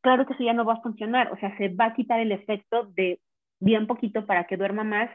claro 0.00 0.26
que 0.26 0.32
eso 0.32 0.42
ya 0.42 0.52
no 0.52 0.64
va 0.64 0.74
a 0.74 0.82
funcionar, 0.82 1.32
o 1.32 1.36
sea, 1.36 1.56
se 1.56 1.68
va 1.68 1.86
a 1.86 1.94
quitar 1.94 2.18
el 2.20 2.32
efecto 2.32 2.90
de 2.94 3.20
bien 3.60 3.86
poquito 3.86 4.26
para 4.26 4.44
que 4.44 4.56
duerma 4.56 4.84
más 4.84 5.10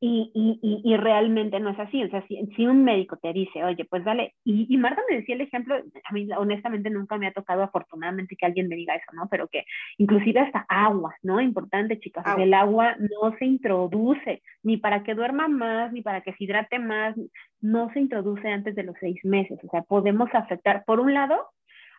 y, 0.00 0.30
y, 0.62 0.80
y, 0.84 0.96
realmente 0.96 1.58
no 1.58 1.70
es 1.70 1.78
así. 1.78 2.04
O 2.04 2.10
sea, 2.10 2.24
si, 2.28 2.38
si, 2.54 2.66
un 2.66 2.84
médico 2.84 3.16
te 3.16 3.32
dice, 3.32 3.64
oye, 3.64 3.84
pues 3.84 4.04
dale, 4.04 4.34
y, 4.44 4.72
y, 4.72 4.76
Marta 4.76 5.02
me 5.08 5.16
decía 5.16 5.34
el 5.34 5.40
ejemplo, 5.40 5.74
a 5.76 6.12
mí 6.12 6.28
honestamente 6.36 6.88
nunca 6.88 7.18
me 7.18 7.26
ha 7.26 7.32
tocado 7.32 7.62
afortunadamente 7.62 8.36
que 8.36 8.46
alguien 8.46 8.68
me 8.68 8.76
diga 8.76 8.94
eso, 8.94 9.10
¿no? 9.12 9.28
Pero 9.28 9.48
que 9.48 9.64
inclusive 9.96 10.40
hasta 10.40 10.66
agua, 10.68 11.16
¿no? 11.22 11.40
Importante, 11.40 11.98
chicas, 11.98 12.24
el 12.38 12.54
agua 12.54 12.96
no 12.98 13.36
se 13.38 13.44
introduce 13.44 14.42
ni 14.62 14.76
para 14.76 15.02
que 15.02 15.14
duerma 15.14 15.48
más, 15.48 15.92
ni 15.92 16.02
para 16.02 16.20
que 16.20 16.32
se 16.34 16.44
hidrate 16.44 16.78
más, 16.78 17.16
no 17.60 17.90
se 17.92 18.00
introduce 18.00 18.48
antes 18.48 18.74
de 18.76 18.84
los 18.84 18.94
seis 19.00 19.18
meses. 19.24 19.58
O 19.64 19.68
sea, 19.68 19.82
podemos 19.82 20.28
afectar, 20.32 20.84
por 20.84 21.00
un 21.00 21.12
lado, 21.12 21.36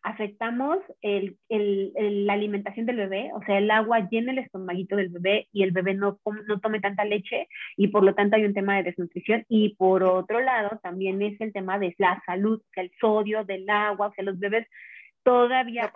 afectamos 0.04 0.78
el, 1.02 1.38
el, 1.50 2.26
la 2.26 2.34
alimentación 2.34 2.86
del 2.86 2.98
bebé, 2.98 3.32
o 3.34 3.42
sea, 3.44 3.58
el 3.58 3.70
agua 3.72 4.08
llena 4.10 4.32
el 4.32 4.40
estomaguito 4.40 4.96
del 4.96 5.10
bebé 5.10 5.48
y 5.52 5.64
el 5.64 5.72
bebé 5.72 5.94
no, 5.94 6.20
no 6.48 6.60
tome 6.60 6.80
tanta 6.80 7.06
leche 7.06 7.48
y 7.78 7.88
por 7.90 8.04
lo 8.04 8.16
tanto 8.16 8.36
hay 8.36 8.46
un 8.46 8.54
tema 8.54 8.78
de 8.78 8.84
desnutrición. 8.84 9.46
Y 9.50 9.76
por 9.76 10.04
otro 10.04 10.40
lado, 10.40 10.80
también 10.82 11.22
es 11.22 11.40
el 11.42 11.54
tema 11.54 11.80
de 11.80 11.94
la 11.98 12.22
salud, 12.26 12.62
el 12.76 12.92
sodio 13.00 13.44
del 13.44 13.70
agua, 13.70 14.08
o 14.08 14.14
sea, 14.14 14.24
los 14.24 14.40
bebés 14.40 14.68
todavía 15.24 15.92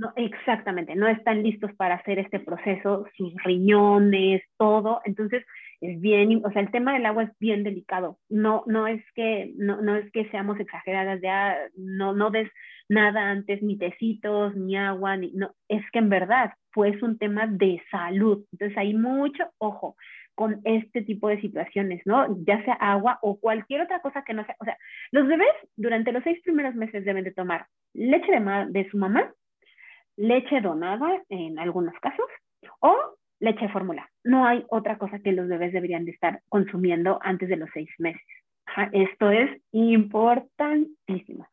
no, 0.00 0.14
exactamente, 0.16 0.94
no 0.94 1.08
están 1.08 1.42
listos 1.42 1.70
para 1.74 1.96
hacer 1.96 2.18
este 2.18 2.40
proceso, 2.40 3.06
sus 3.18 3.34
riñones, 3.44 4.42
todo. 4.56 5.02
Entonces, 5.04 5.44
es 5.82 6.00
bien, 6.00 6.40
o 6.42 6.50
sea, 6.52 6.62
el 6.62 6.70
tema 6.70 6.94
del 6.94 7.04
agua 7.04 7.24
es 7.24 7.30
bien 7.38 7.64
delicado. 7.64 8.18
No, 8.30 8.64
no 8.66 8.86
es 8.86 9.02
que, 9.14 9.52
no, 9.56 9.82
no 9.82 9.96
es 9.96 10.10
que 10.12 10.28
seamos 10.30 10.58
exageradas, 10.58 11.20
ya 11.20 11.54
no, 11.76 12.14
no 12.14 12.30
des 12.30 12.50
nada 12.90 13.30
antes, 13.30 13.62
ni 13.62 13.78
tecitos, 13.78 14.56
ni 14.56 14.76
agua, 14.76 15.16
ni, 15.16 15.30
no, 15.32 15.54
es 15.68 15.82
que 15.92 16.00
en 16.00 16.08
verdad 16.08 16.52
pues 16.72 17.00
un 17.02 17.18
tema 17.18 17.46
de 17.46 17.80
salud. 17.90 18.44
Entonces 18.52 18.76
hay 18.76 18.94
mucho 18.94 19.44
ojo 19.58 19.96
con 20.34 20.60
este 20.64 21.02
tipo 21.02 21.28
de 21.28 21.40
situaciones, 21.40 22.02
¿no? 22.04 22.26
Ya 22.44 22.62
sea 22.64 22.74
agua 22.74 23.18
o 23.22 23.38
cualquier 23.38 23.82
otra 23.82 24.00
cosa 24.00 24.22
que 24.24 24.34
no 24.34 24.44
sea, 24.44 24.56
o 24.58 24.64
sea, 24.64 24.76
los 25.12 25.28
bebés 25.28 25.52
durante 25.76 26.12
los 26.12 26.24
seis 26.24 26.40
primeros 26.42 26.74
meses 26.74 27.04
deben 27.04 27.24
de 27.24 27.32
tomar 27.32 27.66
leche 27.94 28.32
de, 28.32 28.66
de 28.70 28.90
su 28.90 28.96
mamá, 28.96 29.32
leche 30.16 30.60
donada 30.60 31.22
en 31.28 31.58
algunos 31.58 31.94
casos, 32.00 32.26
o 32.80 32.96
leche 33.38 33.68
fórmula. 33.68 34.08
No 34.24 34.46
hay 34.46 34.64
otra 34.68 34.98
cosa 34.98 35.20
que 35.20 35.32
los 35.32 35.48
bebés 35.48 35.72
deberían 35.72 36.04
de 36.04 36.12
estar 36.12 36.40
consumiendo 36.48 37.20
antes 37.22 37.48
de 37.48 37.56
los 37.56 37.70
seis 37.72 37.90
meses. 37.98 38.22
Esto 38.92 39.30
es 39.30 39.50
importantísimo. 39.72 41.46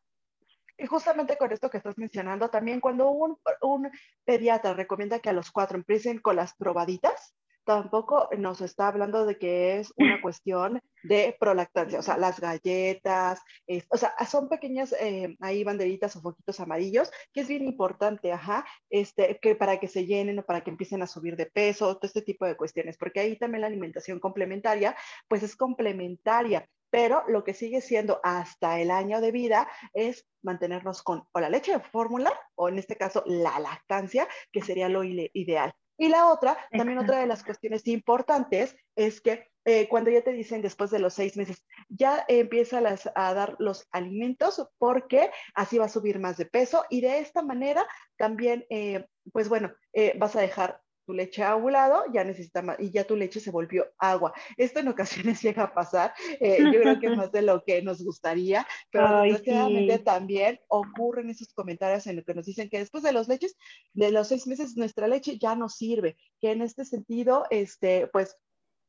Y 0.78 0.86
justamente 0.86 1.36
con 1.36 1.52
esto 1.52 1.68
que 1.70 1.78
estás 1.78 1.98
mencionando, 1.98 2.50
también 2.50 2.80
cuando 2.80 3.10
un, 3.10 3.36
un 3.62 3.90
pediatra 4.24 4.74
recomienda 4.74 5.18
que 5.18 5.28
a 5.28 5.32
los 5.32 5.50
cuatro 5.50 5.76
empiecen 5.76 6.20
con 6.20 6.36
las 6.36 6.54
probaditas, 6.54 7.34
tampoco 7.68 8.30
nos 8.38 8.62
está 8.62 8.88
hablando 8.88 9.26
de 9.26 9.36
que 9.36 9.78
es 9.78 9.92
una 9.96 10.22
cuestión 10.22 10.80
de 11.02 11.36
prolactancia, 11.38 11.98
o 11.98 12.02
sea, 12.02 12.16
las 12.16 12.40
galletas, 12.40 13.42
o 13.90 13.96
sea, 13.98 14.14
son 14.26 14.48
pequeñas 14.48 14.94
eh, 14.98 15.36
ahí 15.40 15.64
banderitas 15.64 16.16
o 16.16 16.22
foquitos 16.22 16.60
amarillos, 16.60 17.10
que 17.34 17.42
es 17.42 17.48
bien 17.48 17.64
importante, 17.64 18.32
ajá, 18.32 18.64
este, 18.88 19.38
que 19.42 19.54
para 19.54 19.78
que 19.78 19.86
se 19.86 20.06
llenen 20.06 20.38
o 20.38 20.44
para 20.44 20.62
que 20.62 20.70
empiecen 20.70 21.02
a 21.02 21.06
subir 21.06 21.36
de 21.36 21.44
peso, 21.44 21.94
todo 21.96 22.06
este 22.06 22.22
tipo 22.22 22.46
de 22.46 22.56
cuestiones, 22.56 22.96
porque 22.96 23.20
ahí 23.20 23.36
también 23.36 23.60
la 23.60 23.66
alimentación 23.66 24.18
complementaria, 24.18 24.96
pues 25.28 25.42
es 25.42 25.54
complementaria 25.54 26.66
pero 26.90 27.24
lo 27.28 27.44
que 27.44 27.54
sigue 27.54 27.80
siendo 27.80 28.20
hasta 28.22 28.80
el 28.80 28.90
año 28.90 29.20
de 29.20 29.32
vida 29.32 29.68
es 29.92 30.26
mantenernos 30.42 31.02
con 31.02 31.24
o 31.32 31.40
la 31.40 31.50
leche 31.50 31.72
de 31.72 31.80
fórmula 31.80 32.32
o 32.54 32.68
en 32.68 32.78
este 32.78 32.96
caso 32.96 33.22
la 33.26 33.58
lactancia, 33.58 34.28
que 34.52 34.62
sería 34.62 34.88
lo 34.88 35.04
ideal. 35.04 35.72
Y 36.00 36.08
la 36.08 36.26
otra, 36.28 36.56
también 36.70 36.98
otra 36.98 37.18
de 37.18 37.26
las 37.26 37.42
cuestiones 37.42 37.86
importantes 37.88 38.76
es 38.94 39.20
que 39.20 39.48
eh, 39.64 39.88
cuando 39.88 40.10
ya 40.10 40.22
te 40.22 40.32
dicen 40.32 40.62
después 40.62 40.90
de 40.90 41.00
los 41.00 41.12
seis 41.12 41.36
meses, 41.36 41.66
ya 41.88 42.24
empieza 42.28 42.80
a 43.14 43.34
dar 43.34 43.56
los 43.58 43.86
alimentos 43.90 44.66
porque 44.78 45.30
así 45.54 45.76
va 45.76 45.86
a 45.86 45.90
subir 45.90 46.20
más 46.20 46.36
de 46.36 46.46
peso 46.46 46.84
y 46.88 47.00
de 47.00 47.18
esta 47.18 47.42
manera 47.42 47.86
también, 48.16 48.64
eh, 48.70 49.06
pues 49.32 49.48
bueno, 49.48 49.72
eh, 49.92 50.14
vas 50.16 50.36
a 50.36 50.40
dejar 50.40 50.80
tu 51.08 51.14
leche 51.14 51.42
a 51.42 51.56
un 51.56 51.72
lado, 51.72 52.04
ya 52.12 52.22
necesita 52.22 52.60
más, 52.60 52.78
y 52.78 52.90
ya 52.90 53.06
tu 53.06 53.16
leche 53.16 53.40
se 53.40 53.50
volvió 53.50 53.86
agua. 53.96 54.34
Esto 54.58 54.80
en 54.80 54.88
ocasiones 54.88 55.40
llega 55.42 55.62
a 55.62 55.72
pasar, 55.72 56.12
eh, 56.38 56.58
yo 56.62 56.82
creo 56.82 57.00
que 57.00 57.08
más 57.16 57.32
de 57.32 57.40
lo 57.40 57.64
que 57.64 57.80
nos 57.80 58.04
gustaría, 58.04 58.66
pero 58.90 59.22
desgraciadamente 59.22 60.00
también 60.00 60.60
ocurren 60.68 61.30
esos 61.30 61.54
comentarios 61.54 62.06
en 62.06 62.16
los 62.16 62.26
que 62.26 62.34
nos 62.34 62.44
dicen 62.44 62.68
que 62.68 62.80
después 62.80 63.02
de 63.02 63.12
los 63.12 63.26
leches, 63.26 63.56
de 63.94 64.10
los 64.10 64.28
seis 64.28 64.46
meses, 64.46 64.76
nuestra 64.76 65.08
leche 65.08 65.38
ya 65.38 65.56
no 65.56 65.70
sirve, 65.70 66.18
que 66.42 66.52
en 66.52 66.60
este 66.60 66.84
sentido, 66.84 67.46
este, 67.48 68.08
pues 68.08 68.36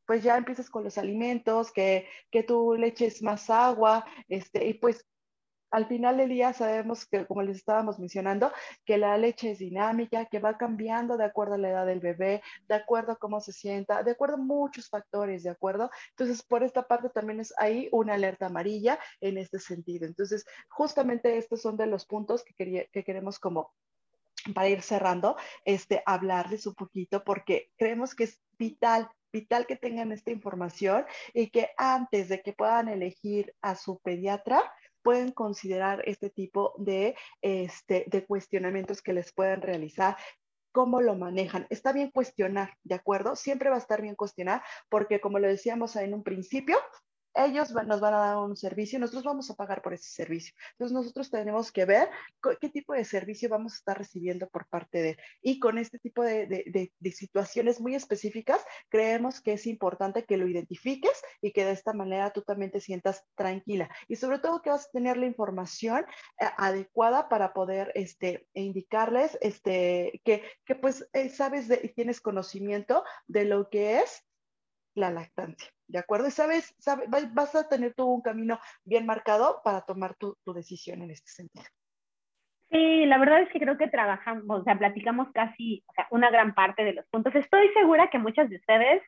pues 0.05 0.23
ya 0.23 0.35
empiezas 0.37 0.71
con 0.71 0.83
los 0.83 0.97
alimentos, 0.97 1.71
que, 1.71 2.07
que 2.31 2.41
tu 2.41 2.73
leche 2.73 3.05
es 3.05 3.21
más 3.21 3.49
agua, 3.51 4.05
este, 4.27 4.65
y 4.65 4.73
pues 4.73 5.05
al 5.71 5.87
final 5.87 6.17
del 6.17 6.29
día 6.29 6.53
sabemos 6.53 7.05
que, 7.05 7.25
como 7.25 7.41
les 7.41 7.57
estábamos 7.57 7.99
mencionando, 7.99 8.51
que 8.85 8.97
la 8.97 9.17
leche 9.17 9.51
es 9.51 9.59
dinámica, 9.59 10.25
que 10.25 10.39
va 10.39 10.57
cambiando 10.57 11.17
de 11.17 11.25
acuerdo 11.25 11.55
a 11.55 11.57
la 11.57 11.69
edad 11.69 11.85
del 11.85 11.99
bebé, 11.99 12.41
de 12.67 12.75
acuerdo 12.75 13.13
a 13.13 13.17
cómo 13.17 13.39
se 13.41 13.53
sienta, 13.53 14.03
de 14.03 14.11
acuerdo 14.11 14.35
a 14.35 14.37
muchos 14.37 14.89
factores, 14.89 15.43
¿de 15.43 15.49
acuerdo? 15.49 15.89
Entonces, 16.11 16.43
por 16.43 16.63
esta 16.63 16.83
parte 16.83 17.09
también 17.09 17.39
es 17.39 17.53
ahí 17.57 17.89
una 17.91 18.13
alerta 18.13 18.47
amarilla 18.47 18.99
en 19.21 19.37
este 19.37 19.59
sentido. 19.59 20.05
Entonces, 20.05 20.45
justamente 20.69 21.37
estos 21.37 21.61
son 21.61 21.77
de 21.77 21.87
los 21.87 22.05
puntos 22.05 22.43
que, 22.43 22.89
que 22.91 23.03
queremos 23.03 23.39
como 23.39 23.73
para 24.53 24.69
ir 24.69 24.81
cerrando, 24.81 25.35
este, 25.65 26.01
hablarles 26.05 26.65
un 26.65 26.73
poquito 26.73 27.23
porque 27.23 27.71
creemos 27.77 28.15
que 28.15 28.25
es 28.25 28.41
vital 28.57 29.09
vital 29.31 29.67
que 29.67 29.75
tengan 29.75 30.11
esta 30.11 30.31
información 30.31 31.05
y 31.33 31.49
que 31.49 31.69
antes 31.77 32.29
de 32.29 32.41
que 32.41 32.53
puedan 32.53 32.87
elegir 32.87 33.53
a 33.61 33.75
su 33.75 33.99
pediatra, 33.99 34.61
pueden 35.09 35.31
considerar 35.31 36.03
este 36.05 36.29
tipo 36.29 36.75
de, 36.77 37.15
este, 37.41 38.05
de 38.05 38.27
cuestionamientos 38.27 39.01
que 39.01 39.11
les 39.11 39.33
pueden 39.33 39.59
realizar 39.59 40.15
cómo 40.71 41.01
lo 41.01 41.15
manejan. 41.15 41.65
Está 41.71 41.93
bien 41.93 42.11
cuestionar, 42.11 42.77
¿de 42.83 42.93
acuerdo? 42.93 43.35
Siempre 43.35 43.71
va 43.71 43.77
a 43.77 43.79
estar 43.79 44.03
bien 44.03 44.13
cuestionar 44.13 44.61
porque 44.87 45.19
como 45.19 45.39
lo 45.39 45.47
decíamos 45.47 45.95
en 45.95 46.13
un 46.13 46.21
principio, 46.21 46.77
ellos 47.33 47.71
nos 47.71 47.99
van 47.99 48.13
a 48.13 48.19
dar 48.19 48.37
un 48.37 48.55
servicio, 48.55 48.99
nosotros 48.99 49.23
vamos 49.23 49.49
a 49.49 49.55
pagar 49.55 49.81
por 49.81 49.93
ese 49.93 50.09
servicio. 50.09 50.53
Entonces 50.71 50.93
nosotros 50.93 51.29
tenemos 51.29 51.71
que 51.71 51.85
ver 51.85 52.09
qué 52.59 52.69
tipo 52.69 52.93
de 52.93 53.05
servicio 53.05 53.49
vamos 53.49 53.73
a 53.73 53.77
estar 53.77 53.97
recibiendo 53.97 54.47
por 54.49 54.67
parte 54.67 55.01
de 55.01 55.09
él. 55.11 55.17
Y 55.41 55.59
con 55.59 55.77
este 55.77 55.99
tipo 55.99 56.23
de, 56.23 56.47
de, 56.47 57.11
situaciones 57.11 57.81
muy 57.81 57.95
específicas, 57.95 58.63
creemos 58.89 59.41
que 59.41 59.53
es 59.53 59.67
importante 59.67 60.25
que 60.25 60.37
lo 60.37 60.47
identifiques 60.47 61.21
y 61.41 61.51
que 61.51 61.65
de 61.65 61.71
esta 61.71 61.93
manera 61.93 62.31
tú 62.31 62.41
también 62.41 62.71
te 62.71 62.79
sientas 62.79 63.25
tranquila. 63.35 63.89
Y 64.07 64.15
sobre 64.15 64.39
todo 64.39 64.61
que 64.61 64.69
vas 64.69 64.87
a 64.87 64.91
tener 64.91 65.17
la 65.17 65.25
información 65.25 66.05
eh, 66.39 66.45
adecuada 66.57 67.29
para 67.29 67.53
poder 67.53 67.91
este, 67.95 68.47
indicarles 68.53 69.37
este, 69.41 70.21
que, 70.23 70.43
que 70.65 70.75
pues 70.75 71.07
eh, 71.13 71.29
sabes 71.29 71.69
y 71.83 71.89
tienes 71.89 72.21
conocimiento 72.21 73.03
de 73.27 73.45
lo 73.45 73.69
que 73.69 73.99
es 73.99 74.23
la 74.99 75.11
lactancia, 75.11 75.69
¿de 75.87 75.99
acuerdo? 75.99 76.27
Y 76.27 76.31
sabes, 76.31 76.75
vas 77.33 77.55
a 77.55 77.67
tener 77.67 77.93
tú 77.93 78.05
un 78.05 78.21
camino 78.21 78.59
bien 78.83 79.05
marcado 79.05 79.61
para 79.63 79.81
tomar 79.81 80.15
tu, 80.15 80.35
decisión 80.53 81.01
en 81.01 81.11
este 81.11 81.31
sentido. 81.31 81.65
Sí, 82.69 83.05
la 83.07 83.17
verdad 83.17 83.41
es 83.41 83.49
que 83.49 83.59
creo 83.59 83.77
que 83.77 83.87
trabajamos, 83.87 84.61
o 84.61 84.63
sea, 84.63 84.77
platicamos 84.77 85.29
casi 85.33 85.83
una 86.11 86.29
gran 86.29 86.53
parte 86.53 86.83
de 86.83 86.93
los 86.93 87.05
puntos. 87.07 87.33
Estoy 87.33 87.67
segura 87.73 88.09
que 88.11 88.19
muchas 88.19 88.47
de 88.49 88.57
ustedes 88.57 89.01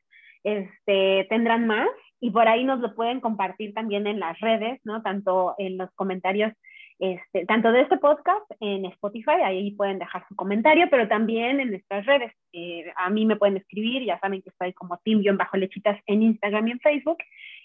este, 0.44 1.28
tendrán 1.30 1.68
más 1.68 1.88
y 2.20 2.32
por 2.32 2.48
ahí 2.48 2.64
nos 2.64 2.80
lo 2.80 2.96
pueden 2.96 3.20
compartir 3.20 3.76
también 3.76 4.08
en 4.08 4.20
las 4.20 4.40
redes, 4.40 4.80
¿no? 4.84 5.04
Tanto 5.04 5.54
en 5.60 5.78
los 5.78 5.92
comentarios 5.94 6.54
este, 7.02 7.48
tanto 7.48 7.72
de 7.72 7.82
este 7.82 7.98
podcast 7.98 8.46
en 8.60 8.86
Spotify, 8.86 9.42
ahí 9.44 9.72
pueden 9.72 9.98
dejar 9.98 10.24
su 10.28 10.36
comentario, 10.36 10.86
pero 10.92 11.08
también 11.08 11.60
en 11.60 11.72
nuestras 11.72 12.06
redes. 12.06 12.32
Eh, 12.54 12.94
a 12.96 13.10
mí 13.10 13.26
me 13.26 13.38
pueden 13.38 13.58
escribir, 13.58 14.06
ya 14.06 14.20
saben 14.20 14.44
que 14.44 14.50
estoy 14.50 14.72
como 14.74 15.00
Team-Lechitas 15.00 16.00
en 16.06 16.22
Instagram 16.22 16.68
y 16.68 16.72
en 16.74 16.80
Facebook. 16.80 17.18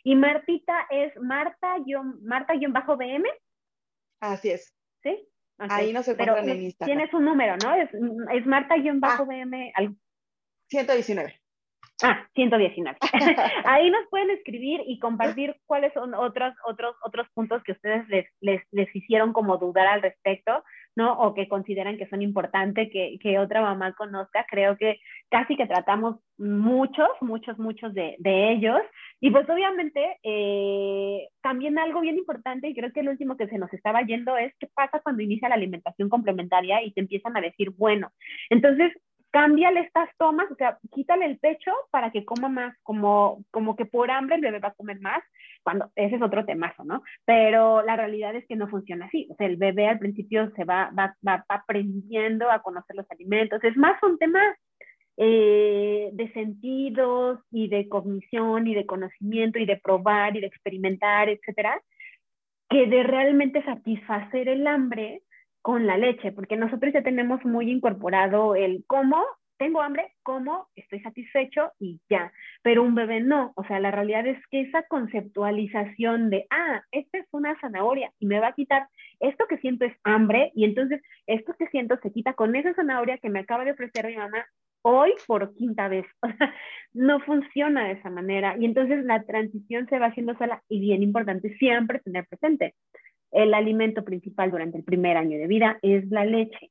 Y 0.05 0.17
Martita 0.17 0.87
es 0.89 1.13
Marta-BM. 1.21 2.15
Así 4.21 4.53
es. 4.53 4.75
¿Sí? 5.03 5.29
Ahí 5.59 5.93
no 5.93 6.03
se 6.03 6.13
encuentran 6.13 6.49
en 6.49 6.63
Instagram. 6.63 6.97
Tienes 6.97 7.13
un 7.13 7.27
número, 7.27 7.59
¿no? 7.63 7.75
Es, 7.75 7.91
es 8.33 8.47
Marta-BM. 8.47 9.73
Ah, 9.75 9.87
119. 10.71 11.41
Ah, 12.03 12.27
119. 12.35 12.99
Ahí 13.65 13.91
nos 13.91 14.07
pueden 14.11 14.31
escribir 14.31 14.83
y 14.87 14.99
compartir 14.99 15.57
cuáles 15.67 15.93
son 15.95 16.15
otros, 16.15 16.55
otros, 16.67 16.97
otros 17.03 17.27
puntos 17.35 17.63
que 17.63 17.73
ustedes 17.73 18.07
les, 18.09 18.27
les, 18.41 18.63
les 18.71 18.95
hicieron 18.95 19.33
como 19.33 19.57
dudar 19.57 19.87
al 19.87 20.03
respecto, 20.03 20.63
¿no? 20.95 21.19
O 21.21 21.35
que 21.35 21.49
consideran 21.49 21.97
que 21.97 22.09
son 22.09 22.23
importantes 22.23 22.91
que, 22.93 23.19
que 23.21 23.39
otra 23.39 23.63
mamá 23.63 23.95
conozca. 23.95 24.47
Creo 24.49 24.77
que 24.77 24.99
casi 25.31 25.57
que 25.57 25.67
tratamos 25.67 26.17
muchos, 26.39 27.09
muchos, 27.21 27.59
muchos 27.59 27.95
de, 27.95 28.17
de 28.19 28.53
ellos. 28.53 28.81
Y 29.21 29.31
pues 29.31 29.49
obviamente 29.49 30.19
eh, 30.23 31.29
también 31.43 31.79
algo 31.79 32.01
bien 32.01 32.19
importante, 32.19 32.69
y 32.69 32.75
creo 32.75 32.93
que 32.93 33.01
el 33.01 33.09
último 33.09 33.37
que 33.37 33.49
se 33.49 33.59
nos 33.59 33.73
estaba 33.73 34.03
yendo 34.03 34.37
es 34.37 34.53
qué 34.59 34.69
pasa 34.75 35.01
cuando 35.01 35.23
inicia 35.23 35.49
la 35.49 35.55
alimentación 35.55 36.11
complementaria 36.11 36.83
y 36.83 36.93
te 36.93 37.01
empiezan 37.01 37.37
a 37.37 37.41
decir, 37.41 37.71
bueno, 37.71 38.11
entonces 38.51 38.93
cámbiale 39.37 39.81
estas 39.81 40.09
tomas, 40.17 40.51
o 40.51 40.55
sea, 40.55 40.79
quítale 40.95 41.27
el 41.27 41.39
pecho 41.39 41.71
para 41.91 42.11
que 42.11 42.25
coma 42.25 42.49
más, 42.49 42.75
como, 42.83 43.45
como 43.51 43.77
que 43.77 43.85
por 43.85 44.11
hambre 44.11 44.37
el 44.37 44.41
bebé 44.41 44.61
va 44.61 44.69
a 44.69 44.75
comer 44.75 44.99
más, 45.01 45.23
cuando 45.63 45.91
ese 45.95 46.17
es 46.17 46.23
otro 46.23 46.47
temazo, 46.47 46.85
¿no? 46.85 47.03
Pero 47.27 47.83
la 47.83 47.97
realidad 47.97 48.35
es 48.35 48.47
que 48.47 48.57
no 48.57 48.67
funciona 48.67 49.05
así, 49.05 49.29
o 49.31 49.35
sea, 49.35 49.47
el 49.47 49.59
bebé 49.59 49.89
al 49.89 49.99
principio 49.99 50.51
se 50.57 50.65
va, 50.65 50.91
va, 50.99 51.15
va, 51.27 51.45
aprendiendo 51.51 52.51
a 52.51 52.63
conocer 52.63 52.97
los 52.97 53.11
alimentos, 53.11 53.63
es 53.63 53.77
más 53.77 54.03
un 54.03 54.17
tema 54.17 54.41
eh, 55.19 56.09
de 56.15 56.33
sentidos 56.33 57.39
y 57.51 57.69
de 57.69 57.91
cognición 57.91 58.67
y 58.67 58.75
de 58.75 58.87
conocimiento 58.87 59.59
y 59.59 59.67
de 59.67 59.77
probar 59.77 60.35
y 60.35 60.41
de 60.41 60.47
experimentar, 60.47 61.29
etcétera, 61.29 61.79
que 62.71 62.87
de 62.87 63.03
realmente 63.03 63.63
satisfacer 63.65 64.49
el 64.49 64.67
hambre 64.67 65.21
con 65.67 65.85
la 65.85 65.97
leche, 65.97 66.31
porque 66.31 66.57
nosotros 66.57 66.93
ya 66.95 67.03
tenemos 67.03 67.45
muy 67.45 67.73
incorporado 67.73 68.55
el 68.55 68.85
cómo, 68.87 69.25
tengo 69.59 69.83
hambre, 69.83 70.13
cómo, 70.23 70.69
estoy 70.77 71.01
satisfecho 71.01 71.73
y 71.81 71.99
ya, 72.09 72.31
pero 72.63 72.85
un 72.85 72.95
bebé 72.95 73.21
no, 73.21 73.53
o 73.57 73.65
sea, 73.65 73.81
la 73.81 73.91
realidad 73.91 74.25
es 74.29 74.39
que 74.49 74.61
esa 74.61 74.85
conceptualización 74.85 76.31
de, 76.31 76.47
ah, 76.51 76.85
esta 76.93 77.19
es 77.19 77.27
una 77.33 77.59
zanahoria 77.61 78.13
y 78.21 78.27
me 78.27 78.39
va 78.39 78.47
a 78.47 78.53
quitar, 78.53 78.87
esto 79.19 79.47
que 79.49 79.59
siento 79.59 79.85
es 79.85 79.97
hambre 80.05 80.53
y 80.55 80.67
entonces 80.67 81.03
esto 81.27 81.53
que 81.59 81.67
siento 81.67 81.99
se 82.01 82.13
quita 82.13 82.35
con 82.35 82.55
esa 82.55 82.73
zanahoria 82.75 83.19
que 83.19 83.29
me 83.29 83.41
acaba 83.41 83.65
de 83.65 83.73
ofrecer 83.73 84.07
mi 84.07 84.17
mamá 84.17 84.47
hoy 84.83 85.15
por 85.27 85.53
quinta 85.57 85.89
vez. 85.89 86.07
no 86.95 87.19
funciona 87.19 87.89
de 87.89 87.95
esa 87.95 88.09
manera. 88.09 88.55
Y 88.57 88.67
entonces 88.67 89.05
la 89.05 89.21
transición 89.25 89.89
se 89.89 89.99
va 89.99 90.07
haciendo 90.07 90.39
sola 90.39 90.63
y 90.69 90.79
bien 90.79 91.03
importante 91.03 91.57
siempre 91.57 91.99
tener 91.99 92.25
presente 92.29 92.77
el 93.33 93.55
alimento 93.55 94.05
principal 94.05 94.51
durante 94.51 94.79
el 94.79 94.85
primer 94.85 95.17
año 95.17 95.39
de 95.39 95.47
vida 95.47 95.79
es 95.83 96.09
la 96.11 96.25
leche. 96.25 96.71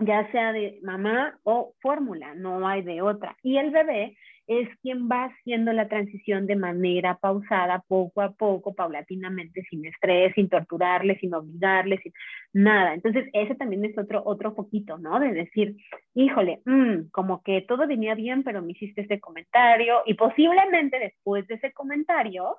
ya 0.00 0.30
sea 0.30 0.52
de 0.52 0.78
mamá 0.82 1.38
o 1.42 1.74
fórmula, 1.80 2.34
no 2.36 2.68
hay 2.68 2.82
de 2.82 3.02
otra. 3.02 3.36
Y 3.42 3.56
el 3.56 3.70
bebé 3.70 4.16
es 4.48 4.68
quien 4.80 5.08
va 5.08 5.26
haciendo 5.26 5.72
la 5.74 5.88
transición 5.88 6.46
de 6.46 6.56
manera 6.56 7.18
pausada, 7.18 7.84
poco 7.86 8.22
a 8.22 8.32
poco, 8.32 8.74
paulatinamente, 8.74 9.62
sin 9.68 9.84
estrés, 9.84 10.32
sin 10.34 10.48
torturarle, 10.48 11.18
sin 11.18 11.34
obligarle, 11.34 11.98
sin 11.98 12.12
nada. 12.54 12.94
Entonces, 12.94 13.28
ese 13.34 13.54
también 13.56 13.84
es 13.84 13.96
otro, 13.98 14.22
otro 14.24 14.54
poquito, 14.54 14.96
¿no? 14.96 15.20
De 15.20 15.32
decir, 15.32 15.76
híjole, 16.14 16.62
mm, 16.64 17.10
como 17.12 17.42
que 17.42 17.60
todo 17.62 17.86
venía 17.86 18.14
bien, 18.14 18.42
pero 18.42 18.62
me 18.62 18.72
hiciste 18.72 19.02
ese 19.02 19.20
comentario 19.20 19.96
y 20.06 20.14
posiblemente 20.14 20.98
después 20.98 21.46
de 21.46 21.56
ese 21.56 21.72
comentario, 21.72 22.56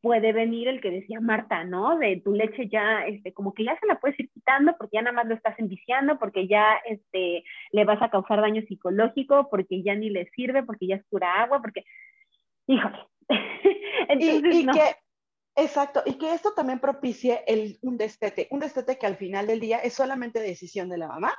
puede 0.00 0.32
venir 0.32 0.68
el 0.68 0.80
que 0.80 0.90
decía 0.90 1.20
Marta, 1.20 1.64
¿no? 1.64 1.98
De 1.98 2.20
tu 2.24 2.32
leche 2.32 2.68
ya, 2.68 3.04
este, 3.06 3.32
como 3.32 3.52
que 3.52 3.64
ya 3.64 3.78
se 3.78 3.86
la 3.86 3.98
puedes 3.98 4.18
ir 4.20 4.30
quitando 4.30 4.76
porque 4.78 4.96
ya 4.96 5.02
nada 5.02 5.14
más 5.14 5.26
lo 5.26 5.34
estás 5.34 5.58
enviciando, 5.58 6.18
porque 6.18 6.46
ya 6.46 6.76
este, 6.86 7.44
le 7.72 7.84
vas 7.84 8.00
a 8.00 8.10
causar 8.10 8.40
daño 8.40 8.62
psicológico, 8.68 9.48
porque 9.50 9.82
ya 9.82 9.94
ni 9.94 10.10
le 10.10 10.30
sirve, 10.30 10.62
porque 10.62 10.86
ya 10.86 10.96
es 10.96 11.04
pura 11.08 11.42
agua, 11.42 11.60
porque, 11.60 11.84
híjole. 12.66 12.98
Entonces, 14.08 14.54
y, 14.54 14.66
que, 14.66 14.96
exacto, 15.56 16.02
y 16.06 16.14
que 16.14 16.32
esto 16.32 16.52
también 16.54 16.78
propicie 16.78 17.42
el, 17.46 17.78
un 17.82 17.98
destete, 17.98 18.46
un 18.50 18.60
destete 18.60 18.98
que 18.98 19.06
al 19.06 19.16
final 19.16 19.46
del 19.46 19.60
día 19.60 19.78
es 19.78 19.94
solamente 19.94 20.40
decisión 20.40 20.88
de 20.88 20.98
la 20.98 21.08
mamá 21.08 21.34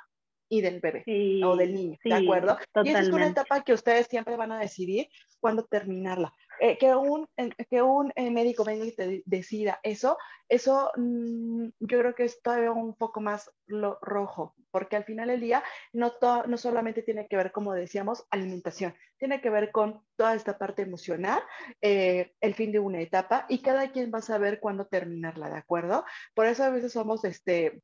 y 0.49 0.61
del 0.61 0.81
bebé 0.81 1.03
o 1.45 1.55
del 1.55 1.73
niño, 1.73 1.97
¿de 2.03 2.13
acuerdo? 2.13 2.57
Y 2.83 2.89
esa 2.89 3.01
es 3.01 3.09
una 3.09 3.27
etapa 3.27 3.61
que 3.63 3.73
ustedes 3.73 4.07
siempre 4.07 4.35
van 4.35 4.51
a 4.51 4.59
decidir 4.59 5.07
cuándo 5.39 5.63
terminarla. 5.65 6.33
Eh, 6.59 6.77
que 6.77 6.93
un, 6.93 7.27
que 7.69 7.81
un 7.81 8.11
eh, 8.15 8.29
médico 8.31 8.65
venga 8.65 8.85
y 8.85 8.91
te 8.91 9.23
decida 9.25 9.79
eso, 9.83 10.17
eso 10.49 10.91
mm, 10.97 11.67
yo 11.79 11.99
creo 11.99 12.15
que 12.15 12.25
es 12.25 12.41
todavía 12.41 12.71
un 12.71 12.95
poco 12.95 13.21
más 13.21 13.49
lo, 13.65 13.97
rojo, 14.01 14.55
porque 14.71 14.97
al 14.97 15.05
final 15.05 15.29
del 15.29 15.39
día 15.39 15.63
no, 15.93 16.13
no 16.47 16.57
solamente 16.57 17.01
tiene 17.01 17.27
que 17.27 17.37
ver, 17.37 17.51
como 17.51 17.73
decíamos, 17.73 18.25
alimentación, 18.29 18.93
tiene 19.17 19.39
que 19.41 19.49
ver 19.49 19.71
con 19.71 20.03
toda 20.17 20.35
esta 20.35 20.57
parte 20.57 20.81
emocional, 20.81 21.41
eh, 21.81 22.33
el 22.41 22.53
fin 22.55 22.71
de 22.71 22.79
una 22.79 22.99
etapa 22.99 23.45
y 23.47 23.61
cada 23.61 23.91
quien 23.91 24.11
va 24.13 24.19
a 24.19 24.23
saber 24.23 24.59
cuándo 24.59 24.85
terminarla, 24.85 25.49
¿de 25.49 25.57
acuerdo? 25.57 26.03
Por 26.33 26.45
eso 26.45 26.63
a 26.63 26.69
veces 26.69 26.91
somos, 26.91 27.23
este, 27.23 27.81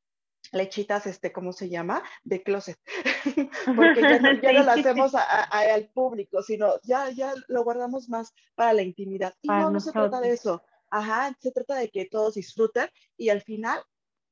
lechitas, 0.52 1.06
este, 1.06 1.32
¿cómo 1.32 1.52
se 1.52 1.68
llama? 1.68 2.02
De 2.24 2.42
closet, 2.42 2.78
porque 3.76 4.00
ya 4.00 4.18
no, 4.18 4.32
ya 4.42 4.52
no 4.52 4.64
lo 4.64 4.70
hacemos 4.70 5.12
al 5.14 5.88
público, 5.88 6.42
sino 6.42 6.80
ya, 6.82 7.10
ya 7.10 7.32
lo 7.48 7.64
guardamos 7.64 8.08
más 8.08 8.34
para 8.54 8.72
la 8.72 8.82
intimidad. 8.82 9.34
Y 9.42 9.48
no, 9.48 9.70
no 9.70 9.80
se 9.80 9.92
trata 9.92 10.20
de 10.20 10.32
eso. 10.32 10.62
Ajá, 10.90 11.36
se 11.40 11.50
trata 11.50 11.74
de 11.76 11.90
que 11.90 12.06
todos 12.06 12.34
disfruten 12.34 12.88
y 13.16 13.28
al 13.30 13.42
final 13.42 13.82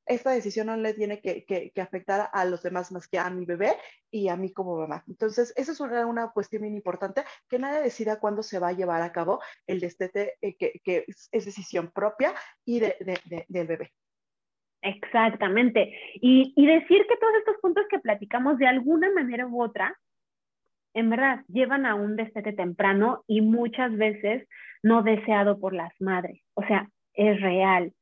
esta 0.05 0.31
decisión 0.31 0.67
no 0.67 0.77
le 0.77 0.93
tiene 0.93 1.19
que, 1.19 1.45
que, 1.45 1.81
afectar 1.81 2.29
a 2.31 2.45
los 2.45 2.61
demás 2.61 2.91
más 2.91 3.07
que 3.07 3.17
a 3.17 3.29
mi 3.29 3.45
bebé 3.45 3.75
y 4.11 4.27
a 4.27 4.35
mí 4.35 4.53
como 4.53 4.77
mamá. 4.77 5.03
Entonces, 5.07 5.51
esa 5.55 5.71
es 5.71 5.79
una, 5.79 6.05
una 6.05 6.31
cuestión 6.31 6.61
bien 6.61 6.75
importante, 6.75 7.23
que 7.49 7.59
nadie 7.59 7.81
decida 7.81 8.19
cuándo 8.19 8.43
se 8.43 8.59
va 8.59 8.69
a 8.69 8.73
llevar 8.73 9.01
a 9.01 9.11
cabo 9.11 9.41
el 9.65 9.79
destete, 9.79 10.37
eh, 10.41 10.55
que, 10.57 10.79
que, 10.83 11.05
es 11.07 11.45
decisión 11.45 11.91
propia 11.91 12.35
y 12.63 12.79
de, 12.79 12.95
de, 13.25 13.45
del 13.47 13.67
bebé. 13.67 13.93
Exactamente. 14.85 15.97
Y, 16.21 16.53
decir 16.55 17.05
que 17.09 17.17
todos 17.17 17.33
estos 17.39 17.57
puntos 17.59 17.85
que 17.89 17.97
platicamos 17.97 18.59
de 18.59 18.67
alguna 18.67 19.11
manera 19.11 19.47
u 19.47 19.63
otra, 19.63 19.97
en 20.93 21.09
verdad, 21.09 21.41
llevan 21.47 21.87
a 21.87 21.95
un 21.95 22.15
destete 22.15 22.53
temprano 22.53 23.23
y 23.27 23.41
muchas 23.41 23.97
veces 23.97 24.47
no 24.83 25.01
deseado 25.01 25.59
por 25.59 25.73
las 25.73 25.91
madres. 25.99 26.39
O 26.53 26.61
sea, 26.63 26.87
es 27.15 27.41
real. 27.41 27.93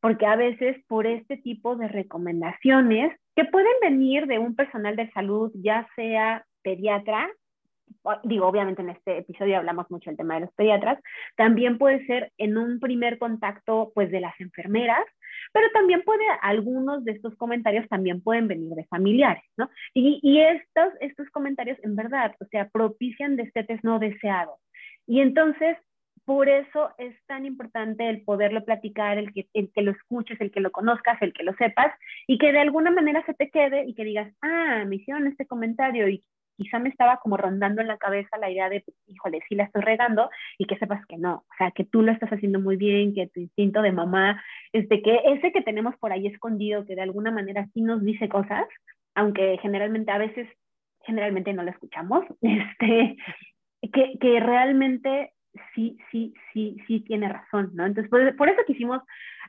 Porque 0.00 0.26
a 0.26 0.36
veces 0.36 0.76
por 0.86 1.08
este 1.08 1.38
tipo 1.38 1.74
de 1.74 1.88
recomendaciones 1.88 3.18
que 3.34 3.44
pueden 3.44 3.74
venir 3.82 4.26
de 4.26 4.38
un 4.38 4.54
personal 4.54 4.94
de 4.94 5.10
salud, 5.10 5.50
ya 5.56 5.88
sea 5.96 6.46
pediatra, 6.62 7.28
digo, 8.22 8.46
obviamente 8.46 8.82
en 8.82 8.90
este 8.90 9.18
episodio 9.18 9.58
hablamos 9.58 9.90
mucho 9.90 10.10
del 10.10 10.16
tema 10.16 10.34
de 10.34 10.42
los 10.42 10.52
pediatras, 10.52 11.00
también 11.36 11.78
puede 11.78 12.06
ser 12.06 12.32
en 12.38 12.56
un 12.56 12.78
primer 12.78 13.18
contacto 13.18 13.90
pues 13.92 14.10
de 14.12 14.20
las 14.20 14.38
enfermeras, 14.40 15.04
pero 15.52 15.68
también 15.72 16.02
puede, 16.02 16.24
algunos 16.42 17.04
de 17.04 17.12
estos 17.12 17.34
comentarios 17.36 17.88
también 17.88 18.22
pueden 18.22 18.48
venir 18.48 18.70
de 18.74 18.84
familiares, 18.86 19.44
¿no? 19.56 19.68
Y, 19.94 20.20
y 20.22 20.40
estos, 20.40 20.92
estos 21.00 21.28
comentarios 21.30 21.78
en 21.82 21.96
verdad, 21.96 22.34
o 22.40 22.44
sea, 22.46 22.68
propician 22.68 23.36
destetes 23.36 23.82
no 23.82 23.98
deseados. 23.98 24.58
Y 25.06 25.20
entonces, 25.20 25.76
por 26.24 26.48
eso 26.50 26.90
es 26.98 27.16
tan 27.26 27.46
importante 27.46 28.06
el 28.06 28.22
poderlo 28.22 28.62
platicar, 28.62 29.16
el 29.16 29.32
que, 29.32 29.48
el 29.54 29.72
que 29.72 29.80
lo 29.80 29.92
escuches, 29.92 30.38
el 30.42 30.50
que 30.50 30.60
lo 30.60 30.70
conozcas, 30.70 31.20
el 31.22 31.32
que 31.32 31.42
lo 31.42 31.54
sepas, 31.54 31.90
y 32.26 32.36
que 32.36 32.52
de 32.52 32.60
alguna 32.60 32.90
manera 32.90 33.24
se 33.24 33.32
te 33.32 33.50
quede 33.50 33.86
y 33.86 33.94
que 33.94 34.04
digas, 34.04 34.30
ah, 34.42 34.84
me 34.86 34.96
hicieron 34.96 35.26
este 35.26 35.46
comentario 35.46 36.06
y 36.08 36.22
quizá 36.58 36.80
me 36.80 36.88
estaba 36.88 37.18
como 37.18 37.36
rondando 37.36 37.80
en 37.80 37.86
la 37.86 37.98
cabeza 37.98 38.36
la 38.36 38.50
idea 38.50 38.68
de, 38.68 38.84
híjole, 39.06 39.40
sí 39.48 39.54
la 39.54 39.64
estoy 39.64 39.82
regando 39.82 40.28
y 40.58 40.66
que 40.66 40.76
sepas 40.76 41.06
que 41.06 41.16
no, 41.16 41.36
o 41.36 41.54
sea, 41.56 41.70
que 41.70 41.84
tú 41.84 42.02
lo 42.02 42.10
estás 42.10 42.30
haciendo 42.30 42.58
muy 42.60 42.76
bien, 42.76 43.14
que 43.14 43.28
tu 43.28 43.40
instinto 43.40 43.80
de 43.80 43.92
mamá, 43.92 44.42
este, 44.72 45.00
que 45.00 45.20
ese 45.24 45.52
que 45.52 45.62
tenemos 45.62 45.96
por 45.98 46.12
ahí 46.12 46.26
escondido, 46.26 46.84
que 46.84 46.96
de 46.96 47.02
alguna 47.02 47.30
manera 47.30 47.68
sí 47.72 47.80
nos 47.80 48.02
dice 48.02 48.28
cosas, 48.28 48.66
aunque 49.14 49.58
generalmente 49.62 50.10
a 50.10 50.18
veces, 50.18 50.48
generalmente 51.02 51.52
no 51.52 51.62
lo 51.62 51.70
escuchamos, 51.70 52.24
este, 52.42 53.16
que, 53.92 54.18
que 54.20 54.40
realmente 54.40 55.32
sí, 55.74 55.96
sí, 56.10 56.34
sí, 56.52 56.76
sí 56.88 57.00
tiene 57.00 57.28
razón, 57.28 57.70
¿no? 57.74 57.86
Entonces, 57.86 58.10
por, 58.10 58.36
por, 58.36 58.48
eso 58.48 58.62
quisimos 58.66 59.00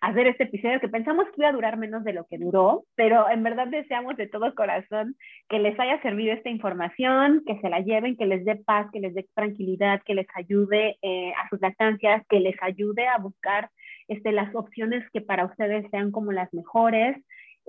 hacer 0.02 0.28
este 0.28 0.44
episodio 0.46 0.80
que 0.80 0.90
pensamos 0.90 1.26
que 1.28 1.42
iba 1.42 1.50
a 1.50 1.54
durar 1.54 1.78
menos 1.78 2.04
de 2.04 2.14
lo 2.14 2.26
que 2.26 2.38
duró, 2.38 2.86
pero 2.96 3.30
en 3.30 3.44
verdad 3.44 3.68
deseamos 3.68 4.16
de 4.18 4.28
todo 4.28 4.54
corazón 4.56 5.16
que 5.50 5.60
les 5.60 5.80
haya 5.80 6.02
servido 6.02 6.34
esta 6.34 6.50
información, 6.50 7.44
que 7.46 7.60
se 7.60 7.70
la 7.70 7.80
lleven, 7.82 8.18
que 8.18 8.26
les 8.26 8.46
dé 8.46 8.56
paz, 8.56 8.88
que 8.92 9.00
les 9.00 9.14
dé 9.14 9.28
tranquilidad, 9.34 10.02
que 10.06 10.16
les 10.16 10.28
ayude 10.36 10.98
eh, 11.02 11.34
a 11.34 11.50
sus 11.50 11.62
lactancias, 11.62 12.26
que 12.30 12.40
les 12.40 12.56
ayude 12.62 13.08
a 13.08 13.18
buscar 13.18 13.70
este, 14.08 14.32
las 14.32 14.54
opciones 14.56 15.04
que 15.12 15.22
para 15.22 15.46
ustedes 15.46 15.86
sean 15.92 16.12
como 16.12 16.32
las 16.32 16.54
mejores. 16.54 17.18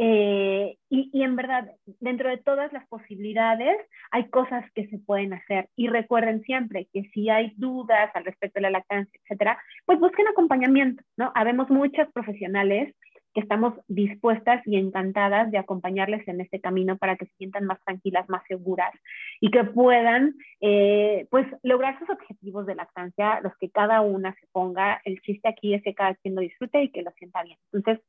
Eh, 0.03 0.78
y, 0.88 1.11
y, 1.12 1.22
en 1.22 1.36
verdad, 1.36 1.70
dentro 2.01 2.30
de 2.30 2.38
todas 2.38 2.72
las 2.72 2.88
posibilidades, 2.88 3.76
hay 4.11 4.30
cosas 4.30 4.64
que 4.74 4.86
se 4.88 4.98
pueden 4.98 5.34
hacer. 5.34 5.68
Y 5.76 5.88
recuerden 5.88 6.40
siempre 6.40 6.88
que 6.90 7.03
si 7.12 7.28
hay 7.28 7.53
dudas 7.57 8.11
al 8.14 8.24
respecto 8.24 8.57
de 8.57 8.62
la 8.62 8.70
lactancia, 8.70 9.20
etcétera, 9.22 9.59
pues 9.84 10.01
busquen 10.01 10.26
acompañamiento, 10.26 11.03
¿no? 11.18 11.30
Habemos 11.34 11.68
muchas 11.68 12.11
profesionales 12.12 12.94
que 13.34 13.40
estamos 13.40 13.74
dispuestas 13.88 14.66
y 14.66 14.76
encantadas 14.76 15.51
de 15.51 15.59
acompañarles 15.59 16.26
en 16.26 16.40
este 16.40 16.61
camino 16.61 16.96
para 16.96 17.16
que 17.16 17.26
se 17.26 17.36
sientan 17.36 17.66
más 17.66 17.78
tranquilas, 17.84 18.28
más 18.28 18.42
seguras 18.48 18.92
y 19.40 19.51
que 19.51 19.64
puedan 19.64 20.34
eh, 20.61 21.26
pues 21.30 21.46
lograr 21.62 21.98
sus 21.98 22.09
objetivos 22.11 22.66
de 22.66 22.74
lactancia, 22.74 23.40
los 23.42 23.53
que 23.59 23.70
cada 23.70 24.01
una 24.01 24.34
se 24.34 24.46
ponga. 24.51 25.01
El 25.05 25.20
chiste 25.20 25.48
aquí 25.48 25.74
es 25.74 25.82
que 25.82 25.94
cada 25.94 26.14
quien 26.14 26.34
lo 26.34 26.40
disfrute 26.40 26.82
y 26.82 26.90
que 26.90 27.03
lo 27.03 27.11
sienta 27.12 27.42
bien. 27.42 27.59
Entonces, 27.72 28.05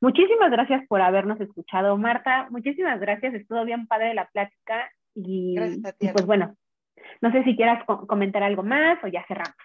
muchísimas 0.00 0.50
gracias 0.50 0.86
por 0.88 1.00
habernos 1.00 1.40
escuchado, 1.40 1.96
Marta. 1.96 2.48
Muchísimas 2.50 3.00
gracias, 3.00 3.34
estuvo 3.34 3.64
bien 3.64 3.86
padre 3.86 4.14
la 4.14 4.28
plática 4.28 4.90
y, 5.14 5.56
y 5.58 6.08
pues 6.08 6.26
bueno, 6.26 6.56
no 7.20 7.32
sé 7.32 7.42
si 7.44 7.56
quieras 7.56 7.84
comentar 8.06 8.42
algo 8.42 8.62
más 8.62 9.02
o 9.02 9.08
ya 9.08 9.24
cerramos. 9.26 9.56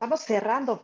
Vamos 0.00 0.20
cerrando. 0.20 0.82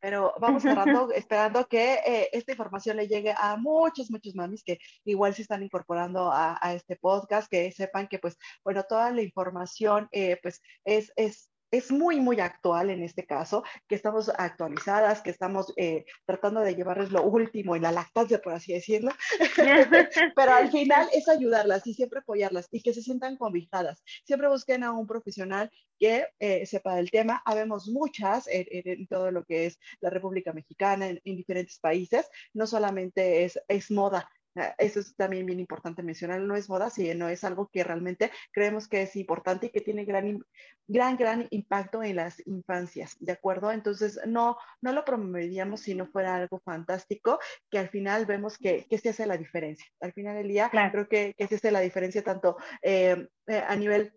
Pero 0.00 0.32
vamos 0.40 0.62
cerrando, 0.62 1.10
esperando 1.12 1.66
que 1.66 1.94
eh, 1.94 2.28
esta 2.32 2.52
información 2.52 2.96
le 2.96 3.08
llegue 3.08 3.34
a 3.36 3.56
muchos, 3.56 4.10
muchos 4.10 4.34
mamis 4.34 4.62
que 4.62 4.78
igual 5.04 5.34
se 5.34 5.42
están 5.42 5.62
incorporando 5.62 6.30
a, 6.32 6.56
este 6.72 6.96
podcast, 6.96 7.50
que 7.50 7.72
sepan 7.72 8.06
que 8.06 8.18
pues, 8.18 8.38
bueno, 8.62 8.84
toda 8.88 9.10
la 9.10 9.22
información 9.22 10.08
eh, 10.12 10.38
pues 10.42 10.62
es, 10.84 11.12
es 11.16 11.50
es 11.70 11.90
muy, 11.90 12.20
muy 12.20 12.40
actual 12.40 12.90
en 12.90 13.02
este 13.02 13.26
caso, 13.26 13.64
que 13.88 13.94
estamos 13.94 14.30
actualizadas, 14.36 15.20
que 15.22 15.30
estamos 15.30 15.72
eh, 15.76 16.04
tratando 16.26 16.60
de 16.60 16.74
llevarles 16.74 17.10
lo 17.10 17.22
último 17.22 17.76
en 17.76 17.82
la 17.82 17.92
lactancia, 17.92 18.40
por 18.40 18.54
así 18.54 18.72
decirlo, 18.72 19.12
pero 20.36 20.52
al 20.52 20.70
final 20.70 21.08
es 21.12 21.28
ayudarlas 21.28 21.86
y 21.86 21.94
siempre 21.94 22.20
apoyarlas 22.20 22.68
y 22.70 22.82
que 22.82 22.94
se 22.94 23.02
sientan 23.02 23.36
convijadas. 23.36 24.02
Siempre 24.24 24.48
busquen 24.48 24.84
a 24.84 24.92
un 24.92 25.06
profesional 25.06 25.70
que 25.98 26.26
eh, 26.38 26.64
sepa 26.66 26.94
del 26.94 27.10
tema. 27.10 27.42
Habemos 27.44 27.88
muchas 27.88 28.48
en, 28.48 29.06
todo 29.08 29.30
lo 29.30 29.44
que 29.44 29.66
es 29.66 29.78
la 30.00 30.10
República 30.10 30.52
Mexicana, 30.52 31.08
en, 31.08 31.20
en 31.24 31.36
diferentes 31.36 31.78
países. 31.80 32.28
No 32.52 32.66
solamente 32.66 33.44
es, 33.44 33.60
es 33.68 33.90
moda, 33.90 34.30
eso 34.78 35.00
es 35.00 35.14
también 35.16 35.46
bien 35.46 35.60
importante 35.60 36.02
mencionar, 36.02 36.40
no 36.40 36.56
es 36.56 36.68
moda, 36.68 36.90
sino 36.90 37.28
es 37.28 37.44
algo 37.44 37.68
que 37.72 37.84
realmente 37.84 38.30
creemos 38.52 38.88
que 38.88 39.02
es 39.02 39.16
importante 39.16 39.66
y 39.66 39.70
que 39.70 39.80
tiene 39.80 40.04
gran, 40.04 40.42
gran, 40.86 41.16
gran 41.16 41.46
impacto 41.50 42.02
en 42.02 42.16
las 42.16 42.44
infancias, 42.46 43.16
¿de 43.20 43.32
acuerdo? 43.32 43.70
Entonces, 43.72 44.20
no, 44.26 44.56
no 44.80 44.92
lo 44.92 45.04
promoveríamos 45.04 45.80
si 45.80 45.94
no 45.94 46.06
fuera 46.06 46.36
algo 46.36 46.60
fantástico, 46.60 47.38
que 47.70 47.78
al 47.78 47.88
final 47.88 48.26
vemos 48.26 48.58
que, 48.58 48.86
que 48.88 48.98
se 48.98 49.10
hace 49.10 49.26
la 49.26 49.36
diferencia. 49.36 49.86
Al 50.00 50.12
final 50.12 50.36
del 50.36 50.48
día, 50.48 50.70
creo 50.70 51.08
que, 51.08 51.34
que 51.36 51.46
se 51.46 51.56
hace 51.56 51.70
la 51.70 51.80
diferencia 51.80 52.22
tanto 52.22 52.56
eh, 52.82 53.28
eh, 53.46 53.62
a 53.66 53.76
nivel 53.76 54.12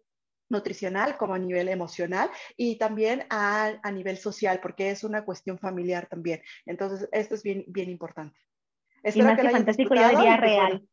nutricional 0.49 1.17
como 1.17 1.33
a 1.33 1.39
nivel 1.39 1.69
emocional 1.69 2.29
y 2.57 2.77
también 2.77 3.25
a, 3.29 3.79
a, 3.81 3.91
nivel 3.91 4.17
social, 4.17 4.59
porque 4.61 4.91
es 4.91 5.03
una 5.03 5.23
cuestión 5.23 5.57
familiar 5.57 6.07
también. 6.07 6.41
Entonces, 6.65 7.07
esto 7.11 7.35
es 7.35 7.43
bien, 7.43 7.63
bien 7.67 7.89
importante. 7.89 8.37
Espero 9.03 9.25
y 9.25 9.27
más 9.31 9.39
que, 9.41 9.49
fantástico, 9.49 9.95
yo 9.95 10.09
diría 10.09 10.37
pues, 10.37 10.39
real. 10.41 10.87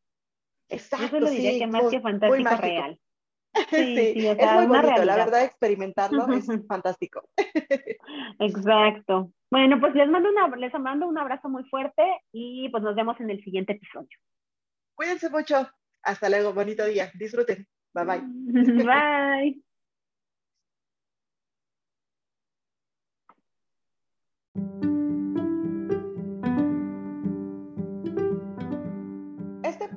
Exacto, 0.70 1.06
Yo 1.06 1.10
solo 1.10 1.30
diría 1.30 1.52
sí, 1.52 1.58
que 1.58 1.66
más 1.66 1.82
muy- 1.82 1.90
que 1.90 2.00
fantástico, 2.00 2.56
real. 2.56 3.00
Sí, 3.70 3.96
Sí, 3.96 4.12
sí, 4.20 4.26
o 4.28 4.32
es 4.32 4.52
muy 4.52 4.66
bonito, 4.66 5.04
la 5.04 5.16
verdad, 5.16 5.42
experimentarlo 5.42 6.26
es 6.32 6.46
fantástico. 6.68 7.22
Exacto. 8.38 9.32
Bueno, 9.50 9.80
pues 9.80 9.94
les 9.94 10.08
mando, 10.08 10.28
una, 10.28 10.54
les 10.56 10.72
mando 10.74 11.08
un 11.08 11.18
abrazo 11.18 11.48
muy 11.48 11.64
fuerte 11.64 12.02
y 12.30 12.68
pues 12.68 12.82
nos 12.82 12.94
vemos 12.94 13.18
en 13.20 13.30
el 13.30 13.42
siguiente 13.42 13.72
episodio. 13.72 14.16
Cuídense 14.94 15.30
mucho. 15.30 15.68
Hasta 16.02 16.28
luego, 16.28 16.52
bonito 16.52 16.84
día. 16.84 17.10
Disfruten. 17.14 17.66
Bye 17.94 18.04
bye. 18.04 19.62
Bye. 24.54 24.87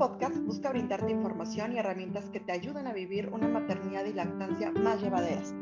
Podcast 0.02 0.36
busca 0.38 0.72
brindarte 0.72 1.12
información 1.12 1.74
y 1.74 1.78
herramientas 1.78 2.28
que 2.32 2.40
te 2.40 2.52
ayuden 2.52 2.88
a 2.88 2.92
vivir 2.92 3.30
una 3.32 3.48
maternidad 3.48 4.04
y 4.06 4.14
lactancia 4.14 4.72
más 4.72 5.00
llevaderas, 5.00 5.54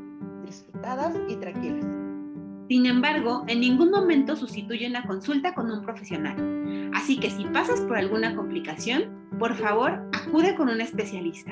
disfrutadas 0.45 1.13
y 1.27 1.35
tranquilas. 1.35 1.85
Sin 2.69 2.85
embargo, 2.85 3.43
en 3.47 3.59
ningún 3.59 3.91
momento 3.91 4.37
sustituye 4.37 4.87
una 4.87 5.05
consulta 5.05 5.53
con 5.53 5.69
un 5.69 5.81
profesional. 5.81 6.91
Así 6.93 7.19
que 7.19 7.29
si 7.29 7.43
pasas 7.47 7.81
por 7.81 7.97
alguna 7.97 8.33
complicación, 8.33 9.27
por 9.37 9.55
favor, 9.55 10.09
acude 10.13 10.55
con 10.55 10.69
un 10.69 10.79
especialista. 10.79 11.51